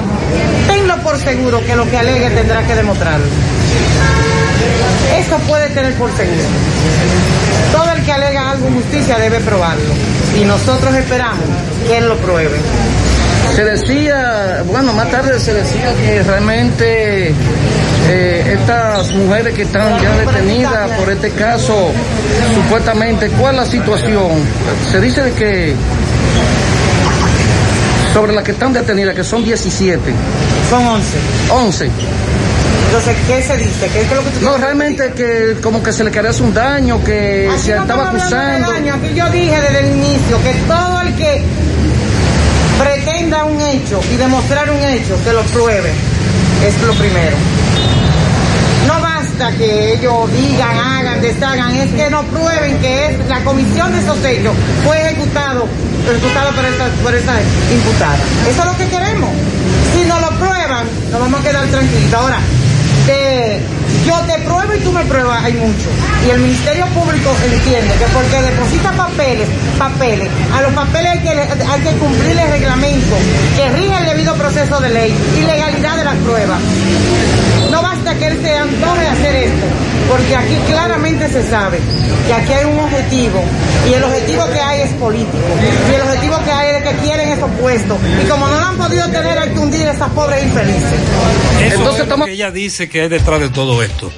[0.67, 3.25] tenlo por seguro que lo que alegue tendrá que demostrarlo.
[5.17, 6.43] Eso puede tener por seguro.
[7.71, 9.93] Todo el que alega algo en justicia debe probarlo.
[10.39, 11.45] Y nosotros esperamos
[11.87, 12.57] que él lo pruebe.
[13.55, 17.33] Se decía, bueno, más tarde se decía que realmente
[18.07, 21.91] eh, estas mujeres que están ya detenidas por este caso,
[22.53, 24.31] supuestamente, ¿cuál es la situación?
[24.91, 25.75] Se dice de que
[28.13, 29.99] sobre las que están detenidas, que son 17.
[30.69, 31.17] Son 11.
[31.49, 31.89] 11.
[32.95, 33.89] Entonces, ¿qué se dice?
[33.89, 36.53] ¿Qué es lo que tú No, realmente que como que se le quería hacer un
[36.53, 38.71] daño, que Aquí se no estaba acusando.
[38.71, 41.43] daño, Aquí yo dije desde el inicio que todo el que
[42.79, 45.91] pretenda un hecho y demostrar un hecho, que lo pruebe.
[46.65, 47.35] Es lo primero.
[48.87, 53.91] No basta que ellos digan, hagan, deshagan, es que no prueben que es la comisión
[53.91, 54.53] de esos hechos
[54.85, 55.67] fue ejecutado,
[56.09, 57.33] ejecutado por esa, por esa
[57.73, 58.15] imputada.
[58.49, 59.31] Eso es lo que queremos.
[59.93, 62.13] Si no lo prueban, nos vamos a quedar tranquilos.
[62.13, 62.39] Ahora,
[63.05, 63.59] de
[64.05, 65.89] yo te pruebo y tú me pruebas, hay mucho.
[66.27, 71.81] Y el Ministerio Público entiende que porque deposita papeles, papeles, a los papeles que, hay
[71.81, 73.15] que cumplir el reglamento
[73.55, 76.59] que rige el debido proceso de ley y legalidad de las pruebas.
[77.75, 79.65] No basta que él se antoje hacer esto,
[80.09, 81.79] porque aquí claramente se sabe
[82.25, 83.43] que aquí hay un objetivo
[83.89, 85.37] y el objetivo que hay es político
[85.91, 88.77] y el objetivo que hay es que quieren esos puestos y como no lo han
[88.77, 90.83] podido tener hay que hundir a esas pobres infelices.
[91.61, 94.09] Eso es lo que ella dice que es detrás de todo esto,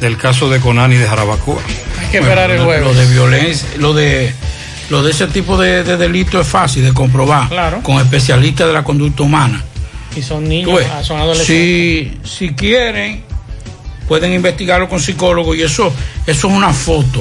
[0.00, 1.62] del caso de Conani de Jarabacoa.
[2.00, 2.86] Hay que esperar el lo- juego.
[2.86, 4.34] Lo de violencia, lo de
[4.90, 7.82] lo de ese tipo de, de delito es fácil de comprobar Claro.
[7.82, 9.62] con especialistas de la conducta humana.
[10.16, 12.18] Y son niños, ah, son adolescentes.
[12.24, 13.22] Si, si quieren,
[14.08, 15.92] pueden investigarlo con psicólogos y eso,
[16.26, 17.20] eso es una foto.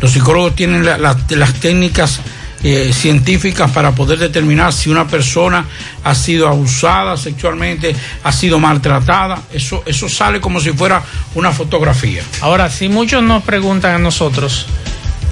[0.00, 2.20] Los psicólogos tienen la- la- las técnicas
[2.62, 5.64] eh, científicas para poder determinar si una persona
[6.02, 7.94] ha sido abusada sexualmente,
[8.24, 9.40] ha sido maltratada.
[9.52, 11.02] Eso, eso sale como si fuera
[11.34, 12.22] una fotografía.
[12.40, 14.66] Ahora, si muchos nos preguntan a nosotros,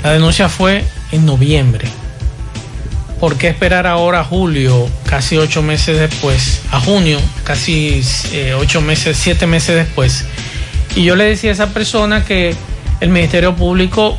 [0.05, 1.89] la denuncia fue en noviembre.
[3.21, 6.61] ¿Por qué esperar ahora a julio, casi ocho meses después?
[6.71, 10.25] A junio, casi eh, ocho meses, siete meses después.
[10.95, 12.55] Y yo le decía a esa persona que
[13.01, 14.19] el Ministerio Público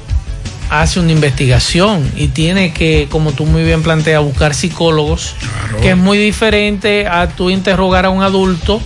[0.70, 5.36] hace una investigación y tiene que, como tú muy bien planteas, buscar psicólogos,
[5.82, 8.82] que es muy diferente a tú interrogar a un adulto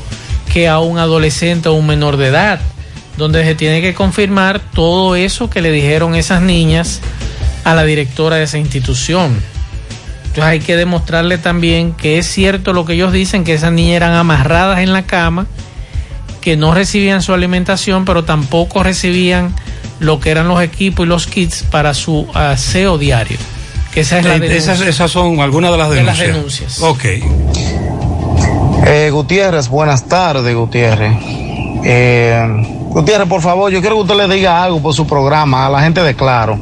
[0.52, 2.60] que a un adolescente o un menor de edad,
[3.18, 7.02] donde se tiene que confirmar todo eso que le dijeron esas niñas
[7.64, 9.40] a la directora de esa institución.
[10.30, 13.98] Entonces hay que demostrarle también que es cierto lo que ellos dicen, que esas niñas
[13.98, 15.48] eran amarradas en la cama,
[16.42, 19.54] que no recibían su alimentación, pero tampoco recibían
[20.00, 23.38] lo que eran los equipos y los kits para su aseo diario.
[23.94, 24.74] Que esa es la Eh, denuncia.
[24.74, 26.80] esas, esas son algunas de las De las denuncias.
[26.80, 26.82] denuncias.
[26.82, 27.06] Ok.
[28.86, 31.12] Eh, Gutiérrez, buenas tardes, Gutiérrez.
[31.84, 32.48] Eh,
[32.90, 35.82] Gutiérrez, por favor, yo quiero que usted le diga algo por su programa a la
[35.82, 36.60] gente de Claro.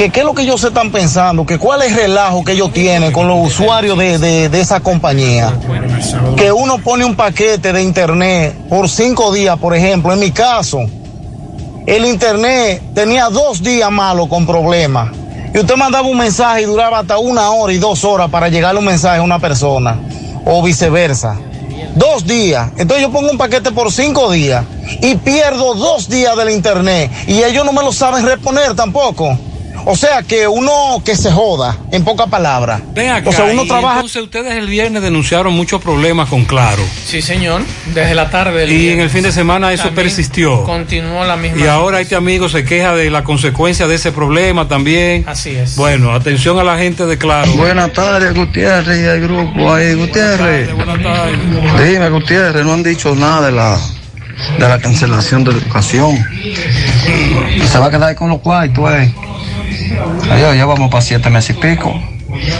[0.00, 2.72] Que qué es lo que ellos están pensando, que cuál es el relajo que ellos
[2.72, 5.52] tienen con los usuarios de, de- de esa compañía.
[6.38, 10.78] Que uno pone un paquete de internet por cinco días, por ejemplo, en mi caso,
[11.86, 15.10] el internet tenía dos días malo con problemas.
[15.52, 18.78] Y usted mandaba un mensaje y duraba hasta una hora y dos horas para llegarle
[18.78, 19.98] un mensaje a una persona.
[20.46, 21.36] O viceversa.
[21.94, 22.70] Dos días.
[22.78, 24.64] Entonces yo pongo un paquete por cinco días
[25.02, 27.10] y pierdo dos días del internet.
[27.26, 29.36] Y ellos no me lo saben reponer tampoco.
[29.86, 32.82] O sea que uno que se joda, en pocas palabras.
[33.24, 33.96] O sea, uno trabaja.
[33.96, 36.82] Entonces ustedes el viernes denunciaron muchos problemas con Claro.
[37.04, 37.62] Sí, señor,
[37.94, 38.60] desde la tarde.
[38.60, 40.64] del Y en el fin de semana eso También persistió.
[40.64, 41.62] Continuó la misma.
[41.62, 45.24] Y ahora este amigo se queja de la consecuencia de ese problema también.
[45.26, 45.76] Así es.
[45.76, 47.52] Bueno, atención a la gente de Claro.
[47.52, 49.94] Buenas tardes, Gutiérrez y el grupo ahí.
[49.94, 50.68] Gutiérrez.
[51.86, 53.78] Dime, Gutiérrez, no han dicho nada de la,
[54.58, 56.16] de la cancelación de la educación.
[57.56, 59.12] Y se va a quedar con los cuartos, eh.
[60.30, 62.00] Allá ya vamos para siete meses y pico.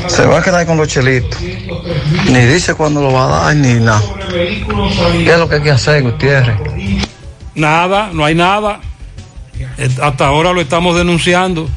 [0.08, 1.40] Se va a quedar con los chelitos.
[1.40, 4.02] Ni dice cuándo lo va a dar, ni nada.
[4.28, 6.56] ¿Qué es lo que hay que hacer, Gutiérrez?
[7.54, 8.80] Nada, no hay nada.
[9.78, 11.68] Eh, Hasta ahora lo estamos denunciando.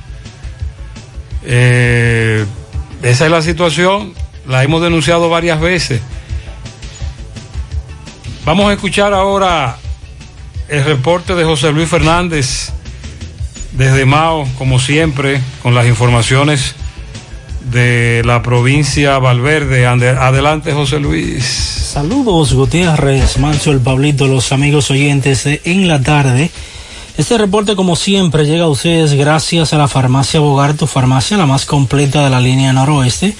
[1.45, 2.45] Eh,
[3.01, 4.13] esa es la situación,
[4.47, 6.01] la hemos denunciado varias veces.
[8.45, 9.77] Vamos a escuchar ahora
[10.67, 12.71] el reporte de José Luis Fernández
[13.73, 16.75] desde Mao, como siempre, con las informaciones
[17.71, 19.85] de la provincia Valverde.
[19.87, 21.43] Adelante, José Luis.
[21.43, 26.51] Saludos Gutiérrez, Manso, el Pablito, los amigos oyentes de En la Tarde.
[27.17, 31.45] Este reporte, como siempre, llega a ustedes gracias a la farmacia Bogar, tu farmacia, la
[31.45, 33.35] más completa de la línea noroeste.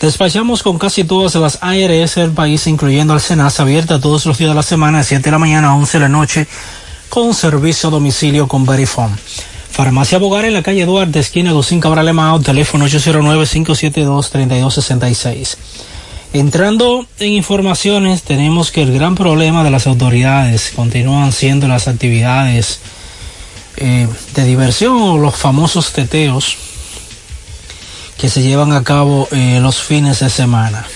[0.00, 4.50] Despachamos con casi todas las ARS del país, incluyendo al Senasa, abierta todos los días
[4.50, 6.46] de la semana, de 7 de la mañana a 11 de la noche,
[7.08, 9.14] con servicio a domicilio con Verifone.
[9.76, 15.58] Farmacia Bogar en la calle Duarte, esquina Agustín Cabral Emao, teléfono 809-572-3266.
[16.32, 22.80] Entrando en informaciones, tenemos que el gran problema de las autoridades continúan siendo las actividades
[23.76, 26.56] eh, de diversión o los famosos teteos
[28.16, 30.86] que se llevan a cabo eh, los fines de semana.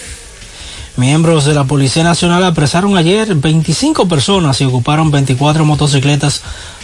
[0.97, 6.41] Miembros de la Policía Nacional apresaron ayer 25 personas y ocuparon 24 motocicletas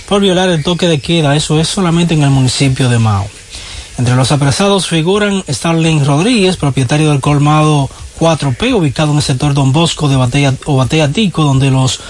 [0.09, 1.37] por violar el toque de queda.
[1.37, 3.27] Eso es solamente en el municipio de Mao.
[3.99, 7.89] Entre los apresados figuran Starling Rodríguez, propietario del colmado
[8.21, 12.01] 4P, ubicado en el sector Don Bosco de Batea, o Batea Tico, donde los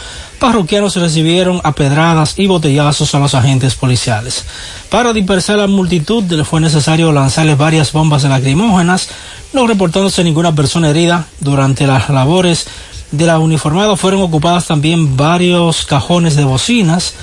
[0.40, 4.44] parroquianos recibieron a pedradas y botellazos a los agentes policiales.
[4.90, 9.08] Para dispersar la multitud fue necesario lanzarles varias bombas lacrimógenas,
[9.52, 11.26] no reportándose ninguna persona herida.
[11.40, 12.66] Durante las labores
[13.12, 17.14] de la uniformada fueron ocupadas también varios cajones de bocinas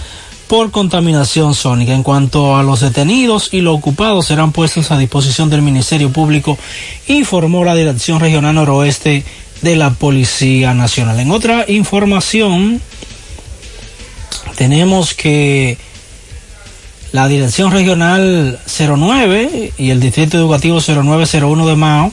[0.48, 1.94] por contaminación sónica.
[1.94, 6.58] En cuanto a los detenidos y los ocupados serán puestos a disposición del Ministerio Público,
[7.08, 9.24] informó la Dirección Regional Noroeste
[9.62, 11.20] de la Policía Nacional.
[11.20, 12.82] En otra información,
[14.56, 15.78] tenemos que
[17.12, 22.12] la Dirección Regional 09 y el Distrito Educativo 0901 de Mao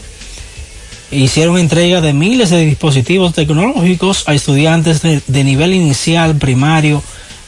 [1.10, 7.02] hicieron entrega de miles de dispositivos tecnológicos a estudiantes de, nivel inicial, primario,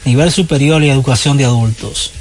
[0.05, 2.11] nivel superior y educación de adultos.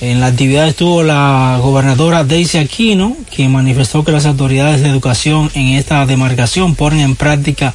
[0.00, 5.50] En la actividad estuvo la gobernadora Daisy Aquino, quien manifestó que las autoridades de educación
[5.54, 7.74] en esta demarcación ponen en práctica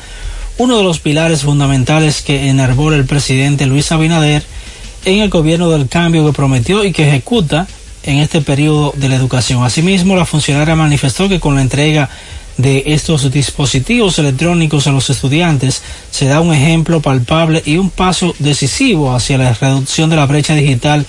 [0.58, 4.44] uno de los pilares fundamentales que enervó el presidente Luis Abinader
[5.06, 7.68] en el gobierno del cambio que prometió y que ejecuta
[8.04, 9.64] en este periodo de la educación.
[9.64, 12.10] Asimismo, la funcionaria manifestó que con la entrega
[12.58, 18.36] de estos dispositivos electrónicos a los estudiantes se da un ejemplo palpable y un paso
[18.40, 21.06] decisivo hacia la reducción de la brecha digital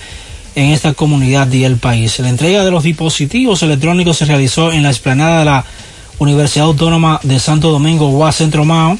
[0.55, 2.19] en esta comunidad y el país.
[2.19, 5.65] La entrega de los dispositivos electrónicos se realizó en la explanada de la
[6.19, 8.97] Universidad Autónoma de Santo Domingo, UAS Centro Mao,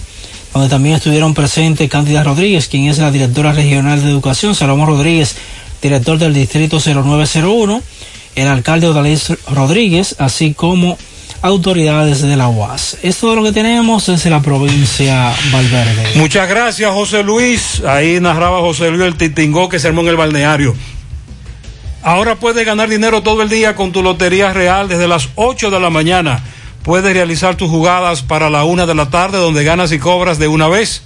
[0.54, 5.36] donde también estuvieron presentes Cándida Rodríguez, quien es la directora regional de educación, Salomón Rodríguez,
[5.82, 7.82] director del distrito 0901,
[8.36, 10.98] el alcalde Odalés Rodríguez, así como
[11.44, 12.98] autoridades de la UAS.
[13.04, 16.14] Es todo lo que tenemos desde la provincia Valverde.
[16.16, 17.84] Muchas gracias, José Luis.
[17.86, 20.74] Ahí narraba José Luis el titingó que se armó en el balneario.
[22.02, 25.80] Ahora puedes ganar dinero todo el día con tu Lotería Real desde las 8 de
[25.82, 26.42] la mañana.
[26.82, 30.48] Puedes realizar tus jugadas para la una de la tarde donde ganas y cobras de
[30.48, 31.04] una vez,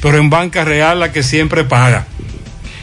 [0.00, 2.06] pero en Banca Real la que siempre paga.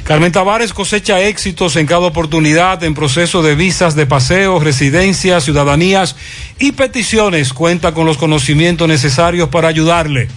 [0.09, 6.15] Carmen Tavares cosecha éxitos en cada oportunidad en proceso de visas de paseo, residencias, ciudadanías
[6.57, 7.53] y peticiones.
[7.53, 10.27] Cuenta con los conocimientos necesarios para ayudarle.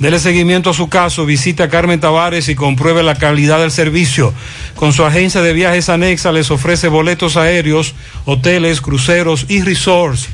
[0.00, 4.34] Dele seguimiento a su caso, visite a Carmen Tavares y compruebe la calidad del servicio.
[4.74, 10.26] Con su agencia de viajes anexa les ofrece boletos aéreos, hoteles, cruceros y resorts.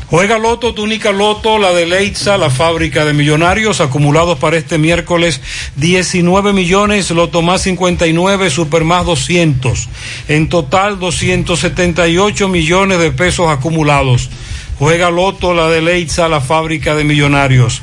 [0.09, 5.41] Juega Loto, túnica Loto, la de Leitza, la fábrica de millonarios, acumulados para este miércoles
[5.75, 9.89] 19 millones, Loto más 59, Super más 200.
[10.29, 14.31] En total 278 millones de pesos acumulados.
[14.79, 17.83] Juega Loto, la de Leitza, la fábrica de millonarios.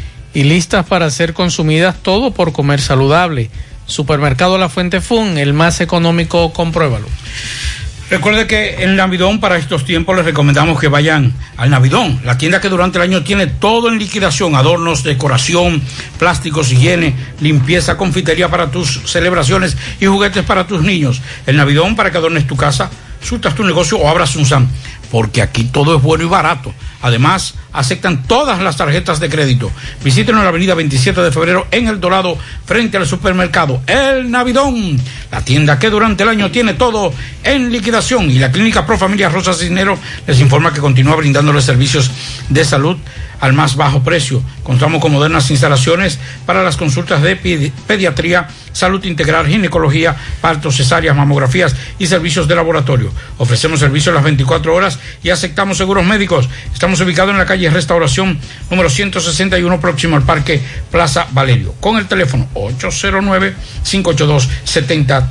[0.33, 3.49] y listas para ser consumidas todo por comer saludable.
[3.85, 7.07] Supermercado La Fuente Fun, el más económico, compruébalo.
[8.11, 12.59] Recuerde que en Navidón para estos tiempos les recomendamos que vayan al Navidón, la tienda
[12.59, 15.81] que durante el año tiene todo en liquidación, adornos, decoración,
[16.19, 21.21] plásticos, higiene, limpieza, confitería para tus celebraciones y juguetes para tus niños.
[21.45, 22.91] El Navidón para que adornes tu casa,
[23.23, 24.67] surtas tu negocio o abras un SAM,
[25.09, 26.73] porque aquí todo es bueno y barato.
[27.01, 29.71] Además, aceptan todas las tarjetas de crédito.
[30.03, 34.99] Visítenos en la avenida 27 de febrero en El Dorado, frente al supermercado El Navidón,
[35.31, 37.13] la tienda que durante el año tiene todo
[37.43, 38.29] en liquidación.
[38.29, 39.97] Y la clínica Pro Familia Rosa Cisnero
[40.27, 42.11] les informa que continúa brindándoles servicios
[42.49, 42.97] de salud
[43.39, 44.43] al más bajo precio.
[44.63, 51.15] Contamos con modernas instalaciones para las consultas de pedi- pediatría, salud integral, ginecología, partos, cesáreas,
[51.15, 53.11] mamografías y servicios de laboratorio.
[53.39, 56.49] Ofrecemos servicios las 24 horas y aceptamos seguros médicos.
[56.71, 58.37] Estamos ubicados en la calle Restauración
[58.69, 62.47] número 161 próximo al Parque Plaza Valerio con el teléfono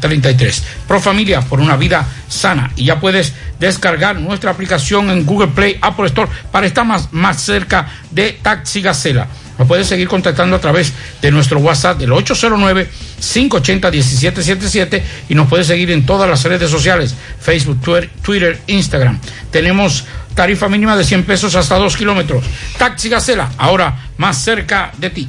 [0.00, 0.62] 809-582-7033.
[0.86, 5.78] Pro Familia por una vida sana y ya puedes descargar nuestra aplicación en Google Play,
[5.80, 9.28] Apple Store para estar más, más cerca de Taxi Gacela.
[9.58, 15.90] Nos puedes seguir contactando a través de nuestro WhatsApp del 809-580-1777 y nos puedes seguir
[15.90, 17.78] en todas las redes sociales, Facebook,
[18.22, 19.20] Twitter, Instagram.
[19.50, 22.42] Tenemos tarifa mínima de 100 pesos hasta 2 kilómetros.
[22.78, 25.28] Taxi Gacela, ahora más cerca de ti.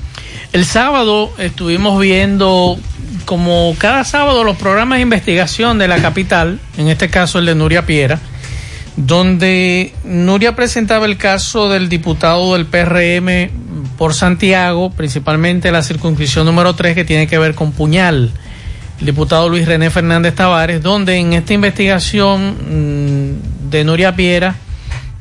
[0.54, 2.78] El sábado estuvimos viendo,
[3.26, 7.56] como cada sábado, los programas de investigación de la capital, en este caso el de
[7.56, 8.20] Nuria Piera,
[8.98, 13.50] donde Nuria presentaba el caso del diputado del PRM
[13.98, 18.32] por Santiago, principalmente la circunscripción número 3 que tiene que ver con Puñal,
[19.00, 24.56] el diputado Luis René Fernández Tavares, donde en esta investigación mm, de Nuria Piera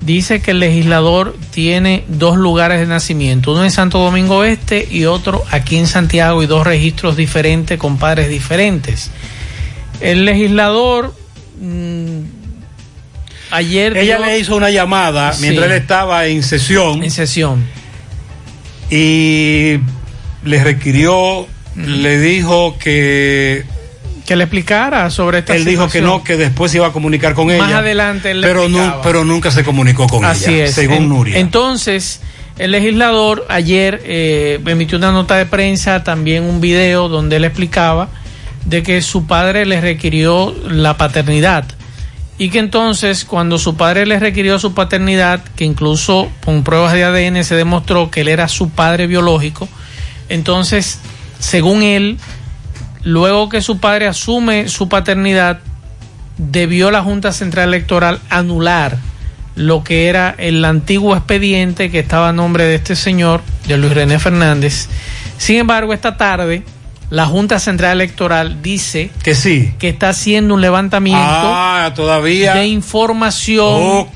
[0.01, 5.05] dice que el legislador tiene dos lugares de nacimiento, uno en Santo Domingo Este y
[5.05, 9.11] otro aquí en Santiago y dos registros diferentes con padres diferentes.
[10.01, 11.15] El legislador
[11.61, 12.21] mm,
[13.51, 15.43] ayer Ella dio- le hizo una llamada Sí.
[15.43, 17.03] mientras él estaba en sesión.
[17.05, 17.65] En sesión.
[18.91, 19.79] Y
[20.45, 21.47] le requirió,
[21.77, 23.65] le dijo que.
[24.31, 27.35] Que le explicara sobre esta Él dijo que no, que después se iba a comunicar
[27.35, 27.65] con ella.
[27.65, 30.75] Más adelante él le pero, nu- pero nunca se comunicó con Así ella, es.
[30.77, 31.39] según En- Nuria.
[31.41, 32.21] Entonces,
[32.57, 38.09] el legislador ayer eh, emitió una nota de prensa, también un video donde él explicaba
[38.67, 41.65] de que su padre le requirió la paternidad
[42.39, 47.03] y que entonces cuando su padre le requirió su paternidad, que incluso con pruebas de
[47.03, 49.69] ADN se demostró que él era su padre biológico,
[50.29, 51.01] entonces,
[51.41, 52.17] según él,
[53.03, 55.61] luego que su padre asume su paternidad,
[56.39, 58.97] debió la Junta Central Electoral anular
[59.57, 63.93] lo que era el antiguo expediente que estaba a nombre de este señor, de Luis
[63.93, 64.89] René Fernández.
[65.37, 66.63] Sin embargo, esta tarde,
[67.11, 72.55] la Junta Central Electoral dice que sí, que está haciendo un levantamiento Ah, todavía.
[72.55, 74.07] de información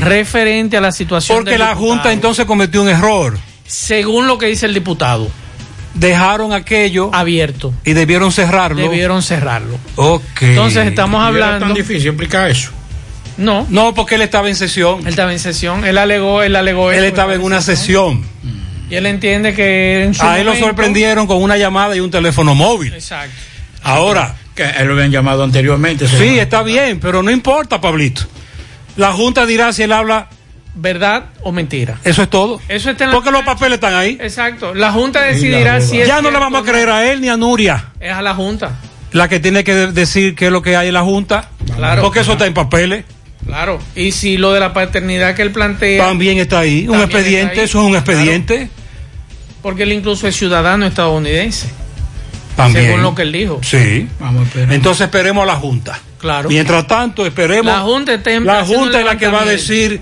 [0.00, 3.36] referente a la situación Porque del la diputado, Junta entonces cometió un error.
[3.66, 5.28] según lo que dice el diputado.
[5.94, 8.82] Dejaron aquello abierto y debieron cerrarlo.
[8.82, 9.78] Debieron cerrarlo.
[9.96, 10.42] Ok.
[10.42, 11.66] Entonces estamos ¿Y era hablando.
[11.66, 12.70] tan difícil explicar eso?
[13.36, 13.66] No.
[13.70, 15.00] No, porque él estaba en sesión.
[15.00, 15.84] Él estaba en sesión.
[15.84, 16.90] Él alegó, él alegó.
[16.90, 18.24] Él estaba en una sesión.
[18.90, 22.10] Y él entiende que en su A él lo sorprendieron con una llamada y un
[22.10, 22.92] teléfono móvil.
[22.92, 23.34] Exacto.
[23.82, 24.36] Ahora.
[24.54, 26.06] Que él lo habían llamado anteriormente.
[26.06, 28.22] Sí, está bien, pero no importa, Pablito.
[28.96, 30.28] La Junta dirá si él habla.
[30.76, 31.98] ¿Verdad o mentira?
[32.04, 32.60] Eso es todo.
[32.68, 34.18] Eso está en la- Porque los papeles están ahí.
[34.20, 34.74] Exacto.
[34.74, 37.36] La Junta decidirá si es Ya no le vamos a creer a él ni a
[37.36, 37.90] Nuria.
[38.00, 38.72] Es a la Junta.
[39.12, 41.48] La que tiene que de- decir qué es lo que hay en la Junta.
[41.76, 42.02] Claro.
[42.02, 43.04] Porque eso está en papeles.
[43.46, 43.78] Claro.
[43.94, 46.04] Y si lo de la paternidad que él plantea.
[46.04, 46.88] También está ahí.
[46.88, 47.66] Un También expediente, ahí.
[47.66, 48.68] eso es un expediente.
[49.62, 51.68] Porque él incluso es ciudadano estadounidense.
[52.56, 52.86] También.
[52.86, 53.60] Según lo que él dijo.
[53.62, 54.08] Sí.
[54.18, 54.72] Vamos a esperar.
[54.72, 55.98] Entonces esperemos a la Junta.
[56.18, 56.48] Claro.
[56.48, 57.66] Mientras tanto, esperemos.
[57.66, 60.00] La Junta está en- La Junta es la que va a decir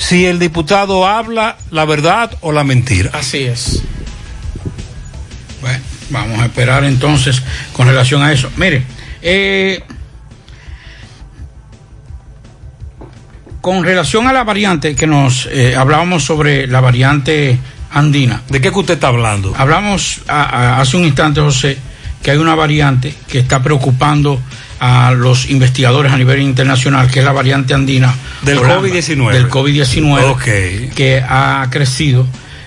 [0.00, 3.10] si el diputado habla la verdad o la mentira.
[3.12, 3.82] Así es.
[5.60, 5.78] Bueno,
[6.08, 7.42] vamos a esperar entonces
[7.74, 8.50] con relación a eso.
[8.56, 8.82] Mire,
[9.20, 9.82] eh,
[13.60, 17.58] con relación a la variante que nos eh, hablábamos sobre la variante
[17.92, 18.40] andina.
[18.48, 19.52] ¿De qué que usted está hablando?
[19.56, 21.76] Hablamos a- a- hace un instante, José,
[22.22, 24.40] que hay una variante que está preocupando
[24.80, 29.32] a los investigadores a nivel internacional, que es la variante andina Del o la- COVID-19.
[29.32, 30.94] Del COVID-19, Ok.
[30.94, 32.26] que ha crecido.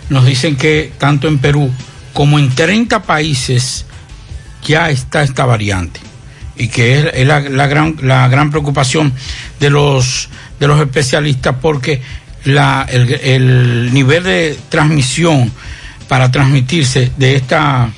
[0.10, 1.72] Nos dicen que tanto en Perú
[2.14, 3.85] como en 30 países
[4.64, 5.99] ya está esta variante
[6.56, 9.11] y que es, es la, la gran, la gran preocupación
[9.60, 10.30] de los,
[10.60, 11.99] de los especialistas porque
[12.45, 15.52] la, el, el nivel de transmisión
[16.07, 17.90] para transmitirse de esta,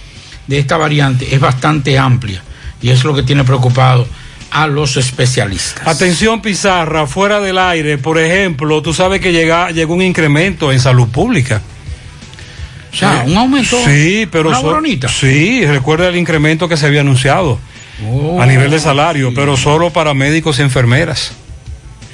[0.48, 2.42] de esta variante es bastante amplia
[2.86, 4.08] y es lo que tiene preocupado
[4.52, 5.88] a los especialistas.
[5.88, 10.80] Atención Pizarra, fuera del aire, por ejemplo, tú sabes que llega, llegó un incremento en
[10.80, 11.64] salud pública.
[12.94, 13.76] O sea, un aumento.
[13.84, 17.60] Sí, pero una so- sí, recuerda el incremento que se había anunciado
[18.08, 21.32] Oh, a nivel de salario, pero solo para médicos y enfermeras.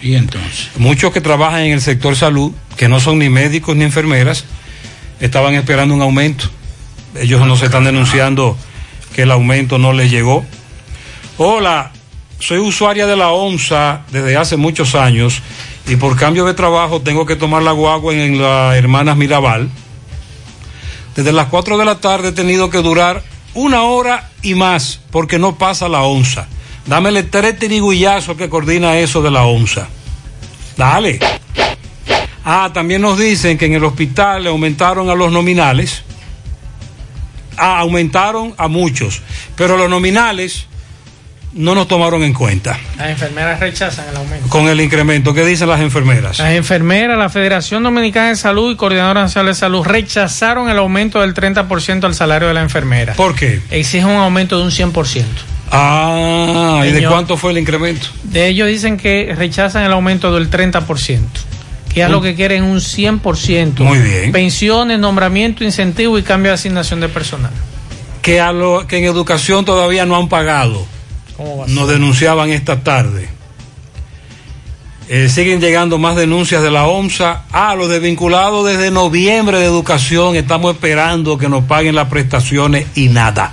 [0.02, 0.70] Y entonces.
[0.78, 4.46] Muchos que trabajan en el sector salud, que no son ni médicos ni enfermeras,
[5.20, 6.50] estaban esperando un aumento.
[7.20, 8.58] Ellos nos están denunciando
[9.16, 10.46] que el aumento no les llegó.
[11.38, 11.92] Hola,
[12.40, 15.42] soy usuaria de la ONSA desde hace muchos años
[15.88, 19.70] y por cambio de trabajo tengo que tomar la guagua en la Hermanas Mirabal.
[21.16, 25.40] Desde las 4 de la tarde he tenido que durar una hora y más porque
[25.40, 26.48] no pasa la onza.
[26.86, 29.88] Dámele tres tirigullazos que coordina eso de la onza.
[30.76, 31.20] Dale.
[32.44, 36.04] Ah, también nos dicen que en el hospital le aumentaron a los nominales.
[37.56, 39.22] Ah, aumentaron a muchos,
[39.56, 40.68] pero los nominales
[41.54, 44.48] no nos tomaron en cuenta Las enfermeras rechazan el aumento.
[44.50, 45.34] con el incremento.
[45.34, 46.40] ¿Qué dicen las enfermeras?
[46.40, 51.22] Las enfermeras, la Federación Dominicana de Salud y Coordinadora Nacional de Salud rechazaron el aumento
[51.22, 53.14] del 30% al salario de la enfermera.
[53.14, 53.62] ¿Por qué?
[53.70, 55.24] Exigen un aumento de un 100%.
[55.74, 58.08] Ah, ¿y de cuánto fue el incremento?
[58.24, 61.20] De ellos dicen que rechazan el aumento del 30%,
[61.94, 63.80] que es lo que quieren un 100%.
[63.80, 64.32] Muy bien.
[64.32, 67.52] Pensiones, nombramiento, incentivo y cambio de asignación de personal.
[68.22, 70.86] Que, a lo, que en educación todavía no han pagado.
[71.42, 73.28] ¿Cómo va a Nos denunciaban esta tarde.
[75.10, 77.46] Eh, siguen llegando más denuncias de la OMSA.
[77.52, 80.36] Ah, los desvinculados desde noviembre de educación.
[80.36, 83.52] Estamos esperando que nos paguen las prestaciones y nada.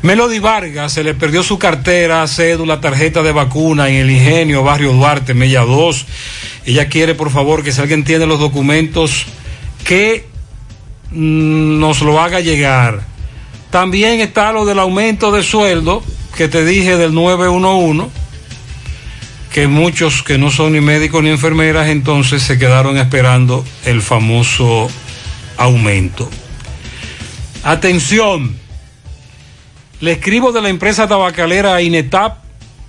[0.00, 4.94] Melody Vargas se le perdió su cartera, cédula, tarjeta de vacuna en el Ingenio, Barrio
[4.94, 6.06] Duarte, Mella 2.
[6.64, 9.26] Ella quiere, por favor, que si alguien tiene los documentos,
[9.84, 10.24] que
[11.10, 13.02] mm, nos lo haga llegar.
[13.68, 16.02] También está lo del aumento de sueldo
[16.40, 18.08] que te dije del 911,
[19.52, 24.88] que muchos que no son ni médicos ni enfermeras entonces se quedaron esperando el famoso
[25.58, 26.30] aumento.
[27.62, 28.56] Atención,
[30.00, 32.38] le escribo de la empresa tabacalera Inetap,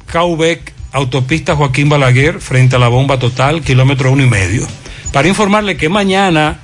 [0.05, 4.65] Caubec, autopista Joaquín Balaguer, frente a la bomba total, kilómetro uno y medio,
[5.11, 6.61] para informarle que mañana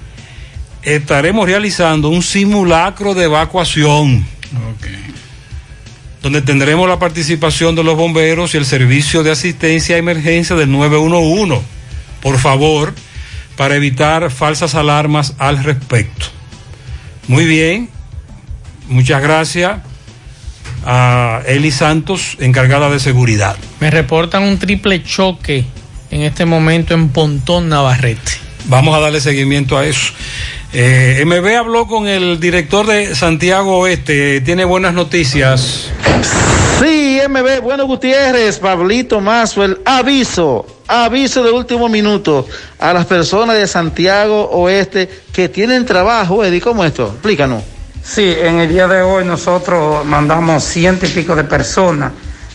[0.84, 4.26] estaremos realizando un simulacro de evacuación.
[6.22, 10.72] Donde tendremos la participación de los bomberos y el servicio de asistencia a emergencia del
[10.72, 11.62] 911.
[12.22, 12.94] Por favor,
[13.56, 16.28] para evitar falsas alarmas al respecto.
[17.28, 17.90] Muy bien,
[18.88, 19.80] muchas gracias
[20.86, 23.58] a Eli Santos, encargada de seguridad.
[23.80, 25.66] Me reportan un triple choque
[26.12, 28.32] en este momento en Pontón Navarrete.
[28.66, 30.14] Vamos a darle seguimiento a eso.
[30.74, 34.42] Eh, MB habló con el director de Santiago Oeste.
[34.42, 35.90] Tiene buenas noticias.
[36.80, 42.46] Sí, MB, bueno Gutiérrez, Pablito Mazo, el aviso, aviso de último minuto
[42.78, 47.08] a las personas de Santiago Oeste que tienen trabajo, Eddie, ¿cómo esto?
[47.08, 47.64] Explícanos.
[48.04, 52.12] Sí, en el día de hoy nosotros mandamos ciento y pico de personas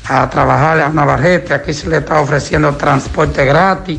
[0.08, 1.54] a trabajar a Navarrete.
[1.54, 3.98] Aquí se le está ofreciendo transporte gratis.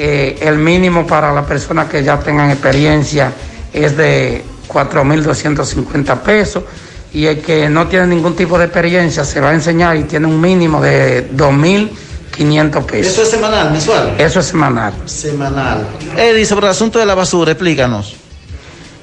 [0.00, 3.32] Eh, el mínimo para las personas que ya tengan experiencia
[3.72, 6.62] es de 4.250 pesos.
[7.12, 10.26] Y el que no tiene ningún tipo de experiencia se va a enseñar y tiene
[10.26, 13.12] un mínimo de 2.500 pesos.
[13.12, 14.14] ¿Eso es semanal, mensual?
[14.18, 14.92] Eso es semanal.
[15.06, 15.86] Semanal.
[16.16, 18.14] Eddie, sobre el asunto de la basura, explícanos.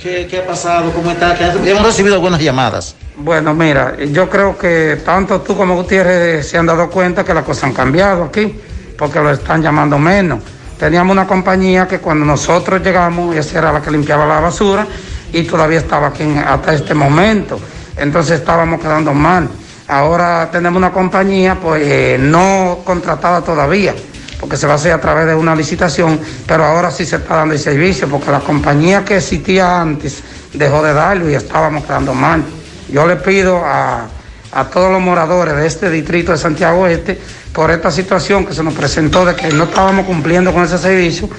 [0.01, 0.91] ¿Qué, qué ha pasado?
[0.91, 1.35] ¿Cómo está?
[1.35, 2.95] ¿Qué- Hemos recibido algunas llamadas.
[3.17, 7.43] Bueno, mira, yo creo que tanto tú como Gutiérrez se han dado cuenta que las
[7.43, 8.53] cosas han cambiado aquí,
[8.97, 10.39] porque lo están llamando menos.
[10.79, 14.85] Teníamos una compañía que cuando nosotros llegamos, esa era la que limpiaba la basura
[15.31, 17.59] y todavía estaba aquí hasta este momento.
[17.97, 19.47] Entonces estábamos quedando mal.
[19.87, 23.93] Ahora tenemos una compañía pues eh, no contratada todavía,
[24.39, 27.35] porque se va a hacer a través de una licitación, pero ahora sí se está
[27.35, 30.23] dando el servicio, porque la compañía que existía antes
[30.53, 32.43] dejó de darlo y estábamos quedando mal.
[32.89, 34.07] Yo le pido a,
[34.55, 37.19] a todos los moradores de este distrito de Santiago Este,
[37.53, 41.29] por esta situación que se nos presentó de que no estábamos cumpliendo con ese servicio,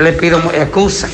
[0.00, 1.08] le pido excusa.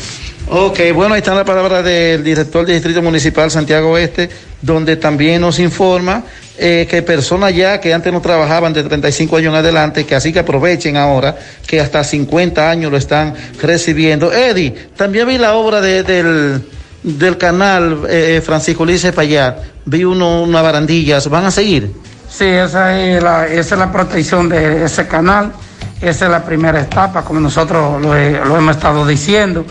[0.49, 4.29] Ok, bueno, ahí está la palabra del director del Distrito Municipal Santiago Oeste,
[4.61, 6.25] donde también nos informa
[6.59, 10.33] eh, que personas ya que antes no trabajaban de 35 años en adelante, que así
[10.33, 11.37] que aprovechen ahora,
[11.67, 14.33] que hasta 50 años lo están recibiendo.
[14.33, 16.63] Eddie, también vi la obra de- del,
[17.03, 21.93] del canal eh, Francisco Ulises Payá, vi uno, unas barandillas, ¿van a seguir?
[22.31, 25.53] Sí, esa es, la, esa es la protección de ese canal,
[26.01, 29.65] esa es la primera etapa, como nosotros lo, he- lo hemos estado diciendo.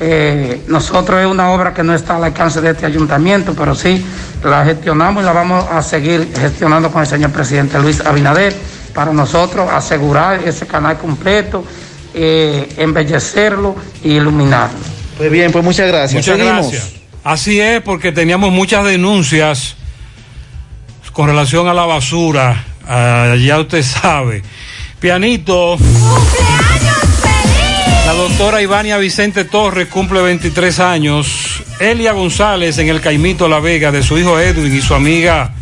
[0.00, 4.04] Eh, nosotros es una obra que no está al alcance de este ayuntamiento, pero sí
[4.44, 8.54] la gestionamos y la vamos a seguir gestionando con el señor presidente Luis Abinader
[8.94, 11.64] para nosotros asegurar ese canal completo,
[12.14, 14.97] eh, embellecerlo y iluminarlo.
[15.18, 16.14] Pues bien, pues muchas gracias.
[16.14, 16.70] Muchas Seguimos.
[16.70, 16.92] gracias.
[17.24, 19.76] Así es, porque teníamos muchas denuncias
[21.12, 22.64] con relación a la basura.
[22.86, 24.42] Ah, ya usted sabe.
[25.00, 25.76] Pianito.
[28.06, 31.62] La doctora Ivania Vicente Torres cumple 23 años.
[31.80, 35.52] Elia González en el Caimito La Vega de su hijo Edwin y su amiga,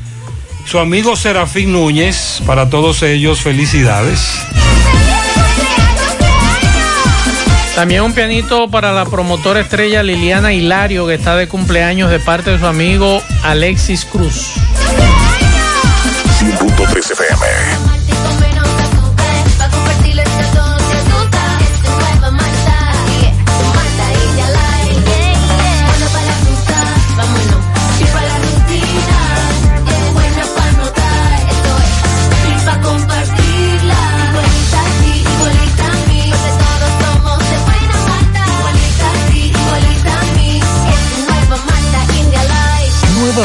[0.67, 2.43] su amigo Serafín Núñez.
[2.47, 4.21] Para todos ellos, felicidades.
[7.77, 12.51] También un pianito para la promotora estrella Liliana Hilario, que está de cumpleaños de parte
[12.51, 14.55] de su amigo Alexis Cruz.
[16.41, 17.96] 100.3 FM.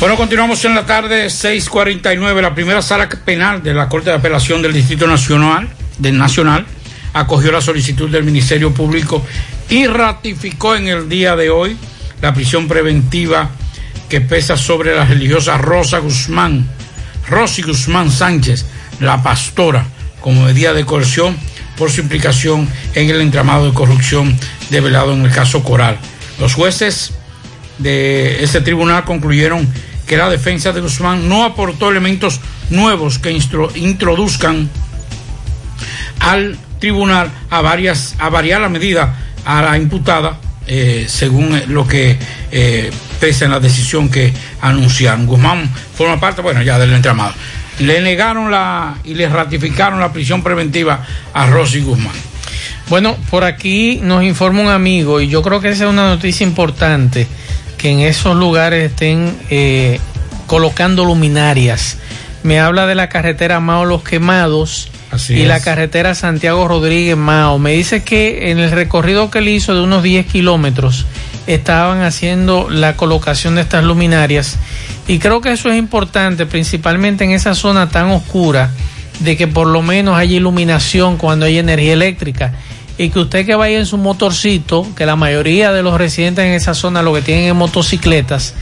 [0.00, 2.40] Bueno, continuamos en la tarde, 6:49.
[2.40, 5.68] La primera sala penal de la Corte de Apelación del Distrito Nacional,
[5.98, 6.64] del Nacional
[7.12, 9.22] acogió la solicitud del Ministerio Público
[9.68, 11.76] y ratificó en el día de hoy
[12.22, 13.50] la prisión preventiva
[14.08, 16.66] que pesa sobre la religiosa Rosa Guzmán,
[17.28, 18.64] Rosy Guzmán Sánchez,
[19.00, 19.84] la pastora,
[20.22, 21.36] como medida de coerción
[21.76, 24.34] por su implicación en el entramado de corrupción
[24.70, 25.98] develado en el caso Coral.
[26.38, 27.12] Los jueces
[27.76, 29.68] de ese tribunal concluyeron
[30.10, 33.30] que la defensa de Guzmán no aportó elementos nuevos que
[33.76, 34.68] introduzcan
[36.18, 39.14] al tribunal a varias a variar la medida
[39.44, 42.18] a la imputada eh, según lo que
[42.50, 45.26] eh, pesa en la decisión que anunciaron.
[45.26, 47.34] Guzmán forma parte, bueno, ya del entramado.
[47.78, 52.16] Le negaron la y le ratificaron la prisión preventiva a Rosy Guzmán.
[52.88, 56.44] Bueno, por aquí nos informa un amigo y yo creo que esa es una noticia
[56.44, 57.28] importante
[57.80, 59.98] que en esos lugares estén eh,
[60.46, 61.96] colocando luminarias.
[62.42, 65.48] Me habla de la carretera Mao Los Quemados Así y es.
[65.48, 67.58] la carretera Santiago Rodríguez Mao.
[67.58, 71.06] Me dice que en el recorrido que él hizo de unos 10 kilómetros
[71.46, 74.58] estaban haciendo la colocación de estas luminarias
[75.08, 78.70] y creo que eso es importante, principalmente en esa zona tan oscura
[79.20, 82.52] de que por lo menos haya iluminación cuando hay energía eléctrica
[83.00, 86.52] y que usted que vaya en su motorcito, que la mayoría de los residentes en
[86.52, 88.52] esa zona lo que tienen es motocicletas,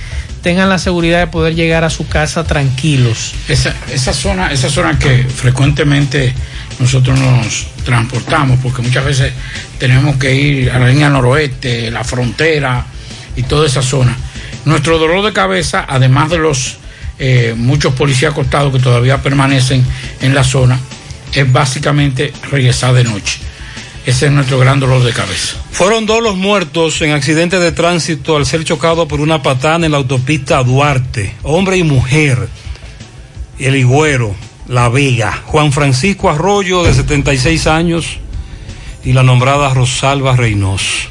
[0.45, 3.35] tengan la seguridad de poder llegar a su casa tranquilos.
[3.49, 6.33] Esa, esa zona, esa zona que frecuentemente
[6.79, 9.33] nosotros nos transportamos, porque muchas veces
[9.81, 12.87] tenemos que ir a la línea noroeste, la frontera
[13.35, 14.17] y toda esa zona.
[14.67, 16.77] Nuestro dolor de cabeza, además de los
[17.19, 19.85] eh, muchos policías acostados que todavía permanecen
[20.21, 20.79] en la zona,
[21.33, 23.48] es básicamente regresar de noche.
[24.09, 25.59] Ese es nuestro gran dolor de cabeza.
[25.71, 29.93] Fueron dos los muertos en accidente de tránsito al ser chocado por una patana en
[29.93, 31.35] la autopista Duarte.
[31.43, 32.49] Hombre y mujer.
[33.59, 34.35] El Higüero,
[34.67, 35.43] La Vega.
[35.45, 38.17] Juan Francisco Arroyo, de 76 años.
[39.05, 41.11] Y la nombrada Rosalba Reynoso.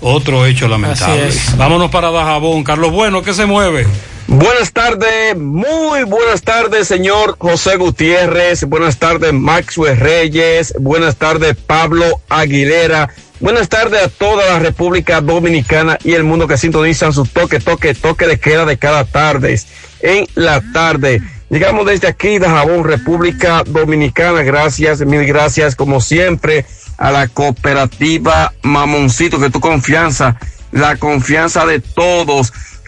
[0.00, 1.34] Otro hecho lamentable.
[1.58, 2.64] Vámonos para Dajabón.
[2.64, 3.86] Carlos Bueno, ¿qué se mueve?
[4.28, 8.64] Buenas tardes, muy buenas tardes, señor José Gutiérrez.
[8.64, 10.74] Buenas tardes, Maxwell Reyes.
[10.78, 13.10] Buenas tardes, Pablo Aguilera.
[13.40, 17.94] Buenas tardes a toda la República Dominicana y el mundo que sintonizan su toque, toque,
[17.94, 19.60] toque de queda de cada tarde.
[20.00, 21.20] En la tarde.
[21.50, 24.42] Llegamos desde aquí, de Jabón, República Dominicana.
[24.42, 26.64] Gracias, mil gracias, como siempre,
[26.96, 30.38] a la cooperativa Mamoncito, que tu confianza,
[30.70, 32.52] la confianza de todos.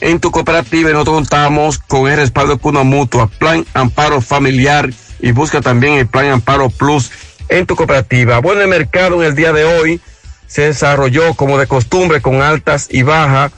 [0.00, 4.90] en tu cooperativa y nosotros contamos con el respaldo de Cuna Mutua, Plan Amparo Familiar
[5.20, 7.10] y busca también el Plan Amparo Plus
[7.48, 8.38] en tu cooperativa.
[8.38, 10.00] Bueno, el mercado en el día de hoy
[10.46, 13.52] se desarrolló como de costumbre con altas y bajas,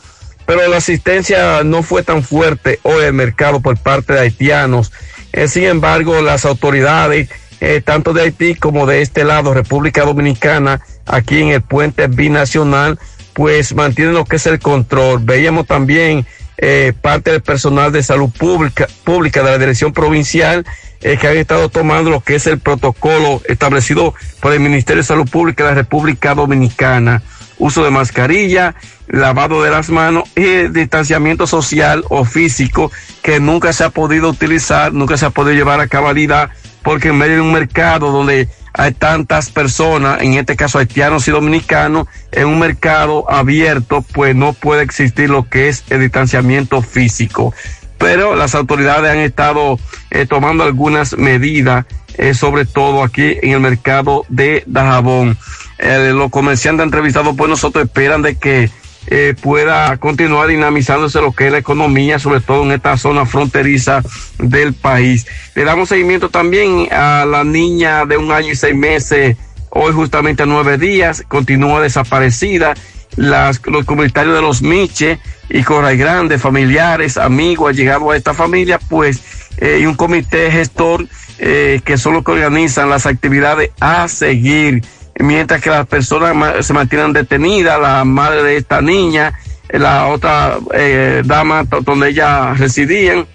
[0.47, 4.93] pero la asistencia no fue tan fuerte hoy el mercado por parte de haitianos.
[5.33, 7.29] Eh, sin embargo, las autoridades,
[7.61, 12.99] eh, tanto de Haití como de este lado, República Dominicana, aquí en el puente binacional,
[13.32, 15.20] pues mantienen lo que es el control.
[15.23, 16.27] Veíamos también
[16.59, 20.66] eh, parte del personal de salud pública, pública de la dirección provincial
[21.02, 25.07] eh, que han estado tomando lo que es el protocolo establecido por el Ministerio de
[25.07, 27.23] Salud Pública de la República Dominicana.
[27.57, 28.74] Uso de mascarilla,
[29.09, 32.93] lavado de las manos y distanciamiento social o físico
[33.23, 36.51] que nunca se ha podido utilizar, nunca se ha podido llevar a cabalidad,
[36.82, 41.31] porque en medio de un mercado donde hay tantas personas, en este caso haitianos y
[41.31, 47.55] dominicanos, en un mercado abierto, pues no puede existir lo que es el distanciamiento físico.
[47.99, 49.79] Pero las autoridades han estado
[50.11, 51.85] eh, tomando algunas medidas,
[52.15, 55.37] eh, sobre todo aquí en el mercado de Dajabón.
[55.79, 58.71] Eh, los comerciantes entrevistados por nosotros esperan de que
[59.07, 64.03] eh, pueda continuar dinamizándose lo que es la economía, sobre todo en esta zona fronteriza
[64.39, 65.27] del país.
[65.55, 69.37] Le damos seguimiento también a la niña de un año y seis meses,
[69.71, 72.75] hoy justamente a nueve días, continúa desaparecida.
[73.17, 75.19] Las, los comunitarios de los Miche
[75.49, 79.21] y Corray Grande, familiares, amigos, han llegado a esta familia, pues,
[79.59, 81.07] eh, y un comité gestor
[81.39, 84.83] eh, que son los que organizan las actividades a seguir
[85.23, 89.39] mientras que las personas se mantienen detenidas, la madre de esta niña,
[89.69, 93.27] la otra eh, dama donde ellas residían,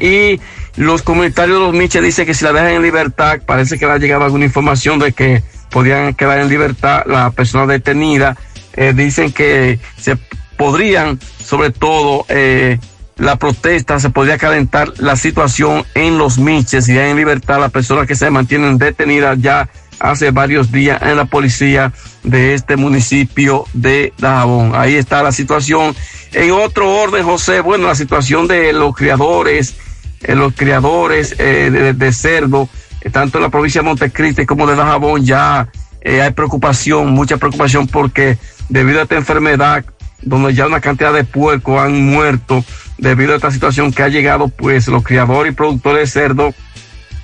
[0.00, 0.40] y
[0.76, 3.92] los comunitarios de los Miches dicen que si la dejan en libertad, parece que le
[3.92, 8.36] ha llegado alguna información de que podrían quedar en libertad la persona detenida,
[8.74, 10.18] eh, dicen que se
[10.56, 12.78] podrían, sobre todo, eh,
[13.16, 17.72] la protesta, se podría calentar la situación en los Miches, si dejan en libertad las
[17.72, 21.92] personas que se mantienen detenidas ya hace varios días en la policía
[22.22, 24.72] de este municipio de Dajabón.
[24.74, 25.94] Ahí está la situación.
[26.32, 29.76] En otro orden, José, bueno, la situación de los criadores,
[30.22, 32.68] eh, los criadores eh, de, cerdo,
[33.00, 35.68] eh, tanto en la provincia de Montecristi como de Dajabón, ya
[36.04, 39.84] hay preocupación, mucha preocupación porque debido a esta enfermedad,
[40.22, 42.64] donde ya una cantidad de puercos han muerto
[42.96, 46.54] debido a esta situación que ha llegado, pues los criadores y productores de cerdo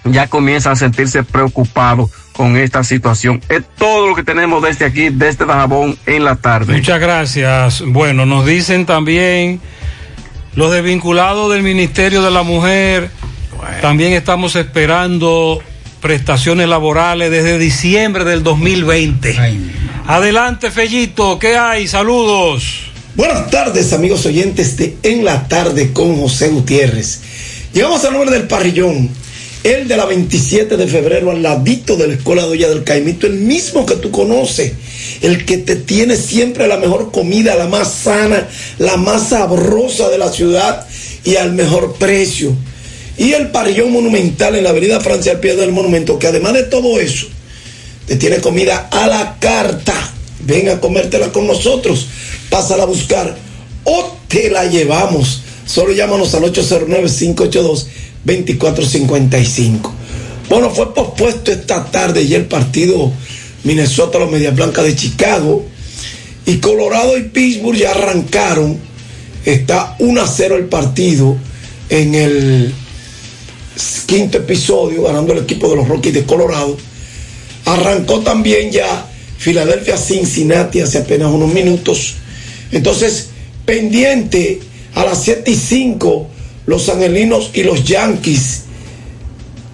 [0.04, 3.40] ya comienzan a sentirse preocupados con esta situación.
[3.48, 6.74] Es todo lo que tenemos desde aquí, desde Dajabón en la tarde.
[6.74, 7.82] Muchas gracias.
[7.86, 9.60] Bueno, nos dicen también
[10.54, 13.10] los desvinculados del Ministerio de la Mujer.
[13.80, 15.62] También estamos esperando
[16.00, 19.36] prestaciones laborales desde diciembre del 2020.
[20.06, 21.86] Adelante, Fellito, ¿qué hay?
[21.86, 22.90] Saludos.
[23.14, 27.20] Buenas tardes, amigos oyentes de En la Tarde con José Gutiérrez.
[27.72, 29.10] Llegamos al nombre del parrillón,
[29.64, 33.34] el de la 27 de febrero, al ladito de la Escuela Doña del Caimito, el
[33.34, 34.72] mismo que tú conoces,
[35.20, 38.48] el que te tiene siempre la mejor comida, la más sana,
[38.78, 40.86] la más sabrosa de la ciudad
[41.24, 42.52] y al mejor precio.
[43.16, 46.64] Y el parrillón monumental en la avenida Francia al pie del monumento, que además de
[46.64, 47.26] todo eso,
[48.06, 49.94] te tiene comida a la carta.
[50.40, 52.08] Ven a comértela con nosotros,
[52.50, 53.36] pásala a buscar
[53.84, 55.42] o te la llevamos.
[55.66, 56.42] Solo llámanos al
[58.26, 59.90] 809-582-2455.
[60.48, 63.12] Bueno, fue pospuesto esta tarde y el partido
[63.64, 65.64] Minnesota, los Medias Blancas de Chicago
[66.46, 68.78] y Colorado y Pittsburgh ya arrancaron.
[69.44, 71.36] Está 1 a 0 el partido
[71.88, 72.74] en el
[74.06, 76.76] quinto episodio, ganando el equipo de los Rockies de Colorado.
[77.64, 79.06] Arrancó también ya
[79.38, 82.14] Filadelfia Cincinnati hace apenas unos minutos.
[82.70, 83.28] Entonces,
[83.64, 84.60] pendiente
[84.94, 86.28] a las 7 y 5,
[86.66, 88.62] los angelinos y los Yankees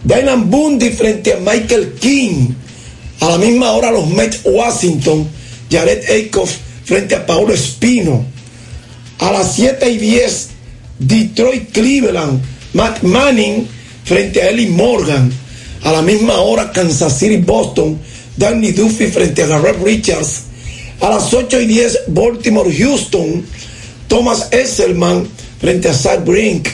[0.05, 2.55] Dylan Bundy frente a Michael King.
[3.21, 5.29] A la misma hora los Mets Washington,
[5.71, 8.25] Jared Eichhoff frente a Paulo Espino.
[9.19, 10.49] A las 7 y 10,
[11.01, 12.41] Detroit Cleveland,
[12.75, 13.67] Matt Manning
[14.05, 15.33] frente a Ellie Morgan.
[15.83, 17.99] A la misma hora, Kansas City Boston,
[18.37, 20.45] Danny Duffy frente a Garrett Richards.
[21.01, 23.45] A las 8 y 10, Baltimore Houston,
[24.07, 25.29] Thomas Esselman
[25.61, 26.69] frente a Zach Brink.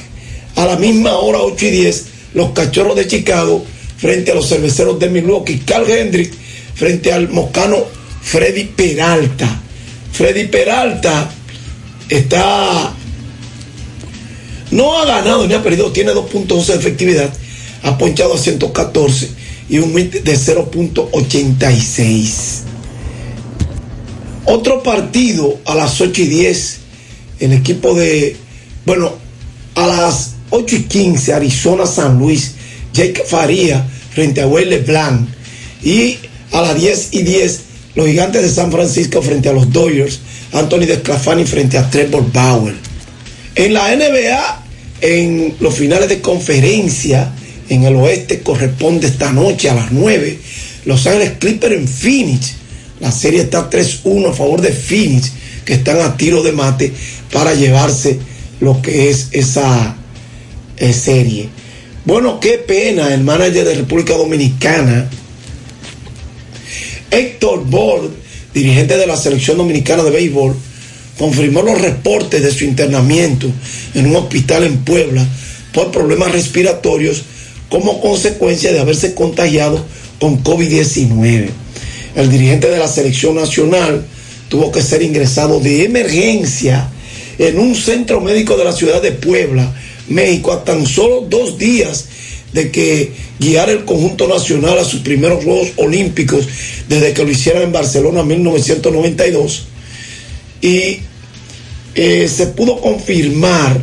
[0.56, 2.04] A la misma hora, 8 y 10,
[2.34, 3.64] los Cachorros de Chicago
[3.96, 5.62] frente a los Cerveceros de Milwaukee.
[5.64, 6.32] Carl Hendrick
[6.74, 7.84] frente al moscano
[8.22, 9.60] Freddy Peralta.
[10.12, 11.30] Freddy Peralta
[12.08, 12.92] está.
[14.70, 17.32] No ha ganado ni ha perdido, tiene 2.11 de efectividad,
[17.82, 19.28] ha ponchado a 114
[19.68, 22.62] y un MIT de 0.86.
[24.46, 26.78] Otro partido a las 8 y 10,
[27.40, 28.36] el equipo de,
[28.86, 29.14] bueno,
[29.74, 32.52] a las 8 y 15, Arizona San Luis,
[32.92, 35.28] Jake Faría frente a Wayne Blanc.
[35.82, 36.18] Y
[36.52, 37.60] a las 10 y 10,
[37.94, 40.20] los gigantes de San Francisco frente a los Dodgers,
[40.52, 42.74] Anthony Desclafani frente a Trevor Bauer.
[43.56, 44.64] En la NBA,
[45.00, 47.32] en los finales de conferencia,
[47.68, 50.38] en el oeste corresponde esta noche a las 9,
[50.84, 52.54] Los Ángeles Clippers en Phoenix.
[53.00, 55.32] La serie está 3-1 a favor de Phoenix,
[55.64, 56.92] que están a tiro de mate
[57.32, 58.18] para llevarse
[58.64, 59.96] lo que es esa
[60.76, 61.48] eh, serie.
[62.04, 65.08] Bueno, qué pena, el manager de República Dominicana,
[67.10, 68.10] Héctor Bord,
[68.52, 70.54] dirigente de la selección dominicana de béisbol,
[71.18, 73.48] confirmó los reportes de su internamiento
[73.94, 75.26] en un hospital en Puebla
[75.72, 77.22] por problemas respiratorios
[77.68, 79.84] como consecuencia de haberse contagiado
[80.20, 81.48] con COVID-19.
[82.16, 84.04] El dirigente de la selección nacional
[84.48, 86.90] tuvo que ser ingresado de emergencia
[87.38, 89.72] en un centro médico de la ciudad de Puebla,
[90.08, 92.06] México, a tan solo dos días
[92.52, 96.46] de que guiara el conjunto nacional a sus primeros Juegos Olímpicos
[96.88, 99.66] desde que lo hicieran en Barcelona en 1992.
[100.62, 100.98] Y
[101.94, 103.80] eh, se pudo confirmar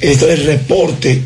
[0.00, 1.22] este, el reporte,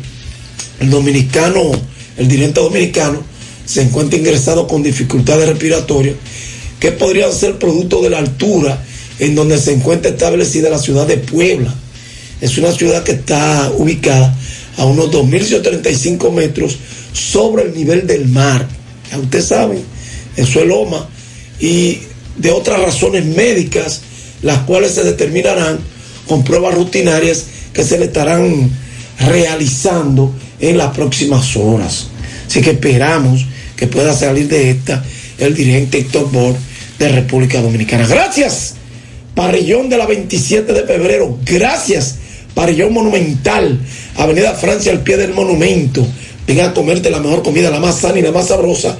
[0.79, 1.71] el dominicano,
[2.17, 3.23] el dirigente dominicano,
[3.65, 6.15] se encuentra ingresado con dificultades respiratorias
[6.79, 8.83] que podrían ser producto de la altura
[9.19, 11.73] en donde se encuentra establecida la ciudad de Puebla.
[12.41, 14.35] Es una ciudad que está ubicada
[14.77, 16.77] a unos 2.135 metros
[17.13, 18.65] sobre el nivel del mar.
[19.11, 19.83] Ya ustedes saben,
[20.37, 21.07] eso es Loma.
[21.59, 21.99] Y
[22.37, 24.01] de otras razones médicas,
[24.41, 25.79] las cuales se determinarán
[26.27, 28.71] con pruebas rutinarias que se le estarán
[29.19, 32.07] realizando en las próximas horas.
[32.47, 35.03] Así que esperamos que pueda salir de esta
[35.37, 36.55] el dirigente Héctor Bor
[36.97, 38.07] de República Dominicana.
[38.07, 38.75] Gracias,
[39.39, 41.37] Parrillón de la 27 de febrero.
[41.45, 42.17] Gracias,
[42.53, 43.79] Parrillón Monumental,
[44.17, 46.05] Avenida Francia al pie del monumento.
[46.45, 48.97] Venga a comerte la mejor comida, la más sana y la más sabrosa.